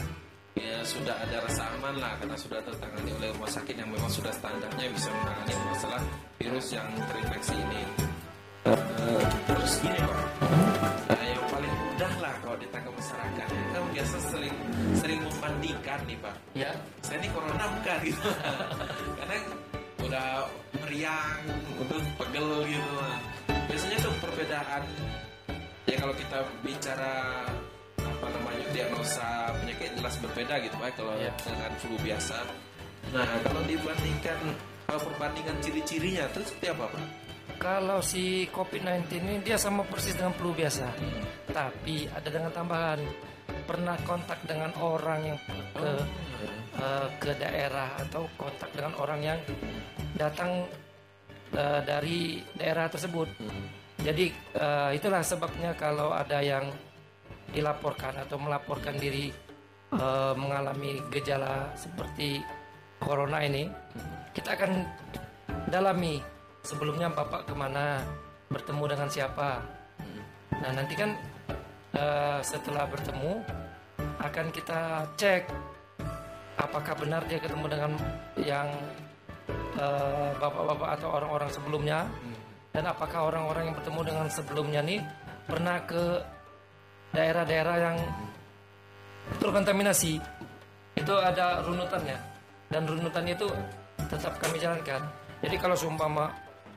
ya 0.59 0.83
sudah 0.83 1.15
ada 1.15 1.47
rasa 1.47 1.63
aman 1.79 1.95
lah 2.03 2.19
karena 2.19 2.35
sudah 2.35 2.59
tertangani 2.67 3.15
oleh 3.17 3.31
rumah 3.39 3.49
sakit 3.49 3.75
yang 3.79 3.87
memang 3.87 4.11
sudah 4.11 4.35
standarnya 4.35 4.91
bisa 4.91 5.09
menangani 5.15 5.55
masalah 5.71 6.03
virus 6.43 6.67
yang 6.75 6.89
terinfeksi 7.07 7.55
ini. 7.55 7.83
Terus 8.61 9.73
gini 9.81 10.01
Pak, 10.01 10.21
eh, 11.17 11.27
yang 11.33 11.47
paling 11.49 11.75
mudah 11.75 12.13
lah 12.21 12.35
kalau 12.45 12.57
ditangkap 12.61 12.93
masyarakat. 12.93 13.47
Ya, 13.49 13.63
kan 13.73 13.85
biasa 13.91 14.17
sering 14.29 14.57
sering 14.97 15.21
membandingkan 15.25 15.99
nih 16.05 16.19
Pak. 16.21 16.35
Ya, 16.53 16.71
saya 17.01 17.17
ini 17.21 17.29
corona 17.33 17.65
bukan 17.73 17.99
gitu. 18.05 18.21
Karena 19.17 19.37
udah 20.01 20.29
meriang 20.81 21.39
udah 21.79 22.01
pegel 22.19 22.49
gitu 22.67 22.95
biasanya 23.71 23.99
tuh 24.03 24.11
perbedaan 24.19 24.83
ya 25.87 25.97
kalau 26.01 26.15
kita 26.19 26.39
bicara 26.67 27.47
apa 28.01 28.27
namanya 28.27 28.65
diagnosa 28.75 29.55
penyakit 29.63 29.95
jelas 29.95 30.17
berbeda 30.19 30.55
gitu 30.67 30.75
pak 30.75 30.99
kalau 30.99 31.15
Iya. 31.15 31.31
dengan 31.47 31.71
flu 31.79 31.95
biasa. 32.03 32.37
Nah. 33.15 33.29
Kalau 33.45 33.63
dibandingkan 33.71 34.39
kalau 34.89 35.01
perbandingan 35.07 35.57
ciri-cirinya 35.63 36.27
itu 36.27 36.41
seperti 36.43 36.67
apa 36.75 36.85
pak 36.91 37.03
kalau 37.57 38.05
si 38.05 38.47
COVID-19 38.53 39.09
ini 39.23 39.35
dia 39.43 39.57
sama 39.57 39.83
persis 39.83 40.15
dengan 40.15 40.37
flu 40.37 40.55
biasa, 40.55 40.87
tapi 41.51 42.07
ada 42.11 42.29
dengan 42.29 42.53
tambahan. 42.53 43.01
Pernah 43.67 43.99
kontak 44.07 44.39
dengan 44.47 44.71
orang 44.79 45.35
yang 45.35 45.39
ke 45.75 45.91
eh, 46.79 47.09
ke 47.19 47.31
daerah 47.39 47.99
atau 47.99 48.27
kontak 48.39 48.71
dengan 48.75 48.95
orang 48.99 49.21
yang 49.23 49.41
datang 50.15 50.67
eh, 51.55 51.81
dari 51.83 52.43
daerah 52.55 52.87
tersebut. 52.87 53.27
Jadi 54.01 54.31
eh, 54.55 54.91
itulah 54.97 55.23
sebabnya 55.23 55.75
kalau 55.75 56.15
ada 56.15 56.43
yang 56.43 56.71
dilaporkan 57.51 58.15
atau 58.23 58.39
melaporkan 58.39 58.95
diri 58.99 59.31
eh, 59.95 60.35
mengalami 60.35 61.03
gejala 61.11 61.75
seperti 61.75 62.39
corona 63.03 63.43
ini, 63.43 63.67
kita 64.35 64.55
akan 64.55 64.73
dalami 65.71 66.40
sebelumnya 66.65 67.09
bapak 67.13 67.49
ke 67.49 67.55
mana, 67.57 68.05
bertemu 68.51 68.85
dengan 68.91 69.09
siapa. 69.09 69.63
Nah 70.61 70.71
nanti 70.75 70.95
kan 70.99 71.15
eh, 71.95 72.39
setelah 72.43 72.85
bertemu 72.91 73.41
akan 74.21 74.47
kita 74.53 75.09
cek 75.17 75.49
apakah 76.61 76.93
benar 76.99 77.25
dia 77.25 77.41
ketemu 77.41 77.67
dengan 77.73 77.93
yang 78.37 78.69
eh, 79.79 80.31
bapak-bapak 80.37 80.89
atau 81.01 81.09
orang-orang 81.15 81.51
sebelumnya. 81.51 82.01
Dan 82.71 82.87
apakah 82.87 83.27
orang-orang 83.27 83.67
yang 83.67 83.77
bertemu 83.83 84.01
dengan 84.07 84.27
sebelumnya 84.31 84.81
nih 84.87 85.03
pernah 85.43 85.83
ke 85.83 86.23
daerah-daerah 87.11 87.77
yang 87.83 87.97
terkontaminasi. 89.43 90.23
Itu 90.95 91.15
ada 91.19 91.67
runutannya. 91.67 92.19
Dan 92.71 92.87
runutannya 92.87 93.35
itu 93.35 93.51
tetap 94.07 94.39
kami 94.39 94.63
jalankan. 94.63 95.03
Jadi 95.43 95.57
kalau 95.59 95.75
seumpama 95.75 96.31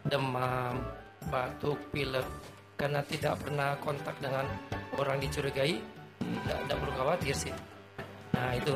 demam 0.07 0.79
batuk 1.27 1.79
pilek. 1.91 2.25
Karena 2.73 2.99
tidak 3.05 3.39
pernah 3.39 3.77
kontak 3.79 4.17
dengan 4.19 4.43
orang 4.97 5.21
dicurigai 5.21 5.77
tidak, 6.19 6.57
tidak 6.65 6.77
perlu 6.81 6.93
khawatir 6.97 7.35
sih. 7.35 7.53
Nah 8.33 8.51
itu. 8.57 8.73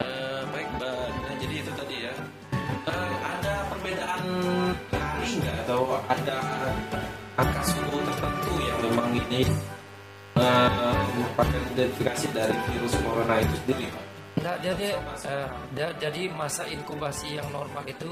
Eh, 0.00 0.42
baik 0.52 0.68
mbak. 0.78 0.94
Nah, 0.94 1.34
jadi 1.40 1.54
itu 1.60 1.70
tadi 1.74 1.96
ya. 2.06 2.14
Eh, 2.84 3.14
ada 3.24 3.54
perbedaan 3.72 4.22
hari 4.92 5.30
nggak? 5.40 5.56
Atau 5.66 5.80
ada 6.08 6.36
angka 7.34 7.62
suhu 7.66 7.98
tertentu 7.98 8.52
yang 8.62 8.78
memang 8.88 9.10
ini 9.16 9.42
eh, 10.38 10.94
merupakan 11.18 11.60
identifikasi 11.74 12.26
dari 12.34 12.56
virus 12.70 12.94
corona 13.02 13.34
itu 13.42 13.54
sendiri 13.64 13.84
pak? 13.90 14.04
Nggak, 14.34 14.56
jadi 14.60 14.88
da- 15.72 15.96
jadi 15.96 16.22
masa 16.34 16.66
inkubasi 16.68 17.38
yang 17.38 17.48
normal 17.54 17.84
itu 17.86 18.10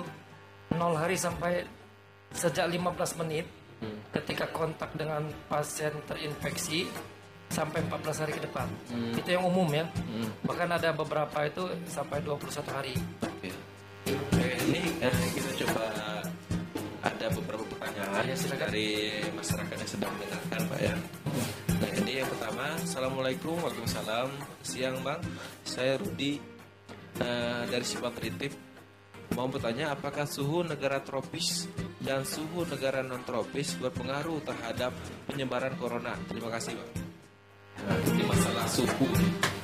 0 0.72 0.96
hari 0.96 1.18
sampai 1.18 1.60
sejak 2.32 2.66
15 2.68 3.20
menit 3.24 3.46
ketika 4.12 4.46
kontak 4.50 4.92
dengan 4.94 5.24
pasien 5.48 5.90
terinfeksi 6.06 6.86
sampai 7.48 7.84
14 7.84 8.22
hari 8.22 8.32
ke 8.32 8.42
depan. 8.44 8.68
Itu 9.12 9.28
yang 9.28 9.44
umum 9.44 9.68
ya. 9.68 9.84
Bahkan 10.46 10.68
ada 10.70 10.92
beberapa 10.92 11.44
itu 11.44 11.66
sampai 11.84 12.22
21 12.22 12.64
hari. 12.70 12.94
Oke. 13.20 13.50
Oke, 14.02 14.46
ini 14.66 14.82
eh, 14.98 15.16
kita 15.34 15.50
coba 15.66 15.84
ada 17.02 17.26
beberapa 17.30 17.62
pertanyaan 17.66 18.22
Ya, 18.26 18.34
silakan. 18.34 18.70
dari 18.70 18.88
masyarakat 19.30 19.76
yang 19.78 19.90
sedang 19.90 20.12
mendengarkan, 20.14 20.60
Pak 20.66 20.80
ya. 20.80 20.94
Nah, 21.72 21.90
jadi 21.98 22.12
yang 22.22 22.28
pertama, 22.30 22.64
Assalamualaikum, 22.78 23.56
Waalaikumsalam. 23.58 24.28
Siang, 24.62 24.96
Bang. 25.02 25.20
Saya 25.62 25.98
Rudi 25.98 26.38
eh, 27.18 27.62
dari 27.66 27.84
Sipang 27.86 28.14
Tritip. 28.14 28.71
Mau 29.32 29.48
bertanya, 29.48 29.96
apakah 29.96 30.28
suhu 30.28 30.60
negara 30.60 31.00
tropis 31.00 31.64
dan 32.04 32.22
suhu 32.28 32.68
negara 32.68 33.00
non 33.00 33.24
tropis 33.24 33.80
berpengaruh 33.80 34.44
terhadap 34.44 34.92
penyebaran 35.24 35.72
corona? 35.80 36.12
Terima 36.28 36.52
kasih, 36.52 36.76
Bang. 36.76 36.92
Nah, 37.82 37.96
ini 38.12 38.22
masalah 38.28 38.66
suhu. 38.68 39.08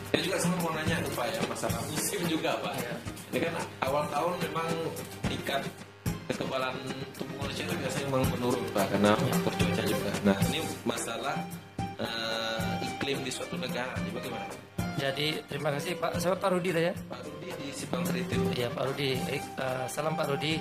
Saya 0.09 0.21
juga 0.25 0.37
sebenarnya 0.41 0.65
mau 0.65 0.73
nanya 0.73 0.97
tuh 1.05 1.13
Pak 1.15 1.27
ya 1.31 1.41
masalah 1.47 1.81
musim 1.93 2.21
juga 2.27 2.51
Pak. 2.65 2.75
Ini 3.29 3.39
kan 3.45 3.55
awal 3.85 4.05
tahun 4.09 4.35
memang 4.51 4.69
tingkat 5.29 5.63
kekebalan 6.33 6.75
tubuh 7.15 7.37
manusia 7.45 7.69
itu 7.69 7.77
biasanya 7.77 8.07
memang 8.09 8.25
menurun 8.33 8.65
Pak 8.73 8.87
karena 8.89 9.13
faktor 9.45 9.69
cuaca 9.69 9.83
juga. 9.85 10.11
Nah 10.25 10.37
ini 10.49 10.59
masalah 10.89 11.37
eh, 11.79 12.89
iklim 12.89 13.21
di 13.21 13.31
suatu 13.31 13.55
negara. 13.61 13.93
Ini 14.01 14.11
bagaimana? 14.17 14.49
Jadi 14.99 15.39
terima 15.47 15.71
kasih 15.71 15.95
Pak. 15.95 16.19
Saya 16.19 16.35
Pak 16.35 16.51
Rudi 16.51 16.75
ya. 16.75 16.91
Pak 17.07 17.23
Rudi 17.23 17.49
di 17.55 17.69
Sipang 17.71 18.03
Tritip. 18.03 18.43
Iya 18.51 18.67
Pak 18.75 18.85
Rudi. 18.91 19.15
Eh, 19.31 19.39
eh, 19.39 19.87
salam 19.87 20.19
Pak 20.19 20.27
Rudi. 20.27 20.59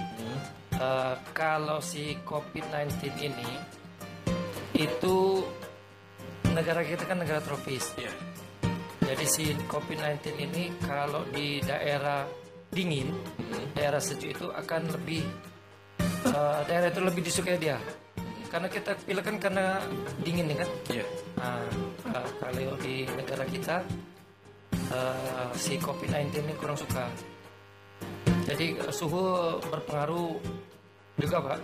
Eh, 0.77 1.15
kalau 1.33 1.81
si 1.81 2.13
COVID-19 2.21 3.17
ini 3.17 3.49
itu 4.77 5.41
negara 6.53 6.85
kita 6.85 7.09
kan 7.09 7.17
negara 7.17 7.41
tropis. 7.41 7.97
Iya. 7.97 8.13
Jadi 9.09 9.25
si 9.25 9.45
COVID-19 9.65 10.37
ini 10.37 10.69
kalau 10.85 11.25
di 11.33 11.57
daerah 11.65 12.29
dingin, 12.69 13.09
daerah 13.73 13.97
sejuk 13.97 14.37
itu 14.37 14.47
akan 14.53 14.85
lebih 15.01 15.25
eh, 16.29 16.59
daerah 16.69 16.93
itu 16.93 17.01
lebih 17.01 17.25
disukai 17.25 17.57
dia. 17.57 17.81
Karena 18.53 18.69
kita 18.69 18.93
pilih 19.01 19.25
kan 19.25 19.41
karena 19.41 19.81
dingin 20.21 20.45
nih 20.45 20.57
kan. 20.61 20.69
Iya. 20.93 21.05
Nah, 21.41 21.67
kalau 22.37 22.77
di 22.79 23.03
negara 23.17 23.43
kita 23.43 23.81
eh, 24.91 25.47
si 25.57 25.79
COVID-19 25.79 26.43
ini 26.43 26.53
kurang 26.55 26.77
suka. 26.77 27.07
Jadi 28.47 28.79
suhu 28.95 29.59
berpengaruh 29.67 30.39
juga 31.19 31.37
pak, 31.43 31.59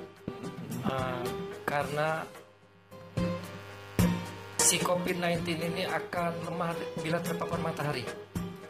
Eh, 0.83 1.23
karena 1.63 2.27
si 4.59 4.75
COVID-19 4.83 5.47
ini 5.63 5.83
akan 5.87 6.31
lemah 6.51 6.75
bila 6.99 7.23
terpapar 7.23 7.59
matahari. 7.63 8.03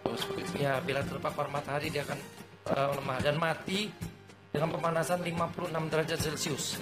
Oh, 0.05 0.13
seperti 0.13 0.41
itu. 0.45 0.53
Ya, 0.61 0.77
bila 0.85 1.01
terpapar 1.01 1.49
matahari 1.49 1.89
dia 1.89 2.05
akan 2.05 2.19
eh, 2.69 2.89
lemah 3.01 3.17
dan 3.25 3.35
mati 3.41 3.89
dengan 4.53 4.69
pemanasan 4.77 5.25
56 5.25 5.89
derajat 5.89 6.19
Celcius. 6.21 6.77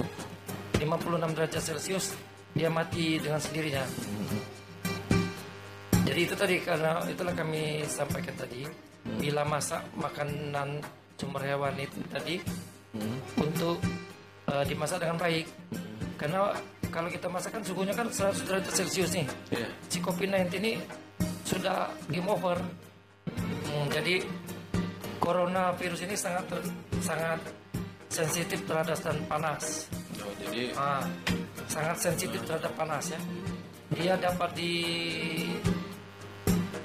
56 0.75 1.31
derajat 1.31 1.63
Celcius 1.63 2.05
dia 2.51 2.67
mati 2.67 3.15
dengan 3.23 3.39
sendirinya. 3.39 3.87
Jadi 6.01 6.19
itu 6.25 6.35
tadi 6.35 6.55
karena 6.59 6.99
itulah 7.05 7.33
kami 7.33 7.85
sampaikan 7.85 8.35
tadi 8.35 8.65
bila 9.17 9.45
masak 9.45 9.81
makanan 9.95 10.81
sumber 11.15 11.41
hewan 11.45 11.77
itu 11.77 12.01
tadi 12.09 12.35
untuk 13.37 13.77
eh, 14.49 14.63
dimasak 14.65 14.99
dengan 15.01 15.17
baik. 15.17 15.45
Karena 16.17 16.53
kalau 16.91 17.07
kita 17.07 17.27
masak 17.31 17.55
kan 17.55 17.63
suhunya 17.63 17.93
kan 17.95 18.09
100 18.09 18.45
derajat 18.45 18.73
Celcius 18.75 19.15
nih 19.15 19.27
Iya. 19.49 19.67
si 19.87 19.97
COVID-19 20.03 20.59
ini 20.59 20.71
sudah 21.47 21.87
game 22.11 22.27
over. 22.27 22.59
Hmm, 23.71 23.87
jadi 23.89 24.19
coronavirus 25.17 26.03
ini 26.03 26.15
sangat 26.19 26.45
sangat 26.99 27.39
sensitif 28.11 28.59
terhadap 28.67 28.99
dan 28.99 29.17
panas. 29.25 29.87
Oh, 30.19 30.33
jadi 30.43 30.75
Ah, 30.75 31.01
sangat 31.71 31.97
sensitif 31.97 32.43
terhadap 32.43 32.73
panas 32.75 33.15
ya. 33.15 33.19
Dia 33.95 34.13
dapat 34.19 34.51
di 34.53 34.73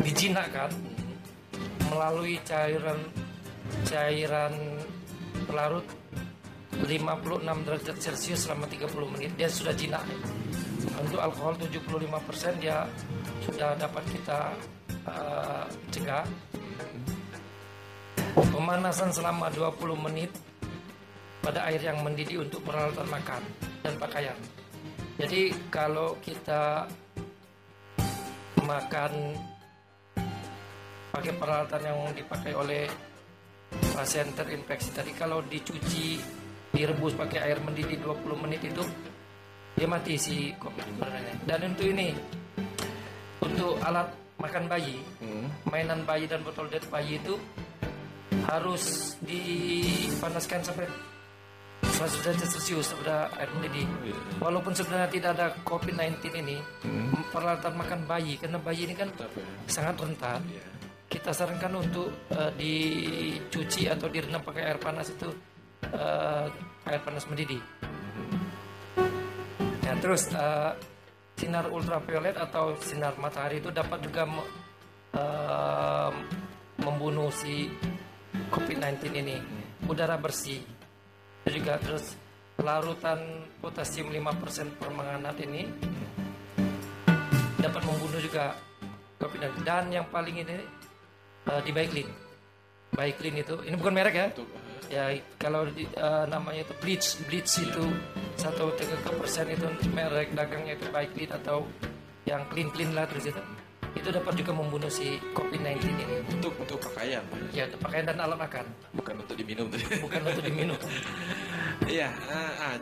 dijinakkan 0.06 0.70
melalui 1.90 2.38
cairan 2.46 3.02
cairan 3.82 4.54
pelarut 5.50 5.82
56 6.86 7.66
derajat 7.66 7.96
Celcius 7.98 8.46
selama 8.46 8.70
30 8.70 9.14
menit 9.18 9.30
dia 9.34 9.50
sudah 9.50 9.74
jinak. 9.74 10.06
Untuk 11.02 11.18
alkohol 11.18 11.58
75% 11.58 12.62
dia 12.62 12.86
sudah 13.42 13.74
dapat 13.74 14.04
kita 14.14 14.38
eh, 15.10 15.64
cegah. 15.90 16.26
Pemanasan 18.36 19.10
selama 19.10 19.50
20 19.50 20.06
menit 20.06 20.30
pada 21.42 21.66
air 21.66 21.80
yang 21.82 22.02
mendidih 22.06 22.46
untuk 22.46 22.62
peralatan 22.62 23.08
makan 23.10 23.42
dan 23.82 23.94
pakaian. 23.98 24.38
Jadi 25.16 25.54
kalau 25.72 26.18
kita 26.20 26.84
makan 28.66 29.12
pakai 31.16 31.32
peralatan 31.32 31.80
yang 31.80 31.98
dipakai 32.12 32.52
oleh 32.52 32.84
pasien 33.96 34.28
terinfeksi. 34.36 34.92
Tadi 34.92 35.16
kalau 35.16 35.40
dicuci 35.40 36.20
direbus 36.76 37.16
pakai 37.16 37.40
air 37.48 37.56
mendidih 37.64 37.96
20 38.04 38.44
menit 38.44 38.60
itu 38.68 38.84
dia 39.72 39.88
mati 39.88 40.20
si 40.20 40.52
COVID 40.60 40.84
sebenarnya. 40.84 41.34
Dan 41.48 41.72
untuk 41.72 41.88
ini 41.88 42.12
untuk 43.40 43.80
alat 43.80 44.12
makan 44.36 44.68
bayi, 44.68 45.00
mainan 45.72 46.04
bayi 46.04 46.28
dan 46.28 46.44
botol 46.44 46.68
det 46.68 46.84
bayi 46.92 47.16
itu 47.16 47.40
harus 48.44 49.16
dipanaskan 49.24 50.60
sampai 50.60 50.84
100 51.96 52.24
derajat 52.28 52.48
Celcius 52.52 52.92
pada 53.00 53.32
air 53.40 53.48
mendidih. 53.56 53.88
Walaupun 54.36 54.76
sebenarnya 54.76 55.08
tidak 55.08 55.30
ada 55.40 55.46
COVID-19 55.64 56.28
ini, 56.44 56.60
peralatan 57.32 57.72
makan 57.72 58.04
bayi 58.04 58.36
karena 58.36 58.60
bayi 58.60 58.84
ini 58.84 58.92
kan 58.92 59.08
sangat 59.64 59.96
rentan. 59.96 60.44
Kita 61.16 61.32
sarankan 61.32 61.80
untuk 61.80 62.28
eh, 62.28 62.52
dicuci 62.60 63.88
atau 63.88 64.04
direndam 64.12 64.44
pakai 64.44 64.68
air 64.68 64.76
panas 64.76 65.08
itu 65.08 65.32
eh, 65.88 66.46
air 66.92 67.00
panas 67.00 67.24
mendidih. 67.24 67.56
Ya, 69.80 69.96
terus 69.96 70.28
eh, 70.28 70.76
sinar 71.40 71.72
ultraviolet 71.72 72.36
atau 72.36 72.76
sinar 72.84 73.16
matahari 73.16 73.64
itu 73.64 73.72
dapat 73.72 74.04
juga 74.04 74.28
eh, 75.16 76.10
membunuh 76.84 77.32
si 77.32 77.72
COVID-19 78.52 79.16
ini. 79.16 79.36
Udara 79.88 80.20
bersih. 80.20 80.60
Juga 81.48 81.80
terus 81.80 82.12
larutan 82.60 83.48
potasium 83.64 84.12
5% 84.12 84.76
permanganat 84.76 85.40
ini 85.40 85.64
dapat 87.56 87.82
membunuh 87.88 88.20
juga 88.20 88.52
COVID-19. 89.16 89.64
Dan 89.64 89.84
yang 89.88 90.06
paling 90.12 90.44
ini 90.44 90.85
eh, 91.46 91.60
di 91.62 91.70
Baiklin. 91.72 92.08
Baiklin 92.94 93.34
itu 93.40 93.54
ini 93.66 93.74
bukan 93.78 93.94
merek 93.94 94.14
ya. 94.14 94.26
Ya 94.86 95.04
kalau 95.38 95.66
di- 95.66 95.90
eh, 95.90 96.24
namanya 96.30 96.62
itu 96.62 96.74
bleach, 96.78 97.18
bleach 97.26 97.58
itu 97.58 97.84
satu 98.38 98.70
tiga 98.78 98.96
persen 99.18 99.50
itu 99.50 99.66
merek 99.90 100.30
dagangnya 100.34 100.78
itu 100.78 100.86
Baiklin 100.94 101.30
atau 101.32 101.66
yang 102.26 102.42
clean 102.50 102.70
clean 102.74 102.90
lah 102.94 103.06
terus 103.06 103.30
itu 103.30 103.42
itu 103.96 104.12
dapat 104.12 104.36
juga 104.36 104.52
membunuh 104.52 104.92
si 104.92 105.16
COVID-19 105.32 105.80
ini. 105.88 106.16
untuk 106.28 106.52
untuk 106.60 106.76
pakaian, 106.78 107.24
Pak. 107.32 107.38
Ya 107.56 107.64
untuk 107.64 107.80
pakaian 107.80 108.04
dan 108.04 108.20
alat 108.20 108.36
makan, 108.36 108.64
bukan 108.92 109.14
untuk 109.24 109.36
diminum 109.40 109.66
tadi. 109.72 109.84
bukan 110.04 110.20
untuk 110.20 110.44
diminum. 110.44 110.78
Iya, 111.88 112.12
ah, 112.28 112.52
ah, 112.60 112.74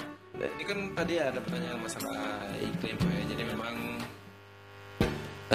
ini 0.43 0.65
kan 0.67 0.79
tadi 0.99 1.15
ada 1.23 1.39
pertanyaan 1.39 1.79
masalah 1.79 2.51
iklim 2.59 2.99
ya. 2.99 3.23
Jadi 3.31 3.43
memang 3.47 3.75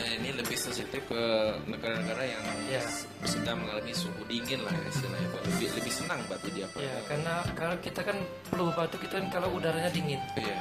ini 0.06 0.30
lebih 0.36 0.56
sensitif 0.56 1.02
ke 1.08 1.22
negara-negara 1.66 2.24
yang 2.24 2.44
Ya. 2.70 2.84
sedang 3.26 3.60
mengalami 3.66 3.92
suhu 3.92 4.22
dingin 4.30 4.62
lah 4.62 4.72
ya 4.72 4.84
istilahnya 4.90 5.28
Pak. 5.34 5.42
Lebih 5.50 5.70
lebih 5.82 5.94
senang 5.94 6.20
batu 6.30 6.48
dia 6.54 6.66
Pak. 6.70 6.80
Ya 6.80 6.96
karena 7.10 7.34
kalau 7.58 7.76
kita 7.82 8.02
kan 8.06 8.18
flu 8.48 8.66
batuk 8.74 9.02
itu 9.04 9.14
kan 9.18 9.26
kalau 9.34 9.50
udaranya 9.54 9.90
dingin. 9.90 10.22
Iya. 10.38 10.58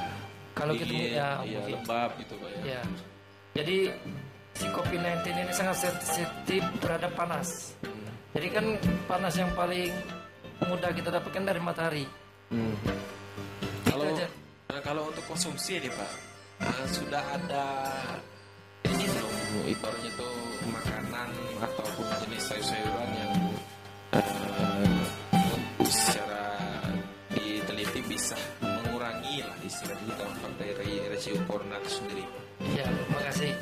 Kalau 0.57 0.73
kita 0.75 0.91
ya 0.91 1.27
mungkin. 1.39 1.71
lembab 1.79 2.09
gitu 2.19 2.33
Pak 2.35 2.49
ya. 2.49 2.61
Ya. 2.77 2.81
Jadi 3.55 3.77
si 4.57 4.65
COVID-19 4.69 5.25
ini 5.31 5.53
sangat 5.53 5.77
sensitif 5.77 6.63
terhadap 6.81 7.11
panas. 7.15 7.73
Jadi 8.33 8.47
kan 8.53 8.65
panas 9.09 9.33
yang 9.37 9.49
paling 9.57 9.89
mudah 10.67 10.91
kita 10.93 11.09
dapatkan 11.09 11.43
dari 11.45 11.61
matahari. 11.61 12.05
Kalau 13.85 14.05
aja. 14.05 14.27
nah, 14.69 14.81
kalau 14.81 15.09
untuk 15.09 15.23
konsumsi 15.25 15.81
nih 15.81 15.89
Pak, 15.89 16.11
ah, 16.61 16.85
sudah 16.89 17.23
ada 17.35 17.65
ini 18.95 19.05
belum 19.05 19.35
ibaratnya 19.69 20.11
tuh 20.17 20.33
makanan 20.69 21.29
ataupun 21.61 22.05
jenis 22.25 22.43
sayur-sayuran 22.49 23.09
yang 23.13 23.33
eh, 24.17 25.01
secara 25.89 26.43
diteliti 27.33 28.01
bisa 28.05 28.37
mengurangi 28.61 29.45
lah 29.45 29.57
istilahnya 29.65 30.13
dampak 30.17 30.51
dari 30.57 30.91
resiko 31.09 31.39
corona 31.45 31.77
itu 31.81 31.91
sendiri. 32.01 32.25
Ya, 32.75 32.87
makasih. 33.13 33.53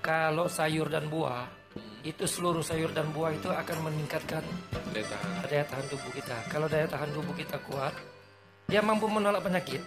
Kalau 0.00 0.46
sayur 0.46 0.86
dan 0.86 1.10
buah, 1.10 1.50
itu 2.06 2.24
seluruh 2.30 2.62
sayur 2.62 2.94
dan 2.94 3.10
buah 3.10 3.34
itu 3.34 3.50
akan 3.50 3.90
meningkatkan 3.90 4.46
Daya 4.94 5.02
tahan. 5.10 5.32
daya 5.50 5.64
tahan 5.66 5.86
tubuh 5.90 6.12
kita. 6.14 6.36
Kalau 6.46 6.66
daya 6.70 6.86
tahan 6.86 7.10
tubuh 7.10 7.34
kita 7.34 7.58
kuat, 7.66 7.90
dia 8.66 8.82
mampu 8.82 9.06
menolak 9.06 9.46
penyakit. 9.46 9.82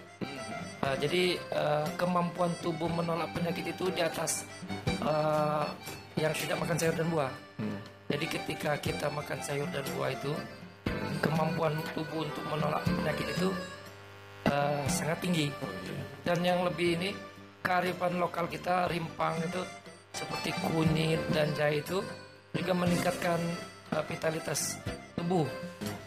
Uh, 0.80 0.96
jadi 0.96 1.36
uh, 1.52 1.84
kemampuan 2.00 2.48
tubuh 2.64 2.88
menolak 2.88 3.28
penyakit 3.36 3.76
itu 3.76 3.92
di 3.92 4.00
atas 4.00 4.48
uh, 5.04 5.68
yang 6.16 6.32
tidak 6.32 6.56
makan 6.56 6.76
sayur 6.80 6.96
dan 6.96 7.08
buah. 7.12 7.32
Jadi 8.10 8.26
ketika 8.26 8.74
kita 8.80 9.06
makan 9.12 9.38
sayur 9.44 9.68
dan 9.70 9.84
buah 9.94 10.10
itu, 10.10 10.32
kemampuan 11.20 11.76
tubuh 11.92 12.24
untuk 12.24 12.44
menolak 12.48 12.82
penyakit 12.88 13.28
itu 13.36 13.48
uh, 14.48 14.84
sangat 14.88 15.20
tinggi. 15.20 15.46
Dan 16.24 16.40
yang 16.40 16.64
lebih 16.64 16.96
ini 16.96 17.12
kearifan 17.60 18.16
lokal 18.16 18.48
kita 18.48 18.88
rimpang 18.88 19.36
itu 19.44 19.62
seperti 20.16 20.50
kunyit 20.64 21.20
dan 21.30 21.52
jahe 21.54 21.84
itu 21.84 22.00
juga 22.56 22.72
meningkatkan 22.74 23.38
uh, 23.94 24.02
vitalitas 24.08 24.80
tubuh. 25.14 25.46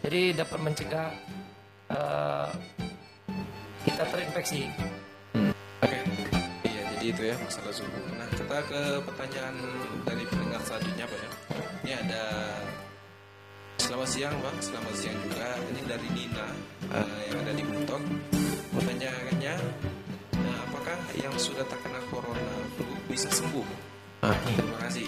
Jadi 0.04 0.36
dapat 0.36 0.60
mencegah 0.60 1.08
uh, 1.94 2.50
kita 3.86 4.04
terinfeksi. 4.10 4.70
Oke, 5.84 6.00
iya 6.66 6.82
jadi 6.98 7.06
itu 7.10 7.22
ya 7.32 7.36
masalah 7.40 7.74
suhu. 7.74 8.00
Nah 8.18 8.28
kita 8.34 8.58
ke 8.68 8.82
pertanyaan 9.06 9.56
dari 10.04 10.24
pendengar 10.28 10.62
selanjutnya 10.66 11.06
Pak 11.06 11.20
ya. 11.20 11.30
Ini 11.84 11.92
ada 12.00 12.24
Selamat 13.84 14.10
siang 14.16 14.36
Bang, 14.40 14.58
selamat 14.64 14.96
siang 14.96 15.18
juga. 15.28 15.60
Ini 15.60 15.82
dari 15.84 16.08
Nina 16.16 16.48
eh, 16.88 17.20
yang 17.28 17.38
ada 17.44 17.52
di 17.52 17.64
Buntok. 17.68 18.00
Pertanyaannya, 18.72 19.56
nah, 20.40 20.58
apakah 20.64 20.98
yang 21.20 21.36
sudah 21.36 21.68
terkena 21.68 22.00
corona 22.08 22.56
flu 22.80 22.88
bisa 23.12 23.28
sembuh? 23.28 23.68
Ah, 24.24 24.32
terima 24.48 24.78
kasih. 24.88 25.04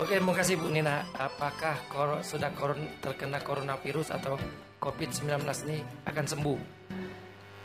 Oke, 0.00 0.16
terima 0.16 0.32
kasih 0.32 0.56
Bu 0.56 0.72
Nina. 0.72 1.04
Apakah 1.12 1.84
kor- 1.92 2.24
sudah 2.24 2.48
koron- 2.56 2.96
terkena 3.04 3.44
coronavirus 3.44 4.16
atau 4.16 4.40
COVID-19 4.82 5.46
ini 5.70 5.78
akan 6.10 6.24
sembuh? 6.26 6.58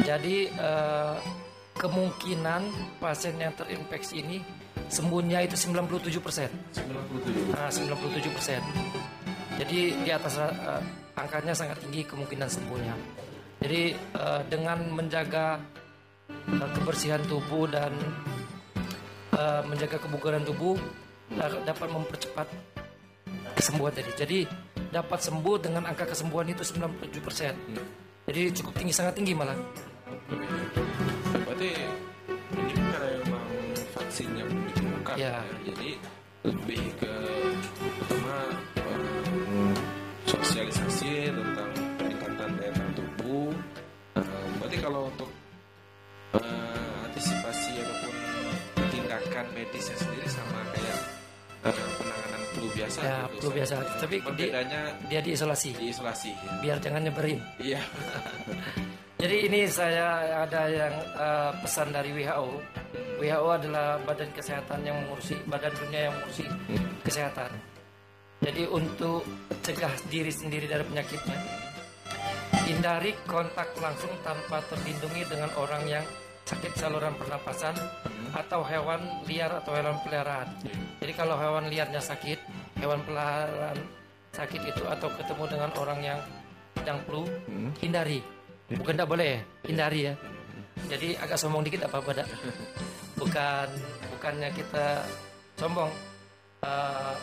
Jadi 0.06 0.46
eh, 0.54 1.16
kemungkinan 1.74 2.62
pasien 3.02 3.42
yang 3.42 3.58
terinfeksi 3.58 4.22
ini 4.22 4.38
sembuhnya 4.86 5.42
itu 5.42 5.58
97 5.58 6.22
persen. 6.22 6.50
97. 6.78 7.58
Nah, 7.58 7.74
97 7.74 8.38
persen. 8.38 8.62
Jadi 9.58 9.98
di 10.06 10.10
atas 10.14 10.38
eh, 10.38 10.82
angkanya 11.18 11.58
sangat 11.58 11.82
tinggi 11.82 12.06
kemungkinan 12.06 12.46
sembuhnya. 12.46 12.94
Jadi 13.66 13.98
eh, 13.98 14.42
dengan 14.46 14.86
menjaga 14.94 15.58
eh, 16.30 16.70
kebersihan 16.78 17.26
tubuh 17.26 17.66
dan 17.66 17.90
eh, 19.34 19.62
menjaga 19.66 19.98
kebugaran 19.98 20.46
tubuh 20.46 20.78
da- 21.34 21.66
dapat 21.66 21.90
mempercepat 21.90 22.48
kesembuhan 23.58 23.90
tadi. 23.98 24.12
Jadi 24.14 24.40
dapat 24.92 25.20
sembuh 25.20 25.56
dengan 25.60 25.84
angka 25.88 26.08
kesembuhan 26.08 26.48
itu 26.52 26.64
97 26.64 27.20
persen. 27.24 27.54
Jadi 28.28 28.42
cukup 28.60 28.74
tinggi, 28.76 28.94
sangat 28.96 29.16
tinggi 29.16 29.32
malah. 29.32 29.56
Berarti 31.48 31.72
ini 32.56 32.74
karena 32.76 33.08
memang 33.24 33.48
vaksinnya 33.96 34.44
belum 34.48 34.64
ditemukan. 34.72 35.16
Ya. 35.16 35.40
Jadi 35.64 35.90
lebih 36.44 36.82
ke 37.00 37.14
pertama 38.04 38.38
eh, 38.84 39.74
sosialisasi 40.28 41.32
tentang 41.32 41.72
peningkatan 42.00 42.50
daya 42.60 42.72
tahan 42.76 42.92
tubuh. 42.96 43.52
Eh, 44.20 44.48
berarti 44.60 44.78
kalau 44.84 45.02
untuk 45.08 45.30
eh, 46.36 47.06
antisipasi 47.08 47.80
ataupun 47.80 48.16
tindakan 48.92 49.46
medisnya 49.56 49.96
sendiri 49.96 50.28
sama 50.28 50.60
kayak 50.76 51.00
flu 51.64 51.97
biasa. 52.78 53.00
Ya, 53.02 53.18
gitu, 53.26 53.38
flu 53.42 53.50
biasa. 53.58 53.76
Tapi 53.98 54.16
bedanya 54.22 54.82
Dia 55.10 55.20
diisolasi 55.26 55.70
diisolasi. 55.74 56.30
Ya. 56.32 56.52
biar 56.62 56.78
jangan 56.78 57.02
nyebarin. 57.10 57.40
Iya. 57.58 57.82
Jadi 59.22 59.50
ini 59.50 59.66
saya 59.66 60.38
ada 60.46 60.70
yang 60.70 60.94
eh, 61.18 61.52
pesan 61.66 61.90
dari 61.90 62.14
WHO. 62.14 62.48
WHO 63.18 63.50
adalah 63.50 63.98
badan 64.06 64.30
kesehatan 64.30 64.86
yang 64.86 64.94
mengurusi 65.02 65.34
badan 65.50 65.74
dunia 65.74 66.00
yang 66.10 66.14
mengurusi 66.14 66.46
kesehatan. 67.02 67.50
Jadi 68.38 68.70
untuk 68.70 69.26
cegah 69.66 69.90
diri 70.14 70.30
sendiri 70.30 70.70
dari 70.70 70.86
penyakitnya, 70.86 71.38
hindari 72.70 73.18
kontak 73.26 73.74
langsung 73.82 74.14
tanpa 74.22 74.62
terlindungi 74.70 75.26
dengan 75.26 75.50
orang 75.58 75.84
yang 75.90 76.06
sakit 76.46 76.78
saluran 76.78 77.18
pernapasan 77.18 77.74
atau 78.38 78.62
hewan 78.62 79.26
liar 79.26 79.52
atau 79.58 79.74
hewan 79.74 79.98
peliharaan. 80.06 80.48
Jadi 81.02 81.14
kalau 81.18 81.36
hewan 81.42 81.68
liarnya 81.68 82.00
sakit, 82.00 82.40
hewan 82.78 83.00
peliharaan 83.06 83.78
sakit 84.34 84.62
itu 84.70 84.84
atau 84.86 85.10
ketemu 85.18 85.44
dengan 85.50 85.70
orang 85.82 86.00
yang 86.04 86.20
sedang 86.78 87.00
flu, 87.10 87.26
hindari. 87.82 88.22
Bukan 88.68 88.94
tidak 88.94 89.10
boleh, 89.10 89.42
hindari 89.66 90.12
ya. 90.12 90.14
Jadi 90.86 91.18
agak 91.18 91.42
sombong 91.42 91.66
dikit 91.66 91.90
apa 91.90 91.98
apa 92.00 92.12
dak? 92.22 92.30
Bukan 93.18 93.68
bukannya 94.14 94.50
kita 94.54 95.02
sombong 95.58 95.90
eh, 96.62 97.14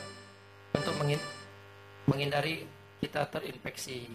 untuk 0.74 0.94
mengin- 0.98 1.28
menghindari 2.10 2.66
kita 2.98 3.30
terinfeksi. 3.30 4.10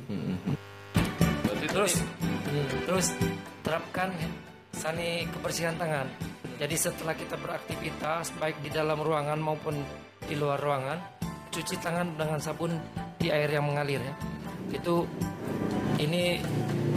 Berarti 1.45 1.65
Terus 1.71 1.93
hmm, 2.03 2.67
terus 2.83 3.07
terapkan 3.63 4.09
sani 4.75 5.23
kebersihan 5.29 5.77
tangan. 5.79 6.07
Jadi 6.59 6.75
setelah 6.75 7.15
kita 7.15 7.39
beraktivitas 7.39 8.35
baik 8.35 8.59
di 8.59 8.69
dalam 8.73 8.99
ruangan 8.99 9.39
maupun 9.39 9.79
di 10.27 10.35
luar 10.35 10.59
ruangan, 10.59 10.99
cuci 11.49 11.75
tangan 11.81 12.15
dengan 12.15 12.39
sabun 12.39 12.77
di 13.17 13.29
air 13.29 13.49
yang 13.49 13.65
mengalir 13.65 14.01
ya. 14.01 14.15
Itu 14.73 15.03
ini 15.99 16.39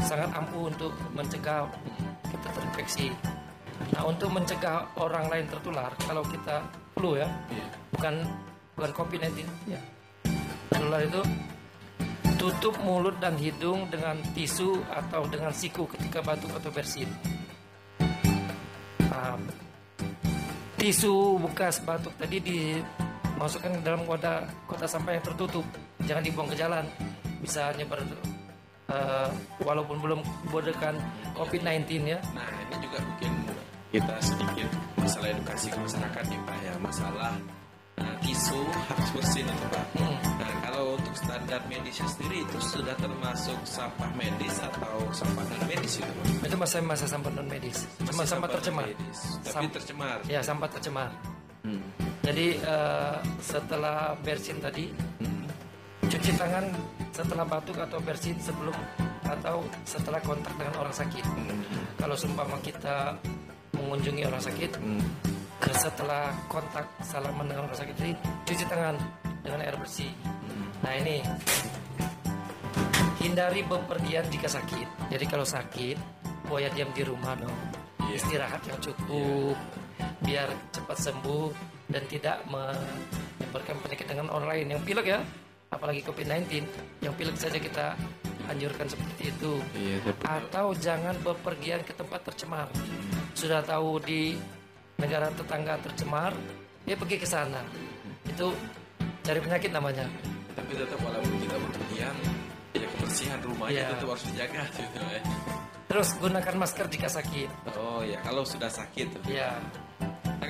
sangat 0.05 0.31
ampuh 0.33 0.71
untuk 0.71 0.93
mencegah 1.17 1.67
kita 2.29 2.49
terinfeksi. 2.53 3.09
Nah, 3.93 4.07
untuk 4.07 4.31
mencegah 4.31 4.87
orang 5.01 5.27
lain 5.27 5.47
tertular 5.51 5.91
kalau 6.07 6.23
kita 6.29 6.63
flu 6.95 7.19
ya, 7.19 7.27
bukan 7.91 8.23
bukan 8.79 8.91
COVID-19 8.95 9.43
ya. 9.67 9.81
Tertular 10.71 11.03
itu 11.03 11.23
Tutup 12.43 12.75
mulut 12.83 13.23
dan 13.23 13.39
hidung 13.39 13.87
dengan 13.87 14.19
tisu 14.35 14.83
atau 14.91 15.23
dengan 15.31 15.55
siku 15.55 15.87
ketika 15.87 16.27
batuk 16.27 16.51
atau 16.59 16.75
bersin. 16.75 17.07
Ah, 19.15 19.39
tisu 20.75 21.39
bekas 21.39 21.79
batuk 21.87 22.11
tadi 22.19 22.43
dimasukkan 23.43 23.75
ke 23.75 23.83
dalam 23.83 24.07
wadah 24.07 24.47
kotak 24.71 24.87
sampah 24.87 25.19
yang 25.19 25.25
tertutup. 25.27 25.67
Jangan 26.07 26.23
dibuang 26.23 26.47
ke 26.47 26.55
jalan. 26.55 26.87
Bisa 27.43 27.75
nyebar 27.75 27.99
eh, 28.87 29.29
walaupun 29.67 29.99
belum 29.99 30.23
berdekan 30.55 30.95
COVID-19 31.35 32.07
ya. 32.07 32.23
Nah 32.39 32.47
ini 32.71 32.87
juga 32.87 33.03
mungkin 33.03 33.33
kita 33.91 34.15
sedikit 34.23 34.71
masalah 34.95 35.35
edukasi 35.35 35.75
ke 35.75 35.79
masyarakat 35.83 36.25
nih 36.31 36.41
Pak 36.47 36.59
ya 36.63 36.75
masalah 36.81 37.35
uh, 37.99 38.17
tisu 38.23 38.63
harus 38.63 39.09
bersih 39.11 39.43
itu 39.43 39.67
Pak. 39.75 39.87
Hmm. 39.99 40.17
Nah 40.39 40.53
kalau 40.63 40.95
untuk 40.95 41.15
standar 41.19 41.61
medisnya 41.67 42.07
sendiri 42.07 42.47
itu 42.47 42.59
sudah 42.63 42.95
termasuk 42.95 43.59
sampah 43.67 44.11
medis 44.15 44.55
atau 44.63 45.03
sampah 45.11 45.45
non 45.51 45.63
medis 45.67 45.99
itu 45.99 46.07
Pak? 46.15 46.47
Itu 46.47 46.57
masa 46.63 46.79
masa 46.79 47.07
sampah 47.11 47.31
non 47.35 47.51
medis. 47.51 47.91
Cuma 48.07 48.23
Masih 48.23 48.31
sampah 48.39 48.49
tercemar. 48.55 48.87
non-medis, 48.87 49.19
tapi 49.43 49.67
tercemar. 49.67 50.17
Ya, 50.31 50.41
sampah 50.47 50.69
tercemar. 50.71 51.11
Hmm. 51.67 52.12
Jadi 52.23 52.55
eh, 52.55 53.17
setelah 53.43 54.15
bersin 54.23 54.63
tadi, 54.63 54.87
cuci 56.07 56.33
tangan 56.39 56.71
setelah 57.11 57.45
batuk 57.45 57.77
atau 57.83 57.99
bersin 57.99 58.39
sebelum 58.39 58.75
atau 59.27 59.67
setelah 59.83 60.23
kontak 60.23 60.55
dengan 60.55 60.75
orang 60.79 60.95
sakit. 60.95 61.25
Kalau 61.99 62.15
seumpama 62.15 62.57
kita 62.63 63.19
mengunjungi 63.75 64.23
orang 64.29 64.43
sakit, 64.43 64.71
ke 65.59 65.73
setelah 65.75 66.31
kontak 66.47 66.87
salaman 67.03 67.47
dengan 67.51 67.67
orang 67.67 67.79
sakit 67.79 67.95
tadi, 67.99 68.13
cuci 68.47 68.65
tangan 68.71 68.95
dengan 69.43 69.61
air 69.67 69.75
bersih. 69.75 70.11
Nah 70.83 70.93
ini 70.99 71.23
hindari 73.23 73.63
bepergian 73.67 74.27
jika 74.31 74.47
sakit. 74.51 75.11
Jadi 75.11 75.25
kalau 75.27 75.47
sakit, 75.47 75.97
boya 76.47 76.71
diam 76.75 76.91
di 76.95 77.03
rumah 77.07 77.35
dong. 77.39 77.59
Iya. 78.11 78.19
Istirahat 78.19 78.63
yang 78.67 78.79
cukup, 78.83 79.57
biar 80.27 80.49
cepat 80.75 80.99
sembuh 80.99 81.72
dan 81.93 82.03
tidak 82.09 82.37
menyebarkan 82.49 83.77
penyakit 83.85 84.07
dengan 84.09 84.27
orang 84.33 84.49
lain. 84.49 84.67
Yang 84.73 84.83
pilek 84.89 85.07
ya, 85.07 85.21
apalagi 85.69 86.01
COVID-19, 86.03 86.65
yang 87.05 87.13
pilek 87.15 87.37
saja 87.37 87.59
kita 87.61 87.87
anjurkan 88.49 88.89
seperti 88.89 89.31
itu. 89.31 89.53
Iya 89.77 89.97
betul. 90.03 90.25
Atau 90.27 90.67
jangan 90.81 91.15
bepergian 91.21 91.85
ke 91.85 91.93
tempat 91.93 92.25
tercemar. 92.27 92.67
Sudah 93.37 93.61
tahu 93.63 94.01
di 94.03 94.35
negara 94.99 95.29
tetangga 95.31 95.79
tercemar, 95.79 96.33
ya 96.89 96.97
pergi 96.97 97.17
ke 97.21 97.29
sana. 97.29 97.63
Itu 98.27 98.51
cari 99.23 99.39
penyakit 99.39 99.71
namanya. 99.71 100.09
Tapi 100.53 100.73
tetap 100.75 100.99
walaupun 101.01 101.37
kita 101.41 101.57
berpergian, 101.57 102.15
ya 102.75 102.87
kebersihan 102.89 103.39
rumahnya 103.41 103.73
Iya. 103.79 103.89
tetap 103.95 104.09
harus 104.11 104.25
dijaga 104.33 104.63
gitu 104.81 104.99
ya. 105.01 105.23
Terus 105.93 106.09
gunakan 106.17 106.55
masker 106.57 106.87
jika 106.89 107.09
sakit. 107.09 107.51
Oh 107.77 108.01
ya 108.01 108.17
kalau 108.25 108.49
sudah 108.49 108.69
sakit. 108.69 109.13
Ya, 109.29 109.61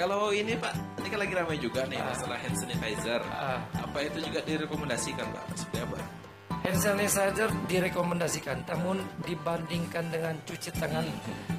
kalau 0.03 0.35
ini 0.35 0.59
Pak, 0.59 0.75
ini 0.99 1.09
kan 1.15 1.19
lagi 1.23 1.35
ramai 1.39 1.57
juga 1.63 1.87
nih 1.87 1.99
Ah. 2.03 2.11
masalah 2.11 2.39
hand 2.43 2.57
sanitizer. 2.59 3.23
Ah. 3.31 3.63
Apa 3.87 3.99
itu 4.03 4.19
juga 4.19 4.43
direkomendasikan 4.43 5.27
Pak? 5.31 5.45
Seperti 5.55 5.79
apa? 5.87 5.99
hand 6.63 6.79
sanitizer 6.79 7.51
direkomendasikan, 7.67 8.63
namun 8.67 8.99
dibandingkan 9.27 10.11
dengan 10.15 10.35
cuci 10.47 10.71
tangan 10.79 11.03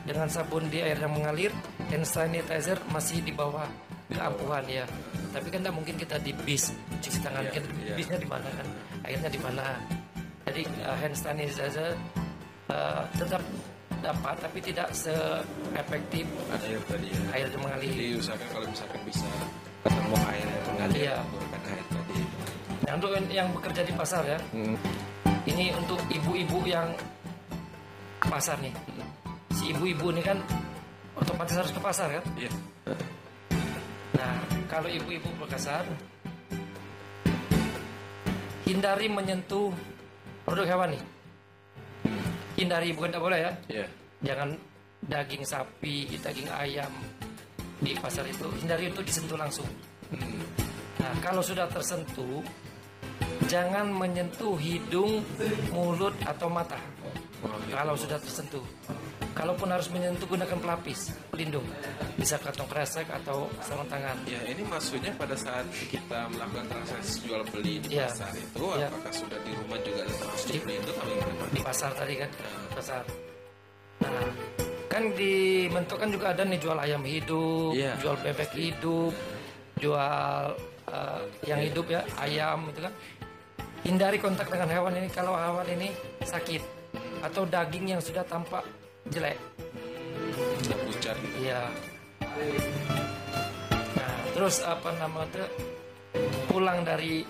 dengan 0.07 0.27
sabun 0.31 0.67
di 0.71 0.79
air 0.79 0.95
yang 0.95 1.11
mengalir, 1.11 1.51
hand 1.91 2.07
sanitizer 2.07 2.79
masih 2.91 3.19
di 3.23 3.31
bawah 3.35 3.67
keampuhan 4.11 4.63
ya. 4.67 4.83
Tapi 5.31 5.47
kan 5.51 5.59
tidak 5.63 5.75
mungkin 5.75 5.95
kita 5.99 6.15
di 6.19 6.31
bis 6.43 6.71
cuci 7.03 7.19
tangan, 7.19 7.43
Iya, 7.47 7.51
kan 7.51 7.63
iya. 7.83 7.95
bisnya 7.99 8.17
di 8.19 8.27
mana 8.27 8.47
kan, 8.47 8.67
airnya 9.07 9.29
di 9.31 9.39
mana. 9.39 9.65
Jadi 10.47 10.61
uh, 10.83 10.95
hand 10.99 11.15
sanitizer 11.15 11.95
uh, 12.71 13.03
tetap 13.15 13.43
dapat, 14.03 14.35
tapi 14.43 14.59
tidak 14.59 14.91
seefektif 14.91 16.27
yang 16.67 16.83
tadi 16.91 17.07
ya. 17.07 17.19
air 17.31 17.47
yang 17.47 17.63
mengalir. 17.63 17.91
Jadi 17.95 18.07
usahakan 18.19 18.47
kalau 18.51 18.67
misalkan 18.67 19.01
bisa 19.07 19.29
ketemu 19.87 20.15
air 20.27 20.47
yang 20.47 20.65
mengalir, 20.67 20.99
Iya. 20.99 21.15
menggunakan 21.23 21.61
air 21.71 21.85
tadi. 21.87 22.19
Nah, 22.83 22.91
untuk 22.99 23.11
yang 23.31 23.47
bekerja 23.55 23.81
di 23.87 23.93
pasar 23.95 24.23
ya, 24.27 24.39
Hmm. 24.51 24.75
ini 25.47 25.65
untuk 25.73 25.99
ibu-ibu 26.11 26.59
yang 26.67 26.87
ke 28.19 28.27
pasar 28.27 28.59
nih. 28.59 28.75
Si 29.55 29.71
ibu-ibu 29.71 30.11
ini 30.11 30.21
kan 30.21 30.37
otomatis 31.15 31.55
harus 31.55 31.71
ke 31.71 31.79
pasar 31.79 32.07
kan? 32.19 32.23
Iya. 32.35 32.51
Nah, 34.19 34.33
kalau 34.67 34.91
ibu-ibu 34.91 35.31
ke 35.31 35.45
pasar, 35.47 35.87
hindari 38.67 39.07
menyentuh 39.07 39.71
produk 40.43 40.67
hewani. 40.67 41.12
Hindari, 42.53 42.93
bukan 42.93 43.09
tidak 43.09 43.23
boleh 43.23 43.39
ya. 43.41 43.51
Iya. 43.69 43.85
Jangan 44.23 44.49
daging 45.03 45.43
sapi, 45.43 46.07
daging 46.21 46.47
ayam 46.53 46.91
di 47.83 47.91
pasar 47.99 48.23
itu 48.23 48.47
hindari 48.63 48.87
untuk 48.87 49.03
disentuh 49.03 49.35
langsung. 49.35 49.67
Nah, 51.03 51.13
kalau 51.19 51.43
sudah 51.43 51.67
tersentuh, 51.67 52.39
jangan 53.51 53.91
menyentuh 53.91 54.55
hidung, 54.55 55.19
mulut 55.75 56.15
atau 56.23 56.47
mata. 56.47 56.79
Kalau 57.67 57.97
sudah 57.99 58.15
tersentuh. 58.21 58.63
Kalaupun 59.33 59.65
harus 59.67 59.89
menyentuh 59.89 60.29
gunakan 60.29 60.57
pelapis 60.57 61.09
pelindung, 61.27 61.65
bisa 62.15 62.37
kantong 62.37 62.69
kresek 62.69 63.09
atau 63.09 63.49
sarung 63.59 63.89
tangan. 63.89 64.13
Ya, 64.23 64.37
ini 64.45 64.61
maksudnya 64.61 65.09
pada 65.13 65.33
saat 65.33 65.65
kita 65.89 66.29
melakukan 66.29 66.69
transaksi 66.69 67.25
jual 67.25 67.41
beli 67.49 67.81
di 67.81 67.97
Iya. 67.97 68.07
pasar 68.07 68.29
itu, 68.31 68.65
Iya. 68.77 68.87
apakah 68.87 69.11
sudah 69.11 69.39
di 69.41 69.51
rumah 69.57 69.79
juga 69.81 69.99
ada 70.05 70.13
seperti 70.37 70.73
itu 70.77 70.89
atau 70.89 71.05
gimana? 71.09 71.45
di 71.49 71.61
pasar 71.61 71.91
tadi 71.93 72.13
kan 72.15 72.29
pasar 72.71 73.03
nah 74.01 74.25
kan 74.85 75.03
di 75.15 75.33
Mentok 75.69 75.97
kan 75.97 76.09
juga 76.09 76.25
ada 76.33 76.43
nih 76.43 76.59
jual 76.59 76.77
ayam 76.77 77.01
hidup 77.01 77.73
Iya. 77.73 77.93
jual 77.97 78.15
bebek 78.19 78.51
hidup 78.53 79.13
jual 79.77 80.45
eh, 80.87 81.21
yang 81.45 81.59
hidup 81.61 81.85
ya 81.87 82.01
ayam 82.19 82.69
itu 82.69 82.79
kan 82.81 82.93
hindari 83.81 84.17
kontak 84.17 84.45
dengan 84.47 84.69
hewan 84.69 84.93
ini 84.93 85.09
kalau 85.09 85.33
hewan 85.33 85.65
ini 85.67 85.89
sakit 86.21 86.61
atau 87.21 87.45
daging 87.45 87.95
yang 87.95 88.01
sudah 88.03 88.21
tampak 88.23 88.61
jelek 89.11 89.37
Sudah 90.63 90.79
pucat 90.87 91.15
gitu. 91.19 91.37
Iya. 91.43 91.61
Nah, 93.99 94.15
terus 94.33 94.63
apa 94.63 94.89
nama 94.97 95.27
itu 95.27 95.43
pulang 96.49 96.81
dari 96.85 97.21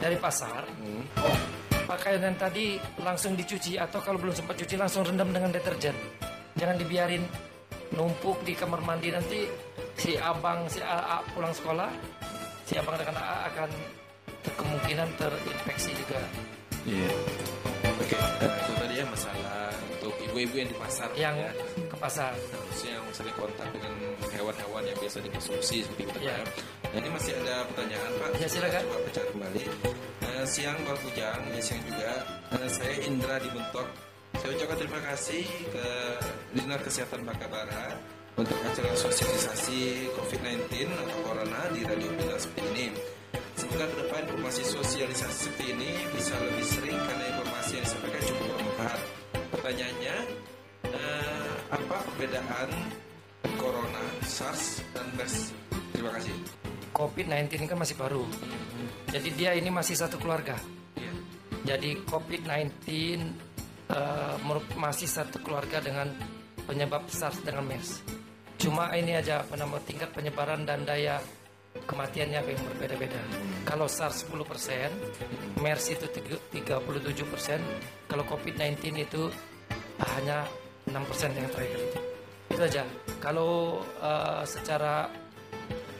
dari 0.00 0.16
pasar, 0.20 0.66
pakaian 1.86 2.20
yang 2.20 2.36
tadi 2.36 2.76
langsung 3.00 3.34
dicuci 3.34 3.80
atau 3.80 3.98
kalau 4.02 4.20
belum 4.20 4.34
sempat 4.34 4.58
cuci 4.58 4.74
langsung 4.76 5.06
rendam 5.06 5.30
dengan 5.32 5.50
deterjen. 5.54 5.94
Jangan 6.56 6.76
dibiarin 6.80 7.24
numpuk 7.94 8.42
di 8.42 8.52
kamar 8.56 8.82
mandi 8.82 9.14
nanti 9.14 9.46
si 9.96 10.18
abang 10.18 10.66
si 10.68 10.82
AA 10.82 11.22
pulang 11.32 11.54
sekolah, 11.54 11.90
si 12.66 12.74
abang 12.76 12.96
dengan 12.98 13.16
AA 13.20 13.38
akan 13.54 13.70
kemungkinan 14.56 15.08
terinfeksi 15.16 15.90
juga. 15.96 16.20
Iya. 16.86 17.10
Oke, 17.10 17.55
ibu-ibu 20.36 20.60
yang 20.60 20.68
di 20.68 20.76
pasar 20.76 21.08
Yang 21.16 21.36
ya. 21.40 21.50
ke 21.88 21.96
pasar. 21.96 22.32
Khususnya 22.68 23.00
yang 23.00 23.06
sering 23.16 23.32
kontak 23.40 23.68
dengan 23.72 23.92
hewan-hewan 24.28 24.82
yang 24.84 24.98
biasa 25.00 25.16
dikonsumsi 25.24 25.76
seperti 25.80 26.02
itu 26.04 26.18
ya. 26.28 26.36
Nah, 26.92 26.98
ini 27.00 27.08
masih 27.08 27.32
ada 27.40 27.64
pertanyaan 27.72 28.10
Pak. 28.20 28.30
Ya, 28.36 28.48
silakan. 28.52 28.82
Coba 28.84 28.98
baca 29.00 29.22
kembali. 29.32 29.62
Eh, 30.28 30.44
siang 30.44 30.76
Pak 30.84 30.96
Kujang, 31.00 31.40
ya 31.56 31.60
siang 31.64 31.82
juga. 31.88 32.12
Eh, 32.52 32.68
saya 32.68 32.94
Indra 33.08 33.36
di 33.40 33.48
Bentok. 33.48 33.88
Saya 34.36 34.50
ucapkan 34.52 34.76
terima 34.76 35.00
kasih 35.08 35.44
ke 35.72 35.86
Dinas 36.52 36.80
Kesehatan 36.84 37.24
Bakabara 37.24 37.96
untuk 38.36 38.60
acara 38.60 38.92
sosialisasi 38.92 40.12
COVID-19 40.12 40.92
atau 40.92 41.18
Corona 41.24 41.64
di 41.72 41.80
Radio 41.88 42.12
Pilar 42.12 42.36
seperti 42.36 42.68
ini. 42.76 42.86
Semoga 43.56 43.88
ke 43.88 43.96
depan 44.04 44.28
informasi 44.28 44.68
sosialisasi 44.68 45.48
seperti 45.48 45.72
ini 45.72 45.88
bisa 46.12 46.36
lebih 46.36 46.66
sering 46.68 47.00
karena 47.08 47.24
informasi 47.32 47.80
yang 47.80 47.84
disampaikan 47.88 48.22
cukup 48.28 48.46
bermanfaat. 48.52 49.00
Pertanyaannya, 49.66 50.16
eh, 50.94 51.54
apa 51.74 51.98
perbedaan 52.06 52.70
Corona, 53.58 53.98
SARS, 54.22 54.78
dan 54.94 55.10
MERS? 55.18 55.50
Terima 55.90 56.14
kasih. 56.14 56.30
COVID-19 56.94 57.58
ini 57.58 57.66
kan 57.66 57.74
masih 57.74 57.98
baru. 57.98 58.22
Jadi 59.10 59.34
dia 59.34 59.58
ini 59.58 59.66
masih 59.66 59.98
satu 59.98 60.22
keluarga. 60.22 60.54
Iya. 60.94 61.10
Jadi 61.66 61.98
COVID-19 62.06 62.78
eh, 63.90 64.34
merup- 64.46 64.70
masih 64.78 65.10
satu 65.10 65.42
keluarga 65.42 65.82
dengan 65.82 66.14
penyebab 66.62 67.10
SARS 67.10 67.42
dengan 67.42 67.66
MERS. 67.66 68.06
Cuma 68.62 68.94
ini 68.94 69.18
aja 69.18 69.42
apa 69.42 69.58
nama 69.58 69.82
tingkat 69.82 70.14
penyebaran 70.14 70.62
dan 70.62 70.86
daya 70.86 71.18
kematiannya 71.90 72.38
yang 72.38 72.62
berbeda-beda. 72.70 73.18
Kalau 73.66 73.90
SARS 73.90 74.30
10%, 74.30 74.94
MERS 75.58 75.90
itu 75.90 76.06
tiga- 76.14 76.42
37%, 76.54 77.58
kalau 78.06 78.22
COVID-19 78.30 79.02
itu 79.02 79.26
hanya 80.16 80.44
6% 80.86 80.92
yang 81.32 81.48
terakhir 81.48 81.78
itu. 81.78 81.98
Itu 82.52 82.62
aja. 82.62 82.82
Kalau 83.18 83.80
eh, 83.98 84.42
secara 84.44 85.08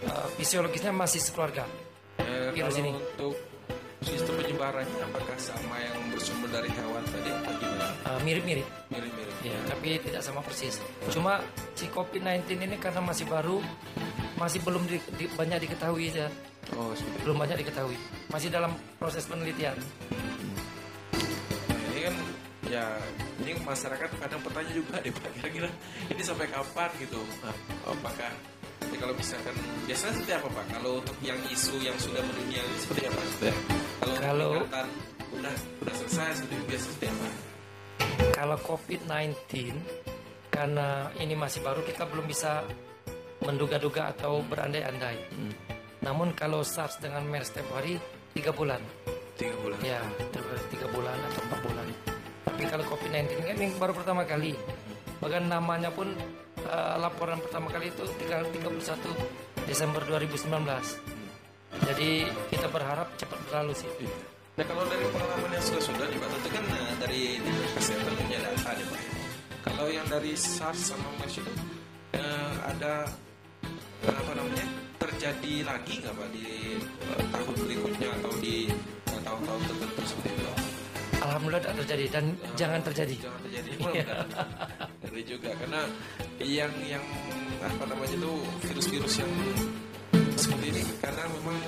eh, 0.03 0.27
fisiologisnya 0.37 0.93
masih 0.93 1.21
sekeluarga. 1.21 1.65
Eh, 2.21 2.53
Virus 2.53 2.77
ini. 2.79 2.93
untuk 2.93 3.35
sistem 4.05 4.39
penyebarannya 4.39 5.03
apakah 5.03 5.35
sama 5.37 5.77
yang 5.81 5.99
bersumber 6.13 6.47
dari 6.53 6.71
hewan 6.71 7.03
tadi 7.11 7.29
atau 7.29 7.53
gimana? 7.59 7.87
Eh, 8.07 8.21
mirip-mirip. 8.23 8.67
Mirip-mirip. 8.89 9.35
Ya, 9.43 9.57
tapi 9.67 9.99
tidak 10.01 10.23
sama 10.23 10.41
persis. 10.43 10.79
Cuma 11.11 11.39
si 11.75 11.87
COVID-19 11.87 12.47
ini 12.59 12.77
karena 12.79 12.99
masih 12.99 13.27
baru, 13.27 13.59
masih 14.37 14.59
belum 14.63 14.87
di- 14.87 15.03
di- 15.17 15.31
banyak 15.33 15.63
diketahui 15.63 16.11
ya. 16.11 16.27
Oh, 16.75 16.91
Belum 17.23 17.39
banyak 17.39 17.63
diketahui. 17.63 17.95
Masih 18.27 18.51
dalam 18.51 18.75
proses 18.99 19.23
penelitian. 19.23 19.79
Kan 19.79 19.87
ya 22.67 22.85
ini 23.43 23.53
masyarakat 23.63 24.11
kadang 24.19 24.41
bertanya 24.43 24.73
juga 24.75 24.99
deh 24.99 25.13
Pak 25.15 25.31
kira-kira 25.39 25.69
ini 26.11 26.23
sampai 26.23 26.47
kapan? 26.51 26.91
Gitu. 26.99 27.21
Nah, 27.43 27.55
apakah 27.87 28.33
jadi 28.87 28.97
kalau 29.01 29.15
misalkan 29.17 29.55
biasanya 29.87 30.13
seperti 30.19 30.33
apa 30.35 30.49
Pak? 30.51 30.65
Kalau 30.75 30.91
untuk 31.01 31.17
yang 31.23 31.39
isu 31.51 31.75
yang 31.81 31.97
sudah 31.99 32.23
mendunia 32.23 32.61
ini 32.63 32.77
seperti 32.79 33.03
apa? 33.09 33.21
Sebenarnya? 33.21 33.55
kalau 33.97 34.15
Kalau- 34.19 34.53
peringatan 34.61 34.87
udah 35.27 35.55
udah 35.83 35.95
selesai 35.95 36.29
seperti 36.43 36.55
biasa 36.71 36.85
seperti 36.87 37.07
apa? 37.11 37.29
Kalau 38.37 38.57
COVID-19 38.61 39.33
karena 40.53 40.89
ini 41.21 41.35
masih 41.37 41.61
baru 41.61 41.81
kita 41.85 42.05
belum 42.09 42.27
bisa 42.29 42.65
menduga-duga 43.45 44.13
atau 44.13 44.41
berandai-andai. 44.45 45.19
Namun 46.01 46.33
kalau 46.33 46.63
SARS 46.63 46.97
dengan 47.03 47.25
MERS 47.27 47.53
tempo 47.53 47.77
hari 47.77 47.99
tiga 48.33 48.53
bulan, 48.53 48.81
tiga 49.37 49.53
bulan. 49.61 49.79
Ya 49.83 50.01
tiga 50.73 50.87
bulan 50.93 51.17
atau 51.33 51.41
empat 51.45 51.61
bulan. 51.65 51.86
Tapi 52.57 52.73
kalau 52.73 52.89
COVID-19 52.89 53.37
ini 53.37 53.45
kan 53.53 53.59
yang 53.61 53.73
baru 53.77 53.93
pertama 53.93 54.25
kali, 54.25 54.57
bahkan 55.21 55.45
namanya 55.45 55.93
pun 55.93 56.09
eh, 56.57 56.97
laporan 56.97 57.37
pertama 57.37 57.69
kali 57.69 57.93
itu 57.93 58.01
tinggal 58.17 58.49
31 58.49 59.69
Desember 59.69 60.01
2019. 60.09 60.49
Jadi 61.85 62.25
kita 62.49 62.73
berharap 62.73 63.13
cepat 63.21 63.37
berlalu 63.45 63.77
sih. 63.77 63.93
Nah 64.57 64.65
kalau 64.65 64.89
dari 64.89 65.05
pengalaman 65.05 65.53
yang 65.53 65.65
sudah-sudah 65.69 66.09
nih 66.09 66.17
Pak, 66.17 66.29
tentu 66.33 66.49
kan 66.49 66.65
eh, 66.65 66.95
dari 66.97 67.23
kesehatan 67.77 68.15
punya 68.25 68.39
data 68.41 68.71
nih 68.73 68.87
Pak. 68.89 69.01
Kalau 69.61 69.87
yang 69.93 70.07
dari 70.09 70.33
SARS 70.33 70.97
sama 70.97 71.13
MERS 71.21 71.37
itu 71.45 71.53
eh, 72.17 72.55
ada 72.73 73.05
eh, 74.01 74.17
apa 74.17 74.33
namanya 74.33 74.65
terjadi 74.97 75.61
lagi 75.61 76.01
nggak 76.01 76.15
Pak 76.17 76.29
di 76.33 76.81
eh, 76.81 77.21
tahun 77.37 77.53
berikutnya 77.53 78.09
atau 78.17 78.33
di 78.41 78.73
tahun-tahun 79.13 79.61
tertentu 79.69 80.03
seperti 80.09 80.33
itu? 80.41 80.56
Alhamdulillah 81.27 81.63
tidak 81.67 81.77
terjadi 81.83 82.05
dan 82.15 82.25
jangan 82.55 82.81
terjadi. 82.87 83.17
Jangan 83.19 83.41
terjadi. 83.51 83.71
Iya. 83.77 84.07
Ngeri 85.03 85.23
juga 85.27 85.51
karena 85.59 85.81
yang 86.39 86.73
yang 86.87 87.05
apa 87.63 87.83
namanya 87.89 88.15
itu 88.15 88.33
virus-virus 88.63 89.15
yang 89.19 89.33
seperti 90.39 90.67
ini 90.71 90.83
karena 91.03 91.25
memang 91.27 91.59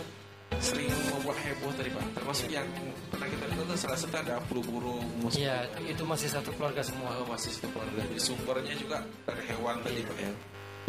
sering 0.58 0.90
membuat 1.10 1.38
heboh 1.42 1.70
tadi 1.74 1.90
Pak. 1.90 2.04
Termasuk 2.18 2.48
yang 2.50 2.66
pernah 3.10 3.28
kita 3.30 3.44
lihat 3.46 3.78
salah 3.78 3.98
satu 3.98 4.16
ada 4.18 4.42
flu 4.50 4.60
burung, 4.62 5.06
Iya, 5.30 5.70
itu 5.86 6.02
masih 6.02 6.28
satu 6.30 6.50
keluarga 6.54 6.82
semua. 6.82 7.14
Oh, 7.22 7.26
masih 7.30 7.54
satu 7.54 7.70
keluarga. 7.70 8.02
Jadi 8.10 8.20
sumbernya 8.22 8.74
juga 8.74 8.98
dari 9.26 9.42
hewan 9.54 9.76
tadi 9.82 10.02
Pak 10.02 10.18
ya. 10.18 10.32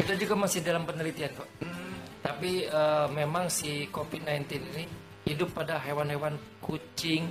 Itu 0.00 0.12
juga 0.26 0.34
masih 0.34 0.60
dalam 0.64 0.82
penelitian 0.88 1.30
kok. 1.36 1.48
Tapi 2.20 2.66
eh, 2.66 3.06
memang 3.14 3.46
si 3.48 3.86
COVID-19 3.88 4.50
ini 4.74 4.84
hidup 5.28 5.52
pada 5.54 5.78
hewan-hewan 5.78 6.34
kucing, 6.58 7.30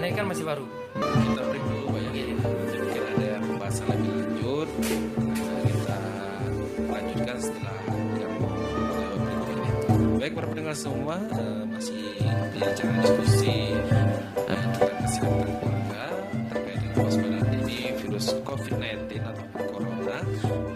karena 0.00 0.16
ini 0.16 0.20
kan 0.24 0.28
masih 0.32 0.44
baru. 0.48 0.64
kita 0.96 1.42
break 1.44 1.64
dulu 1.68 1.86
Pak 1.92 2.00
ya. 2.00 2.10
Mungkin 2.40 3.02
ada 3.04 3.30
pembahasan 3.44 3.84
lebih 3.92 4.12
lanjut. 4.16 4.68
Nah, 4.80 5.60
kita 5.60 5.98
lanjutkan 6.88 7.36
setelah 7.36 7.76
yang 8.16 8.32
berikut 8.40 9.48
ini. 9.52 10.28
pendengar 10.32 10.72
semua 10.72 11.16
eh, 11.20 11.62
masih 11.68 12.00
di 12.16 12.58
acara 12.64 12.92
diskusi 12.96 13.76
eh, 13.76 14.56
tentang 14.72 14.96
kesehatan 15.04 15.52
keluarga 15.60 16.04
terkait 16.48 16.78
dengan 16.80 16.92
kewaspadaan 16.96 17.48
ini 17.60 17.78
virus 18.00 18.26
COVID-19 18.40 19.04
ataupun 19.20 19.62
corona. 19.68 20.18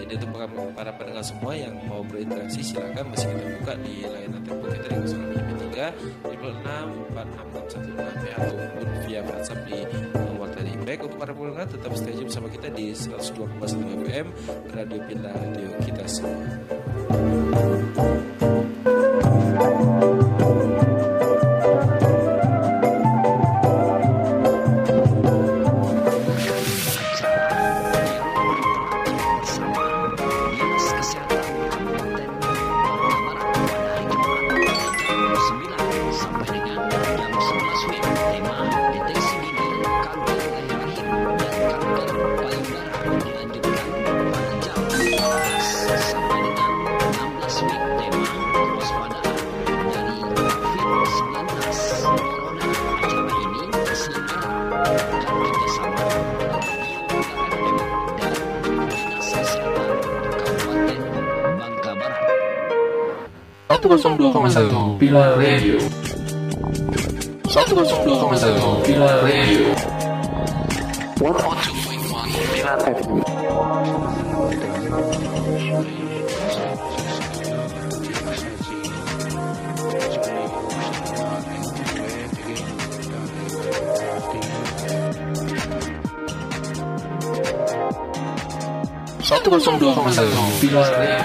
Jadi 0.04 0.12
untuk 0.20 0.30
para- 0.36 0.68
para 0.76 0.92
pendengar 1.00 1.24
semua 1.24 1.52
yang 1.56 1.72
mau 1.88 2.04
berinteraksi 2.04 2.60
silakan 2.60 3.08
masih 3.08 3.32
kita 3.32 3.46
buka 3.56 3.72
di 3.88 4.04
layanan 4.04 4.40
telepon 4.44 4.68
kita 4.68 4.88
di 4.92 5.08
053 5.16 5.33
56 5.92 7.12
46 7.12 8.36
ataupun 8.38 8.86
via 9.04 9.20
WhatsApp 9.26 9.60
di 9.68 9.78
nomor 10.14 10.48
tadi. 10.52 10.72
Baik 10.84 11.00
untuk 11.10 11.18
para 11.18 11.32
pendengar 11.34 11.66
tetap 11.68 11.92
stay 11.98 12.14
tune 12.14 12.28
bersama 12.28 12.48
kita 12.48 12.68
di 12.72 12.94
102,1 12.94 14.04
FM 14.06 14.26
Radio 14.72 14.98
Pila 15.08 15.30
Radio 15.32 15.68
kita 15.82 16.04
semua. 16.08 16.44
102,1 63.94 64.98
Pilar 64.98 65.38
Radio 65.38 65.78
102,1 67.46 68.82
Pilar 68.82 69.22
Radio 69.22 69.70
102.1 71.14 72.54
Pilar 72.54 72.78
FM 72.90 73.22
satu 89.22 89.46
kosong 89.54 89.78
dua 89.78 89.94
koma 89.94 90.10
satu 90.10 90.34
Pilar 90.58 90.90
Radio 90.98 91.23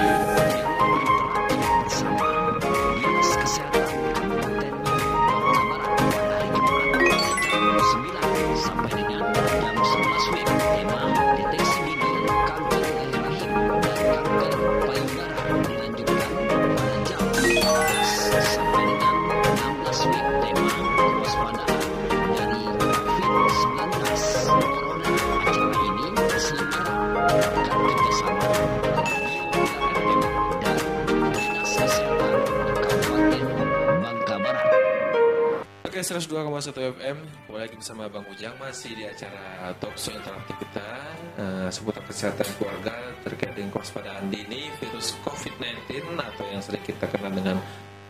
Ujang 38.40 38.56
masih 38.56 38.96
di 38.96 39.04
acara 39.04 39.76
talk 39.84 40.00
show 40.00 40.16
interaktif 40.16 40.56
kita 40.64 40.88
eh, 41.36 41.68
seputar 41.76 42.00
kesehatan 42.08 42.48
keluarga 42.56 42.96
terkait 43.28 43.52
dengan 43.52 43.76
kewaspadaan 43.76 44.32
dini 44.32 44.72
virus 44.80 45.12
COVID-19 45.28 46.16
atau 46.16 46.48
yang 46.48 46.64
sering 46.64 46.80
kita 46.88 47.04
kenal 47.12 47.36
dengan 47.36 47.60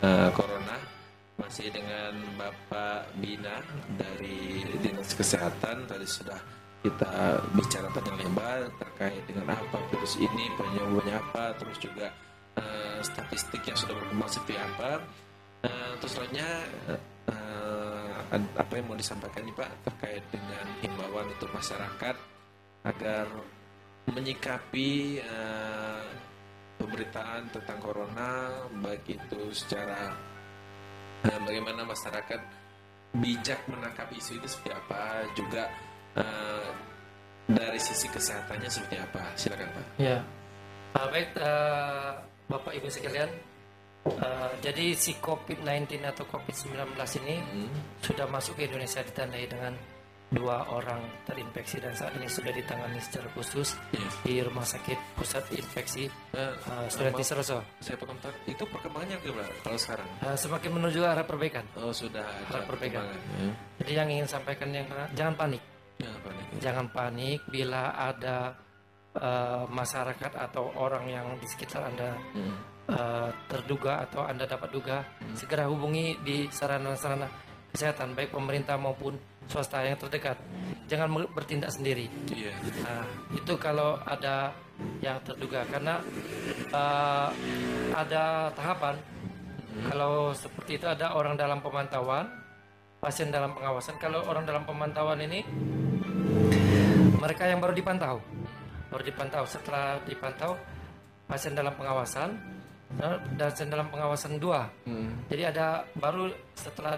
eh, 0.06 0.30
corona. 0.38 0.78
Masih 1.42 1.74
dengan 1.74 2.14
Bapak 2.38 3.10
Bina 3.18 3.58
dari 3.98 4.70
Dinas 4.78 5.18
Kesehatan 5.18 5.90
tadi 5.90 6.06
sudah 6.06 6.38
kita 6.86 7.42
bicara 7.58 7.90
panjang 7.90 8.22
lebar 8.22 8.70
terkait 8.78 9.26
dengan 9.26 9.58
apa 9.58 9.82
virus 9.90 10.14
ini, 10.22 10.46
penyebabnya 10.54 11.26
apa, 11.26 11.58
terus 11.58 11.82
juga 11.82 12.14
eh, 12.54 13.02
statistik 13.02 13.66
yang 13.66 13.82
sudah 13.82 13.98
berkembang 13.98 14.30
seperti 14.30 14.62
apa. 14.62 15.02
Eh, 15.66 15.92
terus 15.98 16.14
selanjutnya 16.14 16.70
apa 18.34 18.74
yang 18.78 18.86
mau 18.86 18.98
disampaikan 18.98 19.42
nih 19.46 19.56
Pak 19.58 19.72
terkait 19.90 20.24
dengan 20.30 20.66
himbauan 20.86 21.28
untuk 21.34 21.50
masyarakat 21.50 22.16
agar 22.86 23.26
menyikapi 24.10 25.20
eh, 25.22 26.08
pemberitaan 26.80 27.50
tentang 27.52 27.80
corona 27.82 28.50
baik 28.80 29.06
itu 29.06 29.42
secara 29.52 30.14
eh, 31.26 31.40
bagaimana 31.42 31.84
masyarakat 31.84 32.42
bijak 33.18 33.60
menangkap 33.66 34.06
isu 34.14 34.38
itu 34.38 34.48
seperti 34.48 34.72
apa 34.78 35.02
juga 35.34 35.64
eh, 36.18 36.70
dari 37.50 37.82
sisi 37.82 38.06
kesehatannya 38.10 38.70
seperti 38.70 38.98
apa 39.02 39.22
silakan 39.34 39.70
Pak. 39.74 39.86
Ya, 39.98 40.22
Ah, 40.94 41.06
baik 41.14 41.30
eh, 41.38 42.12
Bapak 42.50 42.74
Ibu 42.74 42.90
sekalian. 42.90 43.30
Eh, 44.06 44.52
jadi 44.60 44.86
si 44.94 45.18
COVID-19 45.18 46.00
atau 46.06 46.24
COVID-19 46.26 46.96
ini 47.20 47.36
sudah 48.00 48.26
masuk 48.28 48.56
ke 48.56 48.68
Indonesia 48.68 49.02
ditandai 49.02 49.46
dengan 49.46 49.74
dua 50.30 50.62
orang 50.70 51.02
terinfeksi 51.26 51.82
dan 51.82 51.90
saat 51.98 52.14
ini 52.14 52.30
sudah 52.30 52.54
ditangani 52.54 53.02
secara 53.02 53.26
khusus 53.34 53.74
Yes. 53.90 54.14
di 54.22 54.38
Rumah 54.38 54.62
Sakit 54.62 55.18
Pusat 55.18 55.58
Infeksi 55.58 56.06
uh, 56.38 56.54
Sulianti 56.86 57.26
Saroso. 57.26 57.66
saya 57.82 57.98
itu 58.46 58.62
perkembangannya 58.62 59.18
gimana 59.26 59.50
kalau 59.66 59.80
sekarang? 59.82 60.06
Eh, 60.22 60.38
semakin 60.38 60.70
menuju 60.78 61.02
arah 61.02 61.26
perbaikan. 61.26 61.66
Oh 61.82 61.90
sudah 61.90 62.22
Harap 62.46 62.70
perbaikan. 62.70 63.10
ya. 63.10 63.18
Jadi 63.82 63.92
yang 63.98 64.10
ingin 64.14 64.30
sampaikan 64.30 64.70
yang 64.70 64.86
jangan 65.18 65.34
panik. 65.34 65.62
Jangan 65.98 66.20
panik. 66.22 66.46
Jangan 66.62 66.86
panik 66.94 67.40
bila 67.50 67.84
ada 67.98 68.38
eh, 69.18 69.64
masyarakat 69.66 70.32
atau 70.38 70.70
orang 70.78 71.10
yang 71.10 71.26
di 71.42 71.48
sekitar 71.50 71.90
Anda 71.90 72.14
Hmm. 72.38 72.54
Eh, 72.90 73.30
terduga 73.48 74.04
atau 74.06 74.26
Anda 74.26 74.50
dapat 74.50 74.70
duga, 74.74 74.98
segera 75.38 75.70
hubungi 75.70 76.18
di 76.26 76.50
sarana-sarana 76.50 77.30
kesehatan 77.70 78.18
baik 78.18 78.34
pemerintah 78.34 78.76
maupun 78.82 79.14
swasta 79.46 79.86
yang 79.86 79.98
terdekat. 79.98 80.38
Jangan 80.90 81.26
bertindak 81.34 81.70
sendiri. 81.74 82.10
Iya. 82.34 82.54
Nah, 82.82 83.06
itu 83.34 83.54
kalau 83.62 83.98
ada 84.06 84.54
yang 85.02 85.22
terduga 85.22 85.66
karena 85.70 86.02
eh, 86.70 87.30
ada 87.94 88.50
tahapan. 88.54 88.98
Kalau 89.80 90.36
seperti 90.36 90.76
itu 90.82 90.86
ada 90.90 91.16
orang 91.16 91.40
dalam 91.40 91.64
pemantauan, 91.64 92.28
pasien 93.00 93.32
dalam 93.32 93.56
pengawasan. 93.56 93.96
Kalau 94.02 94.28
orang 94.28 94.44
dalam 94.44 94.68
pemantauan 94.68 95.24
ini 95.24 95.46
mereka 97.20 97.48
yang 97.48 97.64
baru 97.64 97.72
dipantau, 97.72 98.20
baru 98.92 99.04
dipantau. 99.08 99.44
Setelah 99.48 100.04
dipantau, 100.04 100.60
pasien 101.30 101.56
dalam 101.56 101.72
pengawasan 101.80 102.59
dan 102.98 103.22
pasien 103.38 103.70
dalam 103.70 103.88
pengawasan 103.94 104.42
dua. 104.42 104.66
Jadi 105.30 105.44
ada 105.46 105.86
baru 105.94 106.34
setelah 106.58 106.98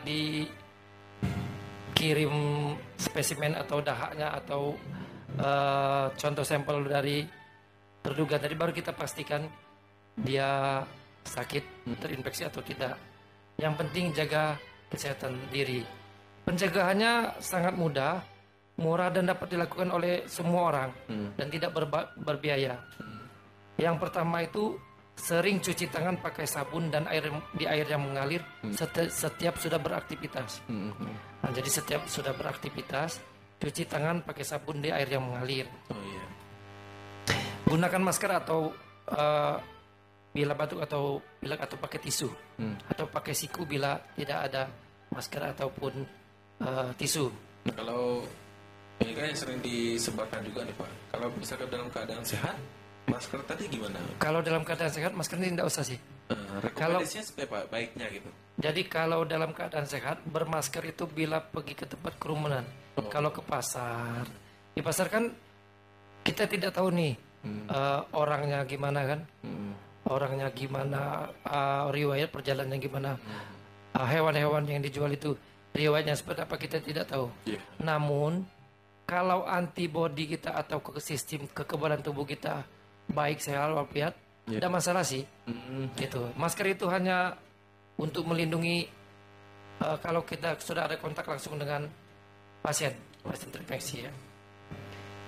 dikirim 1.91 2.31
spesimen 2.95 3.59
atau 3.59 3.83
dahaknya 3.83 4.31
atau 4.39 4.75
eh, 5.35 6.05
contoh 6.15 6.45
sampel 6.47 6.87
dari 6.87 7.27
terduga 8.01 8.39
tadi 8.39 8.55
baru 8.55 8.71
kita 8.71 8.95
pastikan 8.95 9.45
dia 10.15 10.81
sakit 11.27 11.63
terinfeksi 11.99 12.47
atau 12.47 12.63
tidak. 12.63 12.95
Yang 13.59 13.73
penting 13.85 14.05
jaga 14.15 14.55
kesehatan 14.89 15.37
diri. 15.53 15.85
Pencegahannya 16.41 17.37
sangat 17.37 17.77
mudah, 17.77 18.25
murah 18.81 19.13
dan 19.13 19.29
dapat 19.29 19.53
dilakukan 19.53 19.93
oleh 19.93 20.25
semua 20.25 20.73
orang 20.73 20.89
dan 21.37 21.47
tidak 21.53 21.69
berba- 21.75 22.09
berbiaya. 22.17 22.81
Yang 23.77 23.95
pertama 24.01 24.41
itu 24.41 24.81
sering 25.21 25.61
cuci 25.61 25.85
tangan 25.85 26.17
pakai 26.17 26.49
sabun 26.49 26.89
dan 26.89 27.05
air 27.05 27.29
di 27.53 27.69
air 27.69 27.85
yang 27.85 28.01
mengalir 28.01 28.41
seti- 28.73 29.13
setiap 29.13 29.61
sudah 29.61 29.77
beraktivitas. 29.77 30.65
Nah, 30.65 31.51
jadi 31.53 31.69
setiap 31.69 32.09
sudah 32.09 32.33
beraktivitas 32.33 33.21
cuci 33.61 33.85
tangan 33.85 34.25
pakai 34.25 34.41
sabun 34.41 34.81
di 34.81 34.89
air 34.89 35.05
yang 35.05 35.21
mengalir. 35.21 35.69
Oh 35.93 36.01
iya. 36.01 36.25
Gunakan 37.69 38.01
masker 38.01 38.31
atau 38.33 38.73
eh, 39.07 39.55
bila 40.31 40.53
batuk 40.55 40.81
atau 40.81 41.19
pilek 41.37 41.61
atau 41.61 41.77
pakai 41.77 41.99
tisu 42.01 42.29
Hmm. 42.57 42.77
atau 42.87 43.05
pakai 43.09 43.33
siku 43.33 43.65
bila 43.65 43.97
tidak 44.17 44.49
ada 44.49 44.65
masker 45.13 45.43
ataupun 45.53 45.93
eh, 46.61 46.89
tisu. 46.97 47.29
Kalau 47.73 48.25
ini 49.01 49.11
kan 49.13 49.29
yang 49.29 49.37
sering 49.37 49.59
disebarkan 49.61 50.41
juga 50.45 50.65
nih 50.65 50.75
Pak. 50.77 50.89
Kalau 51.13 51.27
misalkan 51.37 51.67
dalam 51.69 51.89
keadaan 51.89 52.25
sehat, 52.25 52.57
masker 53.11 53.39
tadi 53.43 53.67
gimana? 53.67 53.99
Kalau 54.17 54.39
dalam 54.39 54.63
keadaan 54.63 54.91
sehat 54.91 55.11
masker 55.11 55.35
ini 55.35 55.51
tidak 55.51 55.67
usah 55.67 55.83
sih. 55.83 55.99
Uh, 56.31 56.63
seperti 57.03 57.43
apa 57.43 57.67
baiknya 57.67 58.07
gitu? 58.07 58.29
Jadi 58.61 58.81
kalau 58.87 59.27
dalam 59.27 59.51
keadaan 59.51 59.83
sehat 59.83 60.23
bermasker 60.23 60.83
itu 60.87 61.03
bila 61.03 61.43
pergi 61.43 61.75
ke 61.75 61.83
tempat 61.83 62.15
kerumunan. 62.15 62.63
Oh. 62.95 63.07
Kalau 63.11 63.35
ke 63.35 63.43
pasar, 63.43 64.23
di 64.71 64.79
pasar 64.79 65.11
kan 65.11 65.27
kita 66.23 66.47
tidak 66.47 66.71
tahu 66.71 66.89
nih 66.95 67.15
Hmm. 67.41 67.65
eh, 67.65 68.01
orangnya 68.13 68.61
gimana 68.69 69.01
kan, 69.01 69.25
Hmm. 69.41 69.73
orangnya 70.05 70.53
gimana, 70.53 71.25
eh, 71.41 71.83
riwayat 71.89 72.29
perjalanannya 72.29 72.77
gimana, 72.77 73.17
Eh, 73.91 74.07
hewan-hewan 74.07 74.63
yang 74.71 74.79
dijual 74.79 75.11
itu 75.11 75.35
riwayatnya 75.75 76.15
seperti 76.15 76.47
apa 76.47 76.55
kita 76.55 76.79
tidak 76.79 77.11
tahu. 77.11 77.27
Iya. 77.43 77.59
Namun 77.83 78.47
kalau 79.03 79.43
antibodi 79.43 80.31
kita 80.31 80.55
atau 80.55 80.79
ke 80.79 80.95
sistem 81.03 81.43
kekebalan 81.51 81.99
tubuh 81.99 82.23
kita 82.23 82.63
baik 83.09 83.41
sehat 83.41 83.73
walafiat, 83.73 84.13
Iya. 84.45 84.57
tidak 84.57 84.71
masalah 84.73 85.03
sih. 85.05 85.23
Hmm. 85.45 85.89
Gitu. 85.95 86.21
Masker 86.35 86.65
itu 86.73 86.85
hanya 86.89 87.37
untuk 87.97 88.25
melindungi 88.25 88.89
eh, 89.81 89.97
kalau 90.01 90.21
kita 90.21 90.57
sudah 90.61 90.85
ada 90.85 90.97
kontak 90.97 91.25
langsung 91.25 91.57
dengan 91.57 91.85
pasien, 92.61 92.93
pasien 93.21 93.49
terinfeksi 93.49 94.05
ya. 94.05 94.11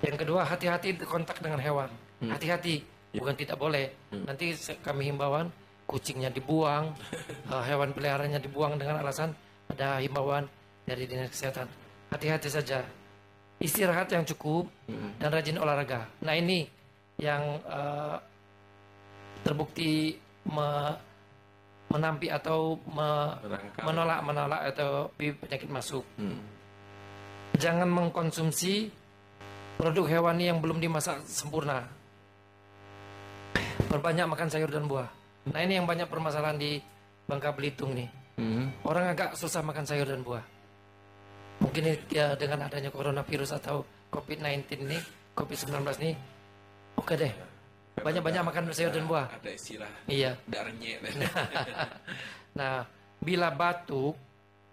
Yang 0.03 0.27
kedua 0.27 0.43
hati-hati 0.43 0.99
kontak 1.07 1.39
dengan 1.39 1.57
hewan. 1.57 1.89
Hati-hati, 2.23 2.83
bukan 3.15 3.35
tidak 3.35 3.57
boleh. 3.57 3.89
Nanti 4.13 4.53
se- 4.53 4.77
kami 4.79 5.09
himbauan 5.09 5.47
kucingnya 5.87 6.29
dibuang, 6.29 6.93
eh, 7.53 7.63
hewan 7.69 7.93
peliharaannya 7.93 8.39
dibuang 8.39 8.77
dengan 8.77 9.01
alasan 9.01 9.33
ada 9.69 9.97
himbauan 9.99 10.45
dari 10.83 11.07
dinas 11.07 11.31
kesehatan. 11.31 11.65
Hati-hati 12.11 12.49
saja. 12.49 12.83
Istirahat 13.57 14.11
yang 14.11 14.27
cukup 14.27 14.67
dan 15.17 15.31
rajin 15.31 15.55
olahraga. 15.55 16.11
Nah 16.19 16.35
ini 16.35 16.67
yang 17.17 17.41
eh, 17.63 18.15
terbukti 19.43 20.15
me- 20.47 20.97
menampi 21.93 22.25
atau 22.27 22.79
me- 22.89 23.37
Menangkal. 23.45 23.83
menolak 23.85 24.19
menolak 24.25 24.61
atau 24.73 25.11
penyakit 25.17 25.69
masuk. 25.69 26.01
Hmm. 26.17 26.41
Jangan 27.53 27.85
mengkonsumsi 27.85 28.89
produk 29.77 30.05
hewani 30.09 30.49
yang 30.49 30.57
belum 30.57 30.81
dimasak 30.81 31.21
sempurna. 31.29 31.85
Perbanyak 33.89 34.25
makan 34.25 34.49
sayur 34.49 34.73
dan 34.73 34.89
buah. 34.89 35.05
Nah 35.53 35.59
ini 35.61 35.77
yang 35.77 35.85
banyak 35.85 36.09
permasalahan 36.09 36.57
di 36.57 36.81
Bangka 37.29 37.53
Belitung 37.53 37.93
nih. 37.93 38.09
Hmm. 38.41 38.73
Orang 38.81 39.05
agak 39.05 39.37
susah 39.37 39.61
makan 39.61 39.85
sayur 39.85 40.09
dan 40.09 40.25
buah. 40.25 40.41
Mungkin 41.61 42.09
ya 42.09 42.33
dengan 42.33 42.65
adanya 42.65 42.89
coronavirus 42.89 43.61
atau 43.61 43.85
COVID-19 44.09 44.89
nih, 44.89 45.01
COVID-19 45.37 45.77
nih, 46.01 46.13
oke 46.95 47.13
deh. 47.15 47.33
Banyak-banyak 47.93 48.41
makan 48.41 48.63
sayur 48.73 48.89
dan 48.89 49.05
buah. 49.05 49.29
Ada 49.29 49.51
istilah 49.53 49.91
Iya. 50.09 50.33
darnyet. 50.49 51.01
Nah, 52.53 52.85
bila 53.17 53.49
batuk, 53.49 54.13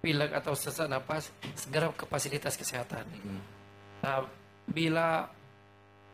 pilek 0.00 0.36
atau 0.36 0.52
sesak 0.52 0.84
napas, 0.84 1.32
segera 1.56 1.88
ke 1.92 2.04
fasilitas 2.04 2.56
kesehatan. 2.56 3.08
Nah, 4.04 4.28
bila 4.68 5.24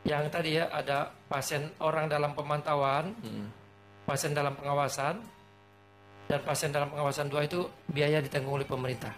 yang 0.06 0.30
tadi 0.30 0.54
ya 0.54 0.70
ada 0.70 1.10
pasien 1.26 1.66
orang 1.82 2.06
dalam 2.06 2.38
pemantauan, 2.38 3.14
pasien 4.06 4.30
dalam 4.30 4.54
pengawasan, 4.54 5.18
dan 6.26 6.40
pasien 6.42 6.70
dalam 6.70 6.86
pengawasan 6.86 7.26
dua 7.26 7.46
itu 7.46 7.66
biaya 7.86 8.22
ditanggung 8.22 8.58
oleh 8.58 8.66
pemerintah. 8.66 9.14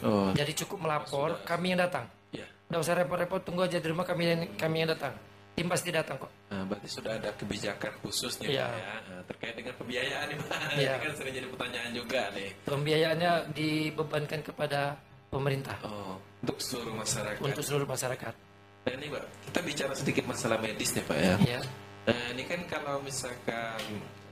oh. 0.00 0.32
Jadi 0.32 0.56
cukup 0.64 0.88
melapor, 0.88 1.40
kami 1.44 1.76
yang 1.76 1.84
datang. 1.84 2.08
Ya. 2.32 2.48
Tidak 2.48 2.80
usah 2.80 2.96
repot-repot, 2.96 3.44
tunggu 3.44 3.68
aja 3.68 3.76
di 3.76 3.88
rumah 3.88 4.08
kami 4.08 4.24
yang, 4.24 4.40
kami 4.56 4.84
yang 4.84 4.92
datang. 4.92 5.12
Tim 5.60 5.68
pasti 5.68 5.92
datang 5.92 6.16
kok. 6.16 6.32
Nah, 6.48 6.64
berarti 6.64 6.88
sudah 6.88 7.20
ada 7.20 7.36
kebijakan 7.36 7.92
khusus 8.00 8.32
nih 8.40 8.56
Iya. 8.56 8.64
Ya. 8.72 8.96
Nah, 9.04 9.20
terkait 9.28 9.52
dengan 9.52 9.76
pembiayaan 9.76 10.24
nih 10.24 10.36
Pak. 10.40 10.60
Iya. 10.72 10.92
Ini 10.96 11.04
kan 11.04 11.12
sering 11.12 11.34
jadi 11.36 11.48
pertanyaan 11.52 11.90
juga 11.92 12.20
nih. 12.32 12.48
Pembiayaannya 12.64 13.32
dibebankan 13.52 14.40
kepada 14.40 14.80
pemerintah 15.28 15.76
Oh, 15.84 16.16
untuk 16.40 16.56
seluruh 16.58 16.96
masyarakat. 16.96 17.44
untuk 17.44 17.60
seluruh 17.60 17.84
masyarakat. 17.84 18.32
Nah, 18.80 18.92
ini 18.96 19.06
Pak, 19.06 19.24
kita 19.44 19.60
bicara 19.60 19.92
sedikit 19.92 20.24
masalah 20.24 20.56
medis 20.56 20.96
nih 20.96 21.04
Pak 21.04 21.18
ya. 21.20 21.34
Ya. 21.44 21.60
Nah, 22.08 22.24
ini 22.32 22.42
kan 22.48 22.60
kalau 22.64 22.96
misalkan 23.04 23.76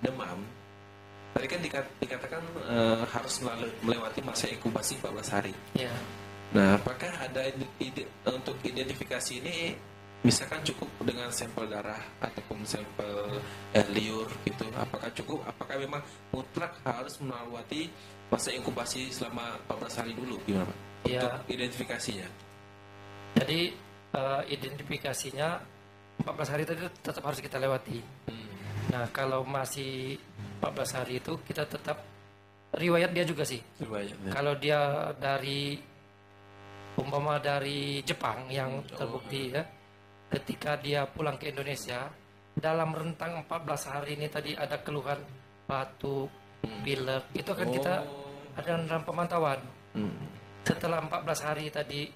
demam, 0.01 0.41
tadi 1.31 1.45
kan 1.47 1.61
dikat- 1.61 1.93
dikatakan 2.01 2.41
eh, 2.65 3.05
harus 3.05 3.35
melalui, 3.45 3.69
melewati 3.85 4.25
masa 4.25 4.49
inkubasi 4.49 4.97
14 4.97 5.29
hari. 5.29 5.53
Ya. 5.77 5.93
Nah, 6.49 6.81
apakah 6.81 7.13
ada 7.21 7.45
ide- 7.45 7.69
ide- 7.79 8.09
untuk 8.25 8.57
identifikasi 8.65 9.45
ini 9.45 9.77
misalkan 10.27 10.61
cukup 10.67 10.91
dengan 11.07 11.31
sampel 11.31 11.71
darah 11.71 12.03
ataupun 12.19 12.67
sampel 12.67 13.39
eh, 13.75 13.87
liur 13.95 14.27
gitu? 14.43 14.67
Apakah 14.75 15.11
cukup? 15.15 15.47
Apakah 15.47 15.77
memang 15.79 16.03
mutlak 16.35 16.75
harus 16.83 17.19
melewati 17.23 17.91
masa 18.29 18.53
inkubasi 18.53 19.09
selama 19.15 19.57
14 19.71 19.99
hari 20.03 20.13
dulu 20.19 20.37
gimana 20.45 20.67
Pak? 20.69 20.79
Ya. 21.07 21.23
Untuk 21.23 21.35
identifikasinya. 21.55 22.29
Jadi 23.39 23.61
eh, 24.15 24.43
identifikasinya 24.51 25.49
14 26.27 26.53
hari 26.53 26.63
tadi 26.67 26.81
tetap 26.99 27.23
harus 27.23 27.39
kita 27.39 27.63
lewati. 27.63 28.03
Nah, 28.89 29.05
kalau 29.13 29.45
masih 29.45 30.17
14 30.59 30.99
hari 30.99 31.23
itu 31.23 31.39
kita 31.47 31.69
tetap 31.69 32.03
riwayat 32.75 33.15
dia 33.15 33.25
juga 33.25 33.47
sih. 33.47 33.63
Riwayatnya. 33.79 34.33
Kalau 34.35 34.59
dia 34.59 35.13
dari 35.17 35.79
umpama 36.99 37.39
dari 37.39 38.03
Jepang 38.03 38.51
yang 38.51 38.83
terbukti 38.91 39.55
ya, 39.55 39.63
ketika 40.29 40.77
dia 40.77 41.09
pulang 41.09 41.37
ke 41.37 41.49
Indonesia 41.51 42.09
dalam 42.53 42.91
rentang 42.93 43.45
14 43.47 43.93
hari 43.93 44.11
ini 44.19 44.27
tadi 44.29 44.53
ada 44.53 44.77
keluhan 44.83 45.19
batuk, 45.65 46.29
pilek, 46.83 47.31
itu 47.33 47.49
akan 47.49 47.69
kita 47.71 47.95
ada 48.59 48.71
dalam 48.83 49.05
pemantauan. 49.07 49.61
Hmm. 49.95 50.11
Setelah 50.67 51.01
14 51.07 51.47
hari 51.47 51.65
tadi 51.71 52.11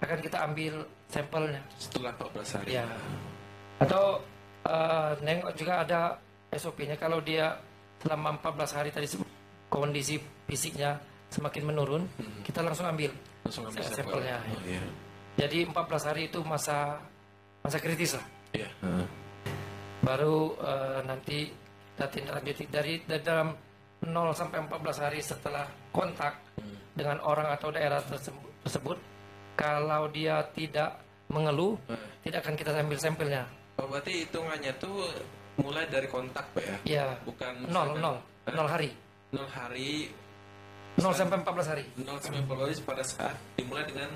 akan 0.00 0.18
kita 0.22 0.38
ambil 0.46 0.86
sampelnya. 1.10 1.60
Setelah 1.76 2.10
14 2.16 2.56
hari. 2.56 2.70
Ya. 2.78 2.86
Atau 3.82 4.22
eh, 4.64 5.10
nengok 5.20 5.52
juga 5.58 5.82
ada 5.82 6.00
SOP-nya 6.54 6.94
kalau 6.96 7.18
dia 7.20 7.58
selama 8.00 8.38
14 8.38 8.76
hari 8.78 8.90
tadi 8.94 9.06
kondisi 9.66 10.20
fisiknya 10.46 11.00
semakin 11.32 11.64
menurun, 11.64 12.02
kita 12.44 12.60
langsung 12.60 12.84
ambil 12.84 13.08
Langsung 13.42 13.64
ambil 13.66 13.80
sa- 13.82 13.88
sampel. 13.96 14.20
sampelnya. 14.20 14.36
Oh, 14.52 14.62
iya. 14.68 14.82
Jadi 15.40 15.64
14 15.64 16.08
hari 16.12 16.22
itu 16.28 16.38
masa 16.44 17.00
masa 17.62 17.78
kritis 17.78 18.18
lah. 18.18 18.26
Iya. 18.52 18.68
Heeh. 18.82 19.06
Baru 20.02 20.58
eh, 20.58 21.00
nanti 21.06 21.38
kita 21.94 22.06
tindak 22.10 22.34
lanjuti 22.42 22.64
dari, 22.66 22.94
dari 23.06 23.22
dalam 23.22 23.48
0 24.02 24.34
sampai 24.34 24.58
14 24.66 25.04
hari 25.06 25.20
setelah 25.22 25.62
kontak 25.94 26.34
dengan 26.92 27.22
orang 27.22 27.54
atau 27.54 27.70
daerah 27.70 28.02
tersebut, 28.02 28.50
tersebut 28.66 28.98
kalau 29.54 30.10
dia 30.10 30.42
tidak 30.52 30.98
mengeluh, 31.30 31.78
tidak 32.26 32.42
akan 32.42 32.54
kita 32.58 32.74
ambil 32.74 32.98
sampelnya. 32.98 33.42
Oh, 33.78 33.86
berarti 33.86 34.26
hitungannya 34.26 34.72
tuh 34.82 35.06
mulai 35.62 35.86
dari 35.86 36.10
kontak 36.10 36.44
Pak 36.52 36.62
ya? 36.64 36.76
Ya, 36.84 37.06
Bukan 37.22 37.70
nol, 37.70 37.94
nol, 37.96 38.16
Hah? 38.48 38.52
nol 38.52 38.68
hari, 38.68 38.90
Nol 39.32 39.48
hari 39.48 40.12
0 41.00 41.08
sampai 41.16 41.40
14 41.40 41.72
hari. 41.72 41.84
0 41.96 42.20
sampai 42.20 42.40
14 42.44 42.52
hari 42.52 42.74
pada 42.84 43.04
saat 43.06 43.36
dimulai 43.56 43.84
dengan 43.88 44.12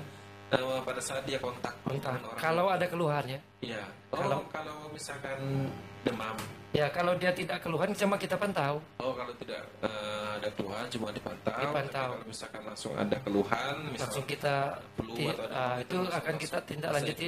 eh, 0.49 0.79
pada 0.81 1.01
saat 1.01 1.23
dia 1.23 1.37
kontak 1.37 1.73
Kontak. 1.83 2.17
orang. 2.17 2.37
Kalau 2.37 2.65
ada 2.67 2.85
keluhannya, 2.85 3.39
Iya. 3.59 3.83
Oh, 4.09 4.17
kalau- 4.17 4.45
kalau, 4.47 4.75
misalkan 4.89 5.67
demam. 6.01 6.35
ya 6.71 6.87
kalau 6.87 7.11
dia 7.15 7.31
tidak 7.31 7.59
keluhan, 7.59 7.91
cuma 7.91 8.15
kita 8.15 8.35
pantau. 8.35 8.79
Oh, 8.97 9.11
kalau 9.11 9.33
tidak 9.35 9.59
eh, 9.81 10.27
ada 10.37 10.49
keluhan 10.53 10.85
cuma 10.87 11.09
dipantau. 11.09 11.57
Dipantau. 11.57 12.09
Kalau 12.13 12.27
misalkan 12.27 12.61
langsung 12.63 12.93
ada 12.95 13.17
keluhan, 13.19 13.75
Langsung 13.91 14.23
kita, 14.23 14.55
demam, 14.95 15.81
itu 15.81 15.97
akan 16.07 16.35
kita 16.37 16.57
tindak 16.63 16.91
lanjuti. 16.93 17.27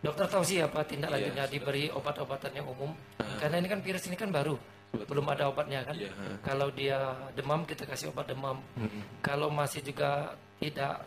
Dokter 0.00 0.26
tahu 0.26 0.42
sih 0.42 0.58
apa 0.60 0.84
tindak 0.84 1.08
Iya, 1.08 1.16
lanjutnya 1.16 1.44
sudah. 1.46 1.54
diberi 1.54 1.84
obat-obatan 1.88 2.52
yang 2.52 2.66
umum. 2.66 2.92
Karena 3.40 3.56
ini 3.56 3.68
kan 3.68 3.80
virus 3.80 4.04
ini 4.04 4.16
kan 4.18 4.28
baru, 4.28 4.58
belum 4.92 5.24
ada 5.28 5.48
obatnya 5.48 5.80
kan. 5.80 5.96
Ha. 5.96 6.44
Kalau 6.44 6.68
dia 6.68 6.98
demam 7.32 7.64
kita 7.64 7.86
kasih 7.86 8.12
obat 8.12 8.28
demam. 8.28 8.60
Mm-mm. 8.76 9.00
Kalau 9.22 9.48
masih 9.48 9.80
juga 9.80 10.34
tidak 10.60 11.00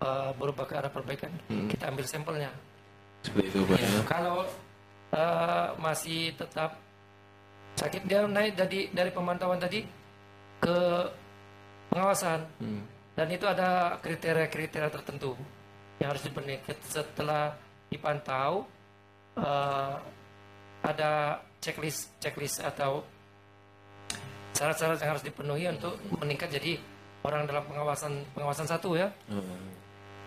eh, 0.00 0.30
berubah 0.36 0.64
ke 0.66 0.74
arah 0.78 0.92
perbaikan, 0.92 1.32
kita 1.70 1.90
ambil 1.90 2.04
sampelnya. 2.06 2.50
Seperti 3.22 3.50
itu, 3.50 3.60
Pak. 3.66 3.76
Ya, 3.78 3.88
ya. 3.88 4.00
Kalau 4.06 4.36
eh, 5.12 5.68
masih 5.80 6.32
tetap 6.36 6.78
sakit 7.78 8.10
dia 8.10 8.26
naik 8.26 8.58
dari 8.58 8.90
dari 8.90 9.10
pemantauan 9.14 9.62
tadi 9.62 9.86
ke 10.58 10.78
pengawasan 11.88 12.42
Hmm. 12.58 12.82
dan 13.14 13.30
itu 13.30 13.46
ada 13.46 13.94
kriteria-kriteria 14.02 14.90
tertentu 14.90 15.38
yang 16.02 16.10
harus 16.10 16.26
dipenuhi 16.26 16.58
setelah 16.82 17.54
dipantau 17.86 18.66
eh, 19.38 19.94
ada 20.82 21.38
checklist 21.62 22.10
checklist 22.18 22.58
atau 22.62 23.06
syarat-syarat 24.58 24.98
yang 24.98 25.10
harus 25.14 25.22
dipenuhi 25.22 25.70
untuk 25.70 25.94
meningkat 26.18 26.50
jadi 26.50 26.82
orang 27.22 27.46
dalam 27.46 27.62
pengawasan 27.66 28.26
pengawasan 28.34 28.66
satu 28.66 28.98
ya. 28.98 29.06
Hmm. 29.30 29.70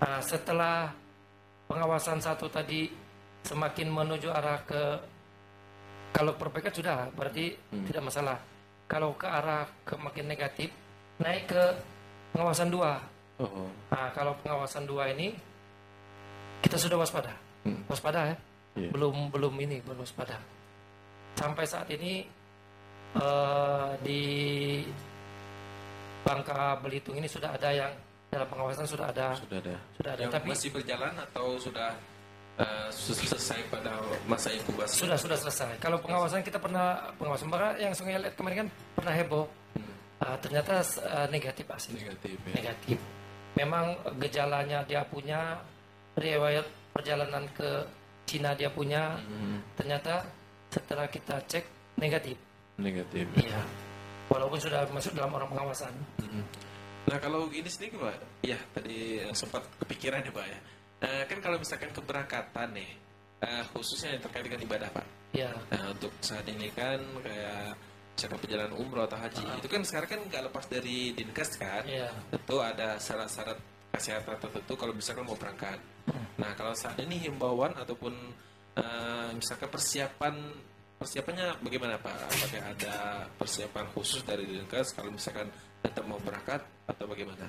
Nah, 0.02 0.18
setelah 0.26 0.90
pengawasan 1.70 2.18
satu 2.18 2.50
tadi 2.50 2.90
semakin 3.46 3.88
menuju 3.94 4.34
arah 4.34 4.58
ke 4.66 4.82
kalau 6.12 6.36
perbaikan 6.36 6.74
sudah 6.74 7.08
berarti 7.14 7.54
tidak 7.88 8.04
masalah. 8.10 8.38
Kalau 8.90 9.16
ke 9.16 9.24
arah 9.30 9.64
ke 9.86 9.96
makin 9.96 10.28
negatif 10.28 10.68
naik 11.22 11.48
ke 11.48 11.64
pengawasan 12.34 12.74
dua. 12.74 13.00
Oh. 13.40 13.70
Nah, 13.94 14.10
kalau 14.12 14.34
pengawasan 14.42 14.90
dua 14.90 15.14
ini 15.14 15.32
kita 16.62 16.78
sudah 16.78 16.98
waspada, 16.98 17.34
Hmm. 17.66 17.82
waspada 17.90 18.34
ya. 18.34 18.36
Iya. 18.78 18.90
Belum 18.94 19.30
belum 19.30 19.54
ini 19.62 19.82
belum 19.86 20.02
waspada. 20.02 20.38
Sampai 21.38 21.66
saat 21.66 21.88
ini 21.94 22.26
eh, 23.16 23.90
di 24.02 24.22
Bangka 26.22 26.78
Belitung 26.82 27.18
ini 27.18 27.28
sudah 27.28 27.54
ada 27.56 27.70
yang 27.74 27.94
dalam 28.32 28.48
pengawasan 28.48 28.88
sudah 28.88 29.12
ada 29.12 29.36
Sudah 29.36 29.60
ada. 29.60 29.76
sudah 29.94 30.12
ada 30.12 30.22
Yang 30.24 30.32
tapi 30.34 30.48
masih 30.50 30.70
berjalan 30.72 31.14
atau 31.20 31.46
sudah 31.60 31.90
sus- 32.90 33.20
selesai 33.22 33.60
pada 33.68 33.92
masa 34.24 34.50
inkubasi? 34.50 35.04
sudah 35.04 35.18
sudah 35.18 35.36
selesai. 35.36 35.76
Kalau 35.78 35.98
pengawasan 35.98 36.40
kita 36.40 36.56
pernah 36.56 37.12
pengawasan 37.16 37.48
maka 37.48 37.76
yang 37.76 37.92
Sungai 37.92 38.16
Liat 38.18 38.34
kemarin 38.34 38.58
kan 38.64 38.68
pernah 38.94 39.14
heboh. 39.14 39.46
Ah, 40.18 40.38
ternyata 40.38 40.80
eh, 40.80 41.28
negatif 41.28 41.66
hasil 41.66 41.92
Negatif 41.92 42.38
ya. 42.46 42.54
negatif. 42.56 42.98
Memang 43.52 43.86
gejalanya 44.16 44.86
dia 44.86 45.02
punya 45.04 45.58
riwayat 46.14 46.64
perjalanan 46.92 47.44
ke 47.52 47.68
Cina 48.24 48.54
dia 48.54 48.70
punya. 48.70 49.18
Hmm. 49.18 49.60
Ternyata 49.76 50.24
setelah 50.70 51.10
kita 51.10 51.42
cek 51.50 51.66
negatif. 51.98 52.38
Negatif. 52.78 53.26
Iya. 53.36 53.60
Walaupun 54.30 54.56
sudah 54.56 54.88
masuk 54.88 55.12
dalam 55.12 55.34
orang 55.34 55.50
pengawasan. 55.50 55.92
Mm. 56.24 56.46
Nah 57.10 57.18
kalau 57.18 57.50
ini 57.50 57.66
sendiri 57.66 57.98
Pak, 57.98 58.18
ya 58.46 58.60
tadi 58.74 59.22
eh, 59.22 59.34
sempat 59.34 59.66
kepikiran 59.82 60.22
ya 60.22 60.32
Pak 60.34 60.46
ya. 60.46 60.60
Eh, 61.02 61.24
kan 61.26 61.40
kalau 61.42 61.58
misalkan 61.58 61.90
keberangkatan 61.90 62.70
nih, 62.78 62.92
eh, 63.42 63.64
khususnya 63.74 64.14
yang 64.18 64.22
terkait 64.22 64.46
dengan 64.46 64.62
ibadah 64.62 64.90
Pak. 64.94 65.08
Iya. 65.34 65.52
Nah 65.74 65.84
untuk 65.96 66.14
saat 66.22 66.46
ini 66.46 66.70
kan 66.76 67.02
kayak 67.26 67.74
misalkan 68.14 68.38
perjalanan 68.44 68.74
umroh 68.78 69.08
atau 69.10 69.18
haji, 69.18 69.44
itu 69.58 69.68
kan 69.72 69.82
sekarang 69.82 70.10
kan 70.14 70.22
nggak 70.30 70.44
lepas 70.52 70.66
dari 70.70 71.16
dinkes 71.18 71.52
kan. 71.58 71.84
Iya. 71.88 72.14
Tentu 72.30 72.56
ada 72.62 73.00
syarat-syarat 73.02 73.58
kesehatan 73.92 74.38
tertentu 74.40 74.74
kalau 74.78 74.94
misalkan 74.94 75.26
mau 75.26 75.36
berangkat. 75.36 75.80
Nah 76.38 76.52
kalau 76.54 76.72
saat 76.78 76.98
ini 77.02 77.18
himbauan 77.28 77.74
ataupun 77.76 78.14
eh, 78.78 79.30
misalkan 79.34 79.70
persiapan 79.74 80.36
persiapannya 81.02 81.66
bagaimana 81.66 81.98
Pak? 81.98 82.30
Apakah 82.30 82.62
ada 82.78 82.96
persiapan 83.42 83.86
khusus 83.98 84.22
dari 84.22 84.46
dinkes 84.46 84.94
kalau 84.94 85.10
misalkan 85.10 85.50
tetap 85.82 86.04
mau 86.06 86.18
berangkat 86.22 86.62
atau 86.88 87.06
bagaimana? 87.06 87.46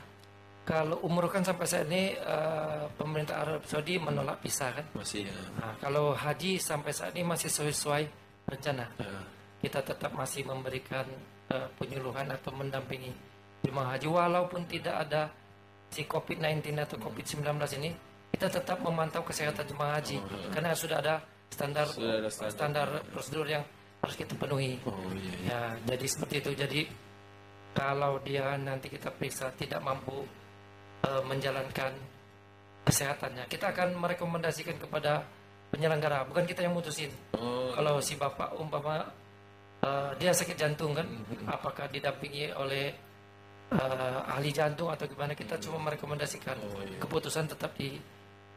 Kalau 0.62 1.03
umroh 1.03 1.26
kan 1.26 1.43
sampai 1.43 1.66
saat 1.66 1.91
ini 1.91 2.14
eh, 2.14 2.85
pemerintah 2.95 3.43
Arab 3.43 3.66
Saudi 3.66 3.99
menolak 3.99 4.39
visa 4.41 4.70
kan. 4.70 4.87
Masih 4.95 5.26
ya. 5.26 5.35
Nah, 5.59 5.74
kalau 5.83 6.14
haji 6.14 6.55
sampai 6.57 6.95
saat 6.95 7.11
ini 7.18 7.26
masih 7.26 7.51
sesuai 7.51 8.05
rencana. 8.47 8.87
eh, 9.03 9.24
kita 9.59 9.83
tetap 9.83 10.14
masih 10.14 10.47
memberikan 10.47 11.03
eh, 11.51 11.66
penyuluhan 11.78 12.30
atau 12.30 12.55
mendampingi 12.55 13.11
jemaah 13.62 13.95
haji 13.95 14.07
walaupun 14.07 14.62
tidak 14.66 15.07
ada 15.07 15.30
si 15.91 16.07
COVID-19 16.07 16.78
atau 16.78 16.97
COVID-19 16.99 17.43
ini 17.78 17.91
kita 18.33 18.49
tetap 18.49 18.80
memantau 18.80 19.22
kesehatan 19.22 19.66
jemaah 19.66 19.99
haji 20.01 20.18
karena 20.51 20.72
sudah 20.72 20.99
ada 20.99 21.14
standar 21.53 21.85
Sudah 21.87 22.16
ada 22.22 22.30
standar. 22.33 22.51
standar 22.55 22.87
prosedur 23.12 23.47
yang 23.47 23.62
harus 24.03 24.16
kita 24.18 24.35
penuhi. 24.35 24.80
oh 24.83 25.11
iya, 25.14 25.35
iya. 25.37 25.47
Ya, 25.47 25.61
jadi 25.95 26.07
seperti 26.11 26.35
itu. 26.43 26.51
Jadi 26.59 26.80
kalau 27.72 28.20
dia 28.20 28.56
nanti 28.60 28.92
kita 28.92 29.08
periksa 29.12 29.48
tidak 29.56 29.80
mampu 29.80 30.24
eh, 31.04 31.22
menjalankan 31.24 31.92
kesehatannya, 32.82 33.46
kita 33.46 33.70
akan 33.72 33.94
merekomendasikan 33.96 34.76
kepada 34.76 35.22
penyelenggara, 35.72 36.28
bukan 36.28 36.44
kita 36.44 36.66
yang 36.66 36.74
mutusin. 36.76 37.08
Oh, 37.38 37.72
Kalau 37.72 38.02
si 38.04 38.18
bapak 38.18 38.52
umpama 38.60 39.06
eh, 39.80 40.10
dia 40.20 40.36
sakit 40.36 40.56
jantung 40.58 40.92
kan, 40.92 41.08
apakah 41.48 41.88
didampingi 41.88 42.52
oleh 42.52 42.92
eh, 43.72 44.18
ahli 44.28 44.50
jantung 44.52 44.92
atau 44.92 45.08
gimana? 45.08 45.32
Kita 45.32 45.56
cuma 45.62 45.80
merekomendasikan. 45.88 46.60
Oh, 46.60 46.84
iya. 46.84 47.00
Keputusan 47.00 47.48
tetap 47.48 47.72
di 47.78 47.96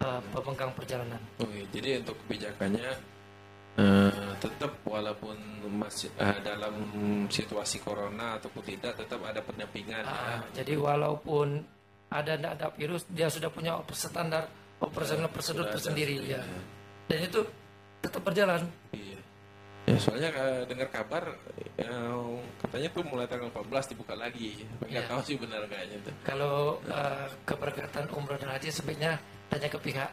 eh, 0.03 0.21
pemegang 0.35 0.75
perjalanan. 0.75 1.21
oh 1.39 1.49
iya. 1.55 1.63
Jadi 1.71 2.03
untuk 2.03 2.19
kebijakannya 2.27 3.14
eh, 3.75 4.11
tetap 4.39 4.71
walaupun 4.87 5.35
masih 5.75 6.09
eh, 6.17 6.39
dalam 6.41 6.73
situasi 7.27 7.81
corona 7.83 8.39
ataupun 8.39 8.63
tidak 8.63 8.95
tetap 8.95 9.19
ada 9.25 9.41
pendampingan. 9.43 10.03
Ah, 10.07 10.39
jadi 10.55 10.79
walaupun 10.79 11.59
ada 12.11 12.37
tidak 12.37 12.51
ada 12.55 12.67
virus, 12.77 13.03
dia 13.11 13.27
sudah 13.27 13.49
punya 13.51 13.75
standar 13.91 14.47
operasional 14.79 15.27
prosedur 15.31 15.67
tersendiri 15.67 16.21
iya. 16.23 16.39
ya. 16.39 16.59
Dan 17.09 17.19
itu 17.27 17.39
tetap 17.99 18.21
berjalan. 18.23 18.61
Iya. 18.93 19.19
Ya 19.85 19.97
soalnya 20.01 20.29
eh, 20.33 20.61
dengar 20.65 20.89
kabar 20.89 21.23
eh, 21.77 22.01
katanya 22.57 22.89
tuh 22.89 23.03
mulai 23.05 23.29
tanggal 23.29 23.53
14 23.53 23.93
dibuka 23.93 24.17
lagi. 24.17 24.65
Enggak 24.81 25.05
Iya. 25.05 25.09
tahu 25.13 25.21
sih 25.21 25.35
benar 25.37 25.61
kayaknya 25.69 25.97
tuh. 26.01 26.13
Kalau 26.25 26.81
eh, 26.89 27.27
keberkatan 27.45 28.05
umroh 28.09 28.37
dan 28.41 28.49
haji 28.57 28.73
sebaiknya 28.73 29.21
tanya 29.51 29.69
ke 29.69 29.77
pihak 29.77 30.09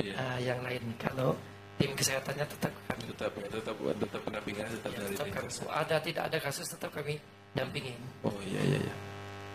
Iya. 0.00 0.14
eh, 0.18 0.38
yang 0.42 0.58
lain. 0.66 0.82
Kalau 0.98 1.38
tim 1.76 1.90
kesehatannya 1.92 2.46
tetap 2.46 2.72
kami. 2.86 3.02
Tetap 3.10 3.32
ya, 3.32 3.46
tetap 3.48 3.76
tetap 3.76 4.20
pendampingan 4.22 4.64
tetap 4.70 4.90
Ya, 4.90 4.98
dari 4.98 5.14
tetap 5.14 5.28
kami. 5.30 5.48
Ada 5.68 5.96
tidak 6.00 6.22
ada 6.28 6.38
kasus 6.38 6.66
tetap 6.68 6.90
kami 6.90 7.14
dampingin. 7.52 7.98
Oh 8.22 8.34
iya 8.42 8.60
iya 8.62 8.78
iya. 8.80 8.94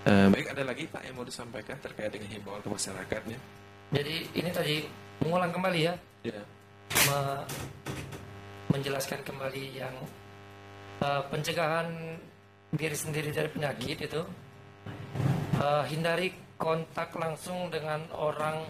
Eh, 0.07 0.27
baik 0.31 0.55
ada 0.55 0.63
lagi 0.63 0.87
Pak 0.87 1.03
yang 1.03 1.15
mau 1.15 1.27
disampaikan 1.27 1.75
terkait 1.77 2.07
dengan 2.07 2.29
himbauan 2.31 2.61
ke 2.61 2.69
masyarakatnya? 2.69 3.37
Jadi 3.91 4.15
ini 4.33 4.49
tadi 4.51 4.75
mengulang 5.19 5.51
kembali 5.51 5.79
ya, 5.81 5.93
Ya. 6.23 6.39
me- 7.07 7.45
menjelaskan 8.69 9.23
kembali 9.23 9.63
yang 9.75 9.95
eh, 10.97 11.21
pencegahan 11.29 11.87
diri 12.69 12.95
sendiri 12.95 13.29
dari 13.31 13.47
penyakit 13.47 13.97
itu 14.01 14.21
eh, 15.57 15.83
hindari 15.87 16.29
kontak 16.57 17.13
langsung 17.13 17.69
dengan 17.69 18.01
orang 18.11 18.65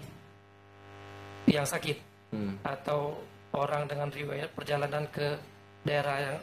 yang 1.48 1.64
sakit 1.64 2.04
Hmm. 2.28 2.60
atau 2.60 3.16
orang 3.58 3.90
dengan 3.90 4.14
riwayat 4.14 4.54
perjalanan 4.54 5.10
ke 5.10 5.34
daerah 5.82 6.18
yang 6.22 6.38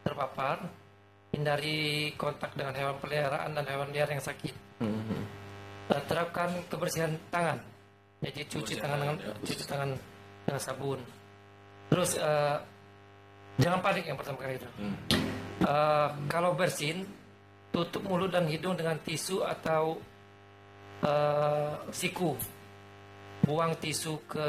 terpapar 0.00 0.56
hindari 1.30 2.10
kontak 2.14 2.54
dengan 2.54 2.74
hewan 2.74 2.96
peliharaan 2.98 3.50
dan 3.52 3.64
hewan 3.66 3.90
liar 3.90 4.08
yang 4.08 4.22
sakit 4.22 4.54
Hmm. 4.80 5.28
Eh, 5.92 6.02
terapkan 6.08 6.48
kebersihan 6.72 7.12
tangan 7.28 7.60
jadi 8.24 8.48
cuci 8.48 8.80
Kebersihan 8.80 8.80
tangan 8.80 8.98
dengan 9.02 9.16
ya. 9.20 9.32
cuci 9.44 9.64
tangan 9.68 9.90
dengan 10.46 10.60
sabun 10.64 11.00
terus 11.92 12.16
eh, 12.16 12.56
jangan 13.60 13.84
panik 13.84 14.08
yang 14.08 14.16
pertama 14.16 14.40
kali 14.40 14.56
itu 14.56 14.68
Hmm. 14.80 14.96
Eh, 15.60 16.08
kalau 16.32 16.56
bersin 16.56 17.04
tutup 17.68 18.00
mulut 18.08 18.32
dan 18.32 18.48
hidung 18.48 18.72
dengan 18.72 18.96
tisu 19.04 19.44
atau 19.44 20.00
eh, 21.04 21.72
siku 21.92 22.32
buang 23.40 23.72
tisu 23.76 24.20
ke 24.24 24.46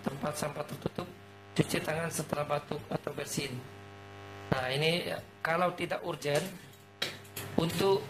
tempat 0.00 0.32
sampah 0.36 0.64
tertutup 0.64 1.08
cuci 1.56 1.78
tangan 1.80 2.12
setelah 2.12 2.44
batuk 2.44 2.80
atau 2.92 3.10
bersin. 3.16 3.50
Nah 4.52 4.68
ini 4.70 5.08
kalau 5.40 5.72
tidak 5.72 6.04
urgen 6.04 6.44
untuk 7.56 8.04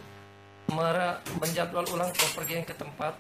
menjadwal 1.39 1.87
ulang 1.95 2.11
pepergian 2.11 2.67
ke 2.67 2.75
tempat 2.75 3.15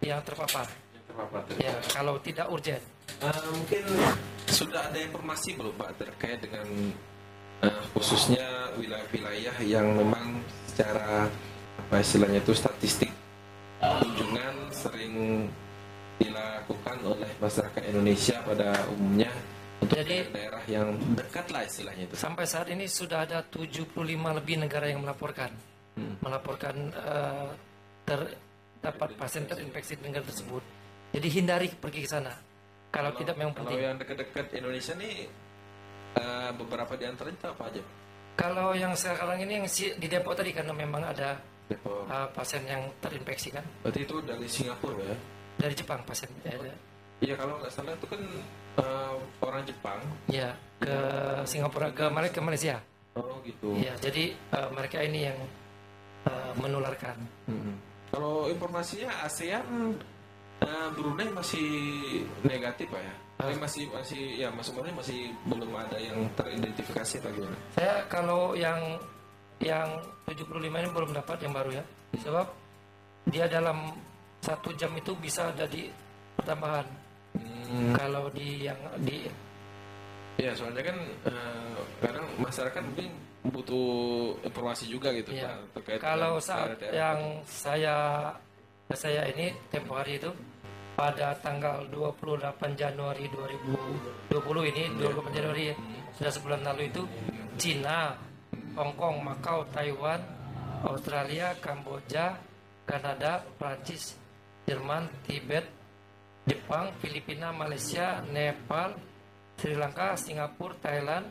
yang 0.00 0.22
terpapar. 0.22 0.70
Yang 0.94 1.04
terpapar. 1.10 1.40
Tuh. 1.50 1.56
ya 1.58 1.74
kalau 1.90 2.14
tidak 2.22 2.46
urgen 2.46 2.80
Eh, 3.22 3.42
mungkin 3.54 3.84
sudah 4.50 4.90
ada 4.90 4.98
informasi 4.98 5.54
belum 5.54 5.74
Pak 5.78 5.94
terkait 5.94 6.42
dengan 6.42 6.66
eh, 7.62 7.82
khususnya 7.94 8.74
wilayah-wilayah 8.74 9.56
yang 9.62 9.94
memang 9.94 10.42
secara 10.66 11.30
apa 11.78 12.02
istilahnya 12.02 12.42
itu 12.42 12.50
statistik 12.50 13.10
kunjungan 13.78 14.54
sering 14.74 15.14
dilakukan 16.18 16.98
oleh 17.06 17.30
masyarakat 17.38 17.82
Indonesia 17.94 18.42
pada 18.42 18.74
umumnya 18.90 19.30
untuk 19.82 19.98
Jadi- 19.98 20.30
daerah 20.30 20.62
yang 20.64 20.88
dekat 21.12 21.46
lah 21.50 21.66
istilahnya 21.66 22.06
itu. 22.06 22.14
Sampai 22.14 22.46
saat 22.46 22.70
ini 22.70 22.86
sudah 22.86 23.26
ada 23.26 23.42
75 23.42 23.90
lebih 24.32 24.56
negara 24.56 24.86
yang 24.86 25.02
melaporkan 25.02 25.50
Hmm. 25.92 26.16
melaporkan 26.22 26.88
eh, 26.88 27.50
terdapat 28.06 29.12
pasien 29.14 29.44
terinfeksi 29.44 29.98
di 29.98 30.08
negara 30.08 30.24
tersebut. 30.24 30.62
Jadi 31.12 31.28
hindari 31.28 31.68
pergi 31.68 32.00
ke 32.00 32.08
sana. 32.08 32.32
Kalau, 32.88 33.12
tidak 33.12 33.36
memang 33.36 33.52
kalau 33.52 33.68
penting. 33.68 33.80
yang 33.82 33.96
dekat-dekat 33.96 34.46
Indonesia 34.54 34.92
nih 34.94 35.28
eh, 36.14 36.50
beberapa 36.54 36.92
di 36.94 37.04
antaranya 37.04 37.36
itu 37.36 37.48
apa 37.48 37.62
aja? 37.66 37.82
Kalau 38.32 38.72
yang 38.72 38.92
sekarang 38.92 39.40
ini 39.40 39.60
yang 39.60 39.66
di 39.68 40.06
Depok 40.06 40.32
tadi 40.32 40.52
karena 40.52 40.72
memang 40.72 41.02
ada 41.02 41.36
Depok. 41.66 42.04
eh, 42.04 42.28
pasien 42.30 42.64
yang 42.64 42.88
terinfeksi 42.98 43.48
kan 43.48 43.64
Berarti 43.80 44.00
itu 44.02 44.16
dari 44.22 44.46
Singapura 44.46 45.04
ya? 45.04 45.16
dari 45.58 45.74
Jepang 45.74 46.00
pasien 46.02 46.28
ya, 46.42 46.56
Iya 47.20 47.34
kalau 47.36 47.60
nggak 47.60 47.70
salah 47.70 47.92
itu 47.92 48.06
kan 48.08 48.20
eh, 48.78 49.14
orang 49.42 49.62
Jepang. 49.66 50.00
ya 50.30 50.54
ke 50.82 50.96
Singapura 51.46 51.94
ke 51.94 52.04
Malaysia 52.10 52.34
ke 52.34 52.42
Malaysia. 52.42 52.76
Oh 53.12 53.38
gitu. 53.44 53.76
Ya, 53.76 53.92
jadi 54.00 54.32
eh, 54.32 54.68
mereka 54.72 54.98
ini 55.04 55.28
yang 55.28 55.38
eh, 56.26 56.52
menularkan. 56.58 57.16
Mm-mm. 57.46 57.76
Kalau 58.12 58.48
informasinya 58.48 59.24
ASEAN 59.24 59.96
eh, 60.64 60.88
Brunei 60.96 61.28
masih 61.32 61.68
negatif 62.44 62.88
pak 62.90 63.02
ya? 63.02 63.14
Ini 63.42 63.58
masih 63.58 63.90
masih 63.90 64.22
ya 64.38 64.48
maksudnya 64.54 64.94
masih 64.94 65.34
belum 65.50 65.74
ada 65.74 65.98
yang 65.98 66.30
teridentifikasi 66.38 67.18
atau 67.18 67.30
gimana? 67.34 67.58
Saya 67.74 68.06
kalau 68.06 68.54
yang 68.54 68.78
yang 69.58 69.98
75 70.30 70.62
ini 70.62 70.88
belum 70.94 71.10
dapat 71.10 71.42
yang 71.42 71.54
baru 71.54 71.82
ya. 71.82 71.84
Sebab 72.22 72.46
dia 73.30 73.50
dalam 73.50 73.90
satu 74.42 74.70
jam 74.78 74.94
itu 74.94 75.14
bisa 75.18 75.50
jadi 75.58 75.90
pertambahan. 76.38 76.86
Hmm. 77.36 77.94
Kalau 77.96 78.28
di 78.32 78.68
yang 78.68 78.78
di 79.00 79.28
Ya 80.40 80.56
soalnya 80.56 80.80
kan 80.80 80.96
eh, 81.28 81.76
kadang 82.00 82.26
masyarakat 82.40 82.82
mungkin 82.82 83.12
butuh 83.42 83.88
informasi 84.46 84.88
juga 84.88 85.10
gitu 85.12 85.34
ya, 85.34 85.50
pak 85.74 85.82
terkait 85.82 85.98
kalau 85.98 86.38
saat 86.38 86.78
yang 86.94 87.42
saya 87.44 88.30
saya 88.94 89.26
ini 89.34 89.50
tempo 89.68 89.98
hari 89.98 90.16
itu 90.16 90.30
pada 90.94 91.34
tanggal 91.42 91.82
28 91.90 92.78
Januari 92.78 93.26
2020 93.28 94.70
ini 94.72 94.82
28 95.00 95.36
Januari 95.36 95.62
ya, 95.72 95.76
sudah 96.14 96.32
sebulan 96.32 96.60
lalu 96.62 96.82
itu 96.92 97.02
Cina, 97.58 98.14
Hong 98.78 98.94
Kong, 98.94 99.24
Macau, 99.24 99.64
Taiwan, 99.72 100.20
Australia, 100.86 101.56
Kamboja, 101.58 102.38
Kanada, 102.86 103.42
Prancis, 103.58 104.14
Jerman, 104.68 105.08
Tibet, 105.26 105.66
Jepang, 106.42 106.90
Filipina, 106.98 107.54
Malaysia, 107.54 108.18
Nepal, 108.26 108.98
Sri 109.54 109.74
Lanka, 109.74 110.18
Singapura, 110.18 110.74
Thailand, 110.80 111.26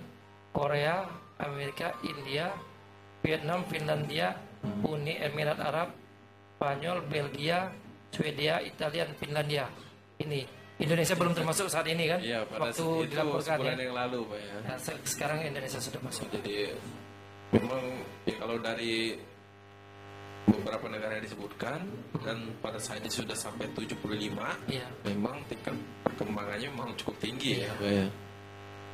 Korea, 0.51 1.03
Amerika, 1.37 1.91
India, 2.01 2.51
Vietnam, 3.19 3.67
Finlandia, 3.67 4.31
Uni 4.81 5.17
Emirat 5.17 5.59
Arab, 5.59 5.89
Spanyol, 6.55 7.01
Belgia, 7.05 7.67
Swedia, 8.07 8.61
Italia, 8.61 9.03
dan 9.09 9.15
Finlandia. 9.17 9.65
Ini 10.17 10.45
Indonesia 10.79 11.13
belum 11.13 11.33
termasuk 11.33 11.67
saat 11.67 11.85
ini 11.89 12.09
kan? 12.09 12.19
Iya 12.21 12.41
pada 12.45 12.69
Waktu 12.69 12.81
itu 13.05 13.13
dilaporkan 13.13 13.57
ya. 13.61 13.73
yang 13.77 13.93
lalu 13.93 14.19
pak 14.25 14.39
ya. 14.39 14.55
Nah, 14.65 14.77
se- 14.77 15.01
sekarang 15.05 15.39
Indonesia 15.43 15.77
sudah 15.77 16.01
masuk. 16.01 16.25
Jadi 16.29 16.73
memang 17.53 17.81
ya 18.25 18.35
kalau 18.37 18.57
dari 18.57 19.17
beberapa 20.43 20.85
negara 20.87 21.15
yang 21.15 21.25
disebutkan 21.25 21.79
dan 22.21 22.37
pada 22.59 22.77
saat 22.77 22.99
ini 22.99 23.09
sudah 23.09 23.33
sampai 23.33 23.69
75 23.71 24.57
Iya. 24.67 24.87
memang 25.05 25.37
tingkat 25.45 25.73
perkembangannya 26.01 26.67
memang 26.67 26.91
cukup 26.95 27.15
tinggi 27.19 27.61
Iya. 27.61 27.67
ya 27.67 27.73
Pak 27.73 27.89
ya. 27.89 28.05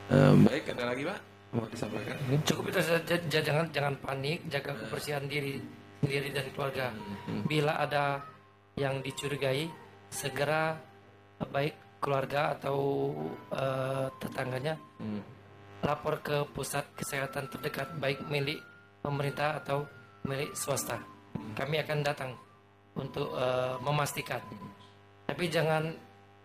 Eh, 0.07 0.33
baik 0.41 0.63
ada 0.71 0.83
lagi 0.87 1.03
Pak 1.03 1.19
mau 1.51 1.65
disampaikan? 1.65 2.15
Cukup 2.43 2.63
itu 2.67 2.79
saja 2.81 3.15
j- 3.17 3.41
jangan 3.41 3.65
jangan 3.69 3.95
panik, 3.97 4.43
jaga 4.47 4.75
kebersihan 4.75 5.23
diri 5.25 5.59
sendiri 5.99 6.29
dan 6.29 6.45
keluarga. 6.51 6.91
Bila 7.43 7.73
ada 7.77 8.21
yang 8.75 8.99
dicurigai, 8.99 9.65
segera 10.07 10.75
baik 11.39 11.73
keluarga 11.97 12.53
atau 12.53 12.77
eh, 13.49 14.07
tetangganya 14.17 14.75
Hmm. 14.99 15.23
lapor 15.79 16.19
ke 16.19 16.43
pusat 16.51 16.83
kesehatan 16.93 17.47
terdekat 17.47 17.95
baik 17.97 18.21
milik 18.27 18.59
pemerintah 18.99 19.57
atau 19.57 19.87
milik 20.23 20.51
swasta. 20.53 20.99
Kami 21.53 21.75
akan 21.81 21.97
datang 22.01 22.31
untuk 22.93 23.29
eh, 23.33 23.75
memastikan. 23.81 24.41
Tapi 25.25 25.43
jangan 25.47 25.91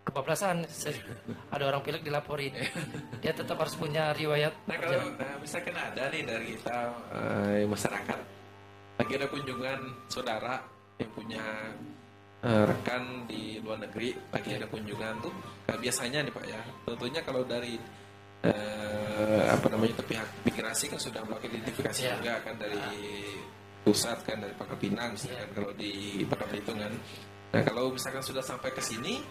kebablasan. 0.03 0.67
Ada 1.49 1.63
orang 1.69 1.81
pilek 1.81 2.03
dilaporin. 2.03 2.51
Dia 3.23 3.31
tetap 3.31 3.55
harus 3.55 3.73
punya 3.73 4.11
riwayat 4.11 4.51
Nah 4.67 4.75
kalau 4.75 4.99
eh, 5.15 5.37
misalkan 5.39 5.73
ada 5.73 6.03
nih 6.11 6.21
dari 6.23 6.45
kita 6.53 6.77
eh, 7.13 7.63
masyarakat 7.63 8.19
lagi 8.93 9.13
ada 9.17 9.25
kunjungan 9.25 9.79
saudara 10.05 10.61
yang 11.01 11.09
punya 11.17 11.43
eh, 12.43 12.63
rekan 12.67 13.25
di 13.25 13.57
luar 13.63 13.81
negeri 13.81 14.13
lagi 14.29 14.53
ada 14.53 14.67
kunjungan 14.69 15.17
tuh 15.17 15.33
eh, 15.71 15.77
biasanya 15.79 16.21
nih 16.21 16.33
Pak 16.35 16.45
ya 16.45 16.61
tentunya 16.85 17.21
kalau 17.25 17.41
dari 17.41 17.79
eh, 18.43 19.43
apa 19.49 19.65
namanya 19.71 19.97
itu 19.97 20.03
pihak 20.05 20.27
migrasi 20.45 20.85
kan 20.91 20.99
sudah 21.01 21.21
melakukan 21.25 21.57
identifikasi 21.57 22.01
Iya. 22.03 22.13
juga 22.19 22.33
kan 22.43 22.55
dari 22.59 22.79
pusat 23.83 24.19
kan 24.23 24.39
dari 24.39 24.55
Pangkal 24.55 24.79
Pinang 24.79 25.13
misalkan 25.13 25.49
kalau 25.51 25.71
di 25.75 26.23
Pangkal 26.25 26.47
Belitung 26.49 26.79
kan 26.79 26.93
nah 27.53 27.61
kalau 27.61 27.93
misalkan 27.93 28.23
sudah 28.23 28.41
sampai 28.41 28.73
ke 28.73 28.81
sini 28.81 29.21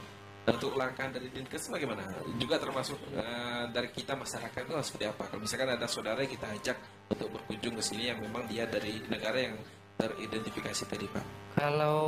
untuk 0.42 0.74
langkah 0.74 1.06
dari 1.06 1.30
Dinkes 1.30 1.70
bagaimana? 1.70 2.02
Juga 2.34 2.58
termasuk 2.58 2.98
eh, 3.14 3.64
dari 3.70 3.94
kita 3.94 4.18
masyarakat 4.18 4.66
itu 4.66 4.74
seperti 4.82 5.06
apa? 5.06 5.22
Kalau 5.30 5.40
misalkan 5.42 5.70
ada 5.70 5.86
saudara 5.86 6.18
yang 6.18 6.32
kita 6.34 6.46
ajak 6.50 6.76
untuk 7.14 7.28
berkunjung 7.30 7.78
ke 7.78 7.82
sini 7.82 8.10
yang 8.10 8.18
memang 8.18 8.50
dia 8.50 8.66
dari 8.66 8.98
negara 9.06 9.38
yang 9.38 9.54
teridentifikasi 9.94 10.82
tadi 10.90 11.06
Pak. 11.06 11.24
Kalau 11.54 12.02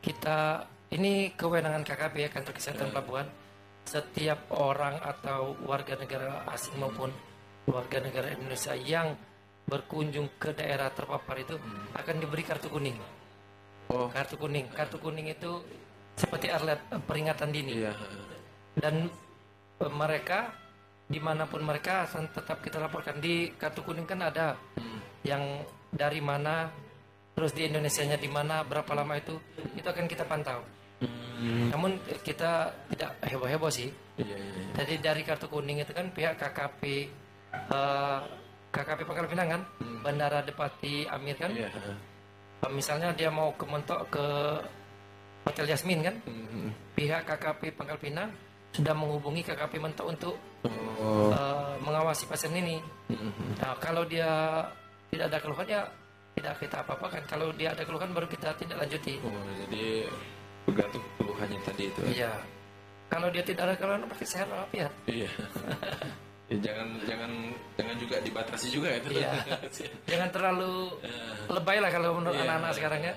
kita 0.00 0.64
ini 0.96 1.36
kewenangan 1.36 1.84
KKP 1.84 2.14
ya 2.24 2.28
kantor 2.32 2.54
kesehatan 2.56 2.88
pelabuhan. 2.88 3.28
Setiap 3.82 4.46
orang 4.54 4.96
atau 5.02 5.58
warga 5.66 5.98
negara 5.98 6.46
asing 6.54 6.78
maupun 6.78 7.10
warga 7.66 7.98
negara 7.98 8.30
Indonesia 8.32 8.72
yang 8.78 9.12
berkunjung 9.66 10.36
ke 10.36 10.52
daerah 10.52 10.90
terpapar 10.92 11.40
itu 11.40 11.56
akan 11.96 12.14
diberi 12.18 12.42
kartu 12.44 12.68
kuning. 12.68 12.98
Oh. 13.88 14.08
Kartu 14.10 14.36
kuning. 14.36 14.66
Kartu 14.72 14.96
kuning 14.98 15.30
itu 15.30 15.62
seperti 16.18 16.52
alat 16.52 16.80
eh, 16.92 17.00
peringatan 17.02 17.48
dini. 17.50 17.72
Iya. 17.82 17.92
Dan 18.76 19.08
eh, 19.80 19.92
mereka 19.92 20.52
di 21.08 21.20
mana 21.20 21.44
pun 21.44 21.60
mereka 21.60 22.08
akan 22.08 22.32
tetap 22.32 22.64
kita 22.64 22.80
laporkan 22.80 23.20
di 23.20 23.52
kartu 23.52 23.84
kuning 23.84 24.08
kan 24.08 24.22
ada 24.24 24.56
yang 25.26 25.60
dari 25.92 26.24
mana 26.24 26.72
terus 27.36 27.52
di 27.52 27.68
Indonesia-nya 27.68 28.16
di 28.16 28.28
mana 28.28 28.64
berapa 28.64 28.92
lama 28.96 29.16
itu 29.16 29.36
itu 29.76 29.88
akan 29.88 30.06
kita 30.08 30.24
pantau. 30.24 30.60
Namun 31.72 31.98
eh, 32.06 32.20
kita 32.22 32.70
tidak 32.94 33.10
heboh-heboh 33.24 33.72
sih. 33.72 33.90
Iya, 34.20 34.36
iya, 34.36 34.36
iya. 34.36 34.72
Jadi 34.76 34.94
dari 35.00 35.22
kartu 35.24 35.48
kuning 35.48 35.80
itu 35.82 35.92
kan 35.96 36.12
pihak 36.12 36.38
KKP 36.38 36.82
eh, 37.72 38.20
KKP 38.72 39.04
Pangkal 39.04 39.28
Pinang 39.28 39.48
kan, 39.52 39.62
Bandara 40.00 40.40
Depati 40.40 41.04
Amir 41.06 41.36
kan, 41.36 41.52
Iya. 41.52 41.68
Eh, 42.62 42.70
misalnya 42.72 43.12
dia 43.12 43.28
mau 43.28 43.52
ke 43.52 43.68
Mentok 43.68 44.08
ke 44.08 44.24
Hotel 45.44 45.68
Yasmin 45.68 46.00
kan, 46.00 46.16
Mhm. 46.24 46.72
pihak 46.94 47.28
KKP 47.28 47.76
Pangkal 47.76 47.98
Pinang 47.98 48.30
sudah 48.72 48.94
menghubungi 48.96 49.44
KKP 49.44 49.76
Mentok 49.76 50.06
untuk 50.08 50.34
Oh. 50.64 51.28
eh, 51.34 51.74
mengawasi 51.82 52.24
pasien 52.24 52.54
ini. 52.54 52.80
Mhm. 53.10 53.60
Nah, 53.60 53.74
kalau 53.76 54.06
dia 54.06 54.64
tidak 55.10 55.28
ada 55.28 55.38
keluhan 55.42 55.66
ya 55.68 55.82
tidak 56.32 56.54
kita 56.56 56.80
apa-apakan. 56.80 57.22
Kalau 57.28 57.52
dia 57.52 57.76
ada 57.76 57.84
keluhan 57.84 58.08
baru 58.16 58.24
kita 58.24 58.56
tidak 58.56 58.80
lanjuti. 58.80 59.20
Oh, 59.20 59.28
jadi 59.68 60.08
bergantung 60.64 61.04
keluhannya 61.20 61.58
tadi 61.60 61.84
itu. 61.92 62.00
Iya. 62.08 62.32
Kalau 63.12 63.28
dia 63.28 63.44
tidak 63.44 63.62
ada 63.68 63.74
keluhan 63.76 64.08
berarti 64.08 64.24
sehat 64.24 64.48
walafiat. 64.48 64.88
Iya. 65.04 65.28
Ya, 66.50 66.56
jangan 66.58 66.88
jangan 67.06 67.30
jangan 67.78 67.96
juga 67.96 68.16
dibatasi 68.20 68.66
juga 68.68 68.88
itu. 68.98 69.08
Iya. 69.16 69.30
Jangan 70.10 70.28
terlalu 70.34 70.92
lebay 71.48 71.78
lah 71.80 71.88
kalau 71.88 72.18
menurut 72.18 72.36
Iya. 72.36 72.44
anak-anak 72.44 72.72
sekarang 72.76 73.00
ya. 73.02 73.14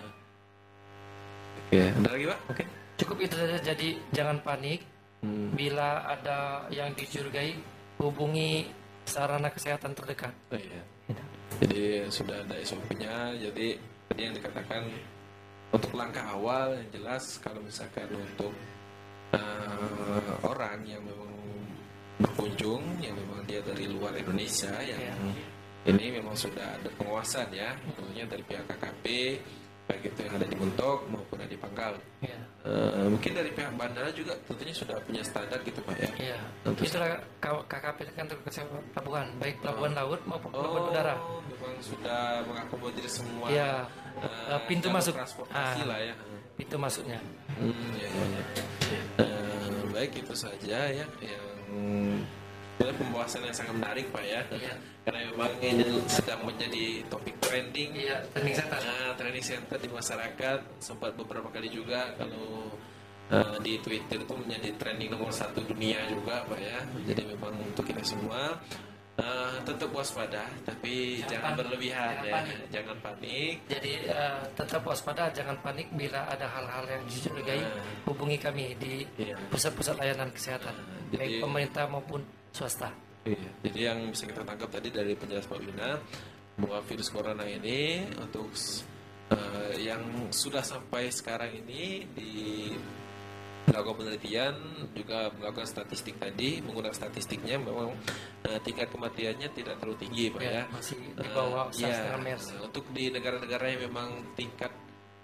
Oke, 1.66 1.82
ada 1.82 2.10
lagi 2.14 2.26
Pak? 2.30 2.40
Oke. 2.54 2.64
Cukup 2.96 3.18
itu 3.20 3.36
saja. 3.36 3.58
Jadi 3.60 3.88
jangan 4.16 4.38
panik. 4.40 4.80
Hmm. 5.20 5.52
Bila 5.58 6.06
ada 6.06 6.70
yang 6.70 6.94
dicurigai, 6.94 7.58
hubungi 8.00 8.70
sarana 9.04 9.50
kesehatan 9.50 9.92
terdekat. 9.98 10.32
Oh, 10.54 10.60
iya. 10.60 10.82
Jadi 11.60 12.08
sudah 12.14 12.40
ada 12.46 12.56
SOP-nya. 12.62 13.34
Jadi 13.36 13.76
tadi 14.08 14.22
yang 14.22 14.36
dikatakan 14.38 14.84
untuk 15.74 15.92
langkah 15.98 16.24
awal 16.30 16.78
yang 16.78 16.90
jelas 16.94 17.42
kalau 17.42 17.60
misalkan 17.60 18.08
untuk 18.14 18.54
eh, 19.34 20.32
orang 20.46 20.80
yang 20.86 21.02
memang 21.04 21.32
berkunjung 22.18 22.84
yang 23.00 23.14
memang 23.14 23.44
dia 23.44 23.60
dari 23.60 23.86
luar 23.86 24.14
Indonesia 24.14 24.72
yang 24.80 25.00
Iya. 25.00 25.16
ini 25.86 26.06
memang 26.14 26.34
sudah 26.34 26.66
ada 26.74 26.90
pengawasan 26.96 27.52
ya, 27.52 27.76
tentunya 27.92 28.26
dari 28.26 28.42
pihak 28.42 28.66
KKP 28.66 29.06
baik 29.86 30.02
itu 30.04 30.20
yang 30.20 30.34
ada 30.34 30.48
di 30.48 30.58
Mentok 30.58 31.06
maupun 31.06 31.38
ada 31.38 31.46
di 31.46 31.54
Pangkal. 31.56 31.94
Ya. 32.18 32.34
Eh, 32.66 33.06
mungkin 33.06 33.38
dari 33.38 33.54
pihak 33.54 33.70
bandara 33.76 34.10
juga 34.10 34.34
tentunya 34.42 34.74
sudah 34.74 34.98
punya 35.00 35.22
standar 35.22 35.62
gitu 35.62 35.78
pak 35.80 35.94
ya. 35.96 36.10
Iya. 36.18 36.40
Tentu 36.66 36.82
Itulah 36.82 37.22
KKP 37.70 37.98
kantor 38.12 38.38
kesehatan 38.42 38.82
pelabuhan, 38.90 39.28
baik 39.38 39.62
pelabuhan 39.62 39.94
laut 39.94 40.22
maupun 40.26 40.50
pelabuhan 40.50 40.84
udara. 40.90 41.16
memang 41.46 41.78
sudah 41.80 42.42
mengakomodir 42.50 43.06
semua 43.06 43.46
Iya. 43.46 43.86
eh, 44.26 44.58
Eh, 44.58 44.62
pintu 44.66 44.90
masuk. 44.90 45.14
transportasi 45.14 45.82
Ah. 45.82 45.86
lah 45.86 46.00
ya. 46.02 46.16
Itu 46.58 46.76
maksudnya. 46.82 47.22
Hmm, 47.54 47.70
ya, 47.94 48.10
ya, 48.10 48.42
ya. 48.58 48.66
Eh, 49.22 49.80
baik 49.94 50.18
itu 50.18 50.34
saja 50.34 50.80
ya 50.90 51.06
yang 51.22 51.46
sebenarnya 52.76 53.02
pembahasan 53.02 53.42
yang 53.48 53.56
sangat 53.56 53.76
menarik 53.82 54.06
pak 54.14 54.24
ya. 54.24 54.42
Iya. 54.52 54.74
Karena 55.06 55.20
memang 55.32 55.52
ini 55.64 55.86
sedang 56.06 56.42
menjadi 56.46 56.86
topik 57.10 57.36
trending. 57.42 57.92
Iya, 57.98 58.18
training 58.30 58.56
center. 58.56 58.80
Nah, 58.84 59.12
training 59.18 59.46
center 59.46 59.78
di 59.82 59.90
masyarakat 59.90 60.60
sempat 60.78 61.12
beberapa 61.18 61.50
kali 61.50 61.70
juga 61.74 62.14
kalau 62.20 62.70
eh, 63.32 63.58
di 63.66 63.82
Twitter 63.82 64.22
itu 64.22 64.34
menjadi 64.38 64.70
trending 64.78 65.10
nomor 65.10 65.32
satu 65.34 65.66
dunia 65.66 66.04
juga 66.12 66.46
pak 66.46 66.60
ya. 66.62 66.80
Jadi 67.10 67.22
memang 67.34 67.58
untuk 67.64 67.88
kita 67.88 68.04
semua 68.06 68.60
eh, 69.16 69.56
tetap 69.64 69.90
waspada, 69.90 70.44
tapi 70.64 71.24
jangan, 71.24 71.54
panik. 71.54 71.58
berlebihan 71.64 72.10
Jangan 72.12 72.26
ya, 72.26 72.34
panik. 72.36 72.58
jangan 72.72 72.98
panik. 73.00 73.54
Jadi 73.72 73.92
eh, 74.06 74.40
tetap 74.54 74.82
waspada, 74.84 75.24
jangan 75.32 75.58
panik 75.60 75.88
bila 75.92 76.22
ada 76.28 76.46
hal-hal 76.46 76.84
yang 76.90 77.04
dicurigai. 77.08 77.62
Hubungi 78.04 78.38
kami 78.38 78.76
di 78.76 79.08
Iya. 79.16 79.36
pusat-pusat 79.48 79.96
layanan 79.96 80.30
kesehatan, 80.32 80.76
Jadi- 81.10 81.18
baik 81.18 81.34
pemerintah 81.42 81.86
maupun 81.88 82.22
swasta. 82.52 82.92
Iya, 83.26 83.50
Jadi 83.66 83.80
yang 83.82 84.00
bisa 84.12 84.30
kita 84.30 84.46
tangkap 84.46 84.70
tadi 84.70 84.94
dari 84.94 85.18
penjelasan 85.18 85.50
Pak 85.50 85.58
Wina 85.58 85.90
bahwa 86.56 86.78
virus 86.86 87.10
corona 87.10 87.44
ini 87.44 88.06
untuk 88.16 88.54
eh, 89.34 89.74
yang 89.82 90.30
sudah 90.30 90.62
sampai 90.62 91.10
sekarang 91.10 91.50
ini 91.66 92.06
di 92.14 92.70
melakukan 93.66 93.98
penelitian 93.98 94.54
juga 94.94 95.34
melakukan 95.36 95.66
statistik 95.66 96.16
tadi 96.16 96.62
menggunakan 96.62 96.94
statistiknya 96.94 97.58
memang 97.58 97.98
eh, 98.46 98.60
tingkat 98.62 98.94
kematiannya 98.94 99.50
tidak 99.52 99.82
terlalu 99.82 99.98
tinggi 100.00 100.24
pak 100.30 100.42
ya. 100.42 100.52
Ya, 100.54 100.64
masih 100.70 100.96
di 101.02 101.30
bawah 101.34 101.66
Eh, 101.70 101.78
SARS 101.82 101.90
ya, 101.98 102.04
dengan 102.06 102.22
MERS. 102.22 102.46
Untuk 102.62 102.86
di 102.94 103.04
negara-negara 103.10 103.66
yang 103.74 103.82
memang 103.90 104.10
tingkat 104.38 104.70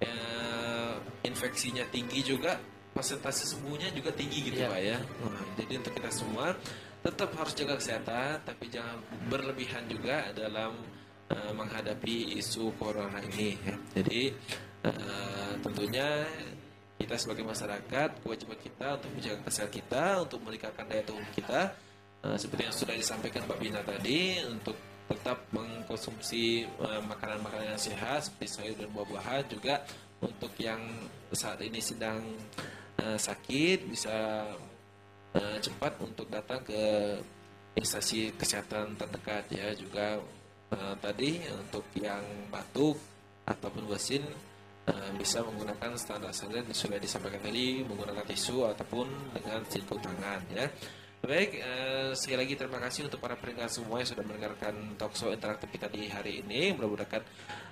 eh, 0.02 0.94
infeksinya 1.24 1.86
tinggi 1.88 2.26
juga 2.26 2.58
persentase 2.92 3.48
sembuhnya 3.48 3.94
juga 3.94 4.12
tinggi 4.12 4.52
gitu 4.52 4.58
Iya. 4.60 4.68
pak 4.68 4.82
ya. 4.82 4.98
Nah, 5.00 5.46
jadi 5.56 5.74
untuk 5.80 5.94
kita 5.96 6.12
semua 6.12 6.58
tetap 7.02 7.30
harus 7.34 7.54
jaga 7.54 7.78
kesehatan 7.78 8.42
tapi 8.44 8.66
jangan 8.70 8.98
berlebihan 9.26 9.86
juga 9.86 10.34
dalam 10.34 10.76
eh, 11.30 11.54
menghadapi 11.54 12.36
isu 12.36 12.74
corona 12.76 13.22
ini. 13.22 13.54
ya. 13.62 13.76
Jadi 14.02 14.34
eh, 14.82 15.52
tentunya 15.62 16.26
kita 17.02 17.18
sebagai 17.18 17.42
masyarakat 17.42 18.10
kewajiban 18.22 18.60
kita 18.62 18.88
untuk 19.02 19.10
menjaga 19.18 19.42
kesehatan 19.50 19.74
kita 19.74 20.06
untuk 20.22 20.40
meningkatkan 20.46 20.86
daya 20.86 21.02
tahan 21.02 21.28
kita. 21.34 21.62
Eh, 22.22 22.38
seperti 22.38 22.62
yang 22.70 22.76
sudah 22.78 22.96
disampaikan 22.96 23.42
Pak 23.50 23.58
Bina 23.58 23.82
tadi 23.82 24.38
untuk 24.46 24.78
tetap 25.10 25.50
mengkonsumsi 25.50 26.70
eh, 26.70 27.02
makanan-makanan 27.10 27.74
yang 27.74 27.82
sehat 27.82 28.30
seperti 28.30 28.48
sayur 28.48 28.78
dan 28.78 28.90
buah-buahan 28.94 29.44
juga 29.50 29.82
untuk 30.22 30.54
yang 30.62 30.80
saat 31.34 31.58
ini 31.66 31.82
sedang 31.82 32.22
eh, 33.02 33.18
sakit 33.18 33.90
bisa 33.90 34.46
eh, 35.34 35.58
cepat 35.58 35.98
untuk 36.06 36.30
datang 36.30 36.62
ke 36.62 37.18
instansi 37.74 38.38
kesehatan 38.38 38.94
terdekat 38.94 39.50
ya. 39.50 39.74
Juga 39.74 40.22
eh, 40.78 40.96
tadi 41.02 41.42
untuk 41.50 41.90
yang 41.98 42.22
batuk 42.54 43.02
ataupun 43.50 43.90
bersin 43.90 44.22
eh, 44.88 45.12
bisa 45.20 45.44
menggunakan 45.46 45.94
standar-standar 45.98 46.66
yang 46.66 46.74
sudah 46.74 46.98
disampaikan 46.98 47.42
tadi 47.44 47.84
menggunakan 47.86 48.26
tisu 48.26 48.66
ataupun 48.72 49.08
dengan 49.36 49.62
siku 49.68 50.00
tangan 50.02 50.42
ya 50.50 50.66
baik 51.22 51.52
eh, 51.54 52.10
sekali 52.18 52.38
lagi 52.42 52.54
terima 52.58 52.82
kasih 52.82 53.06
untuk 53.06 53.22
para 53.22 53.38
pendengar 53.38 53.70
semua 53.70 54.02
yang 54.02 54.10
sudah 54.10 54.26
mendengarkan 54.26 54.98
talkshow 54.98 55.30
interaktif 55.30 55.70
kita 55.70 55.86
di 55.94 56.10
hari 56.10 56.42
ini 56.42 56.74
mudah-mudahan 56.74 57.22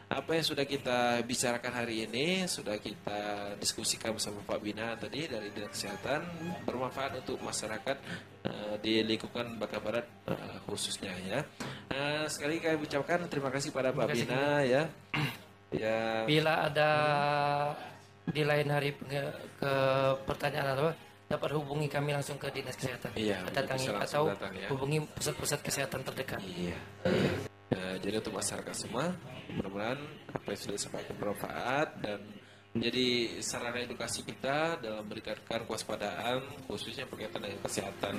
apa 0.10 0.34
yang 0.34 0.42
sudah 0.42 0.66
kita 0.66 1.22
bicarakan 1.22 1.86
hari 1.86 2.10
ini 2.10 2.50
sudah 2.50 2.82
kita 2.82 3.54
diskusikan 3.62 4.18
bersama 4.18 4.42
Pak 4.42 4.58
Bina 4.58 4.98
tadi 4.98 5.30
dari 5.30 5.54
Dinas 5.54 5.70
Kesehatan 5.70 6.26
bermanfaat 6.66 7.22
untuk 7.22 7.38
masyarakat 7.46 7.98
eh, 8.42 8.76
di 8.82 9.06
lingkungan 9.06 9.62
Bangka 9.62 9.78
Barat 9.78 10.06
eh, 10.26 10.58
khususnya 10.66 11.14
ya. 11.30 11.46
Eh, 11.94 12.26
sekali 12.26 12.58
kami 12.58 12.90
ucapkan 12.90 13.22
terima 13.30 13.54
kasih 13.54 13.70
pada 13.70 13.94
Pak 13.94 14.10
kasih, 14.10 14.26
Bina 14.26 14.46
ya. 14.66 14.84
Ya. 15.70 16.26
Bila 16.26 16.66
ada 16.66 16.92
di 18.30 18.42
lain 18.46 18.68
hari 18.70 18.94
ke, 18.94 19.22
ke 19.58 19.74
pertanyaan 20.26 20.74
atau 20.74 20.86
apa, 20.90 20.94
dapat 21.30 21.50
hubungi 21.62 21.88
kami 21.90 22.10
langsung 22.14 22.42
ke 22.42 22.50
dinas 22.50 22.74
kesehatan. 22.74 23.14
Iya, 23.14 23.46
datangi 23.54 23.94
atau 23.94 24.34
datang, 24.34 24.54
ya. 24.58 24.68
hubungi 24.74 24.98
pusat-pusat 25.14 25.60
kesehatan 25.62 26.02
terdekat. 26.02 26.42
Iya. 26.42 26.78
Ya, 27.70 27.86
jadi 28.02 28.18
untuk 28.18 28.34
masyarakat 28.34 28.74
semua, 28.74 29.14
mudah-mudahan 29.54 30.02
apa 30.34 30.48
yang 30.50 30.60
sudah 30.60 30.76
disampaikan 30.76 31.16
bermanfaat 31.22 31.90
dan 32.02 32.20
menjadi 32.74 33.42
sarana 33.42 33.82
edukasi 33.82 34.22
kita 34.22 34.78
dalam 34.78 35.02
meningkatkan 35.10 35.66
kewaspadaan 35.66 36.46
khususnya 36.70 37.10
berkaitan 37.10 37.42
dengan 37.42 37.62
kesehatan 37.66 38.16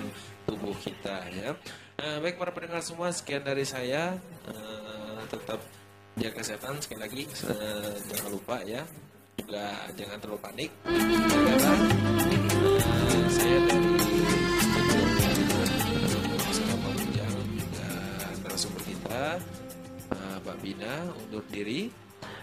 tubuh 0.46 0.74
kita 0.78 1.22
ya. 1.34 1.50
Eh, 1.98 2.18
baik 2.18 2.38
para 2.38 2.50
pendengar 2.50 2.82
semua, 2.82 3.14
sekian 3.14 3.42
dari 3.42 3.62
saya. 3.62 4.18
Eh, 4.50 5.22
tetap 5.30 5.62
jaga 6.20 6.36
kesehatan 6.44 6.76
sekali 6.84 7.00
lagi 7.00 7.22
eh, 7.24 7.96
jangan 8.12 8.30
lupa 8.30 8.56
ya. 8.68 8.84
Juga 9.40 9.72
jangan 9.96 10.20
terlalu 10.20 10.40
panik. 10.44 10.70
Jaga 10.84 11.72
Eh, 12.60 13.26
saya 13.32 13.58
dari 13.64 13.94
narasumber 18.44 18.82
kita 18.84 19.40
eh, 20.12 20.38
Pak 20.44 20.56
Bina 20.60 21.08
undur 21.24 21.44
diri. 21.48 21.88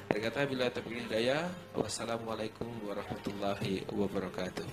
Kata 0.10 0.49
bila 0.49 0.66
taufiq 0.74 1.06
hidayah. 1.06 1.45
Wassalamualaikum 1.78 2.74
warahmatullahi 2.82 3.86
wabarakatuh. 3.94 4.66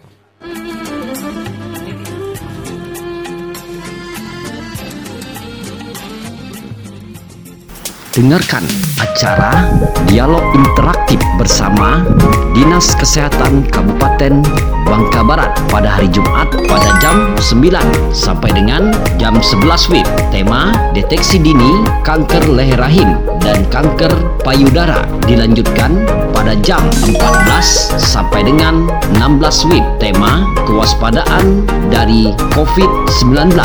Dengarkan 8.14 8.62
acara 9.02 9.66
Dialog 10.06 10.54
Interaktif 10.54 11.18
bersama 11.34 12.06
Dinas 12.54 12.94
Kesehatan 12.94 13.66
Kabupaten 13.66 14.38
Bangka 14.86 15.26
Barat 15.26 15.50
pada 15.66 15.98
hari 15.98 16.06
Jumat 16.14 16.46
pada 16.70 16.94
jam 17.02 17.34
9 17.34 17.74
sampai 18.14 18.54
dengan 18.54 18.94
jam 19.18 19.34
11 19.42 19.66
WIB. 19.90 20.06
Tema 20.30 20.70
deteksi 20.94 21.42
dini 21.42 21.82
kanker 22.06 22.46
leher 22.54 22.78
rahim 22.78 23.18
dan 23.42 23.66
kanker 23.74 24.14
payudara 24.46 25.02
dilanjutkan 25.26 26.06
pada 26.44 26.60
jam 26.60 26.84
14 27.08 27.96
sampai 27.96 28.44
dengan 28.44 28.84
16 29.16 29.64
WIB. 29.64 29.80
Tema 29.96 30.44
kewaspadaan 30.68 31.64
dari 31.88 32.36
COVID-19 32.52 33.56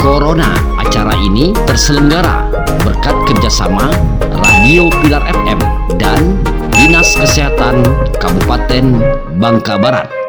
Corona. 0.00 0.56
Acara 0.80 1.12
ini 1.20 1.52
terselenggara 1.68 2.48
berkat 2.80 3.12
kerjasama 3.28 3.92
Radio 4.40 4.88
Pilar 5.04 5.20
FM 5.28 5.60
dan 6.00 6.40
Dinas 6.72 7.12
Kesehatan 7.12 7.84
Kabupaten 8.16 9.04
Bangka 9.36 9.76
Barat. 9.76 10.23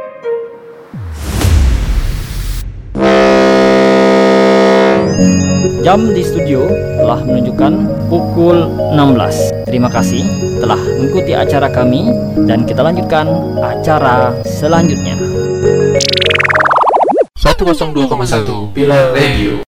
Jam 5.86 6.02
di 6.18 6.26
studio 6.26 6.66
telah 6.98 7.22
menunjukkan 7.22 7.74
pukul 8.10 8.74
16. 8.98 9.70
Terima 9.70 9.86
kasih 9.86 10.26
telah 10.58 10.82
mengikuti 10.82 11.38
acara 11.38 11.70
kami 11.70 12.10
dan 12.50 12.66
kita 12.66 12.82
lanjutkan 12.82 13.30
acara 13.62 14.34
selanjutnya. 14.50 15.14
102,1 17.38 18.74
Pilar 18.74 19.14
Radio 19.14 19.65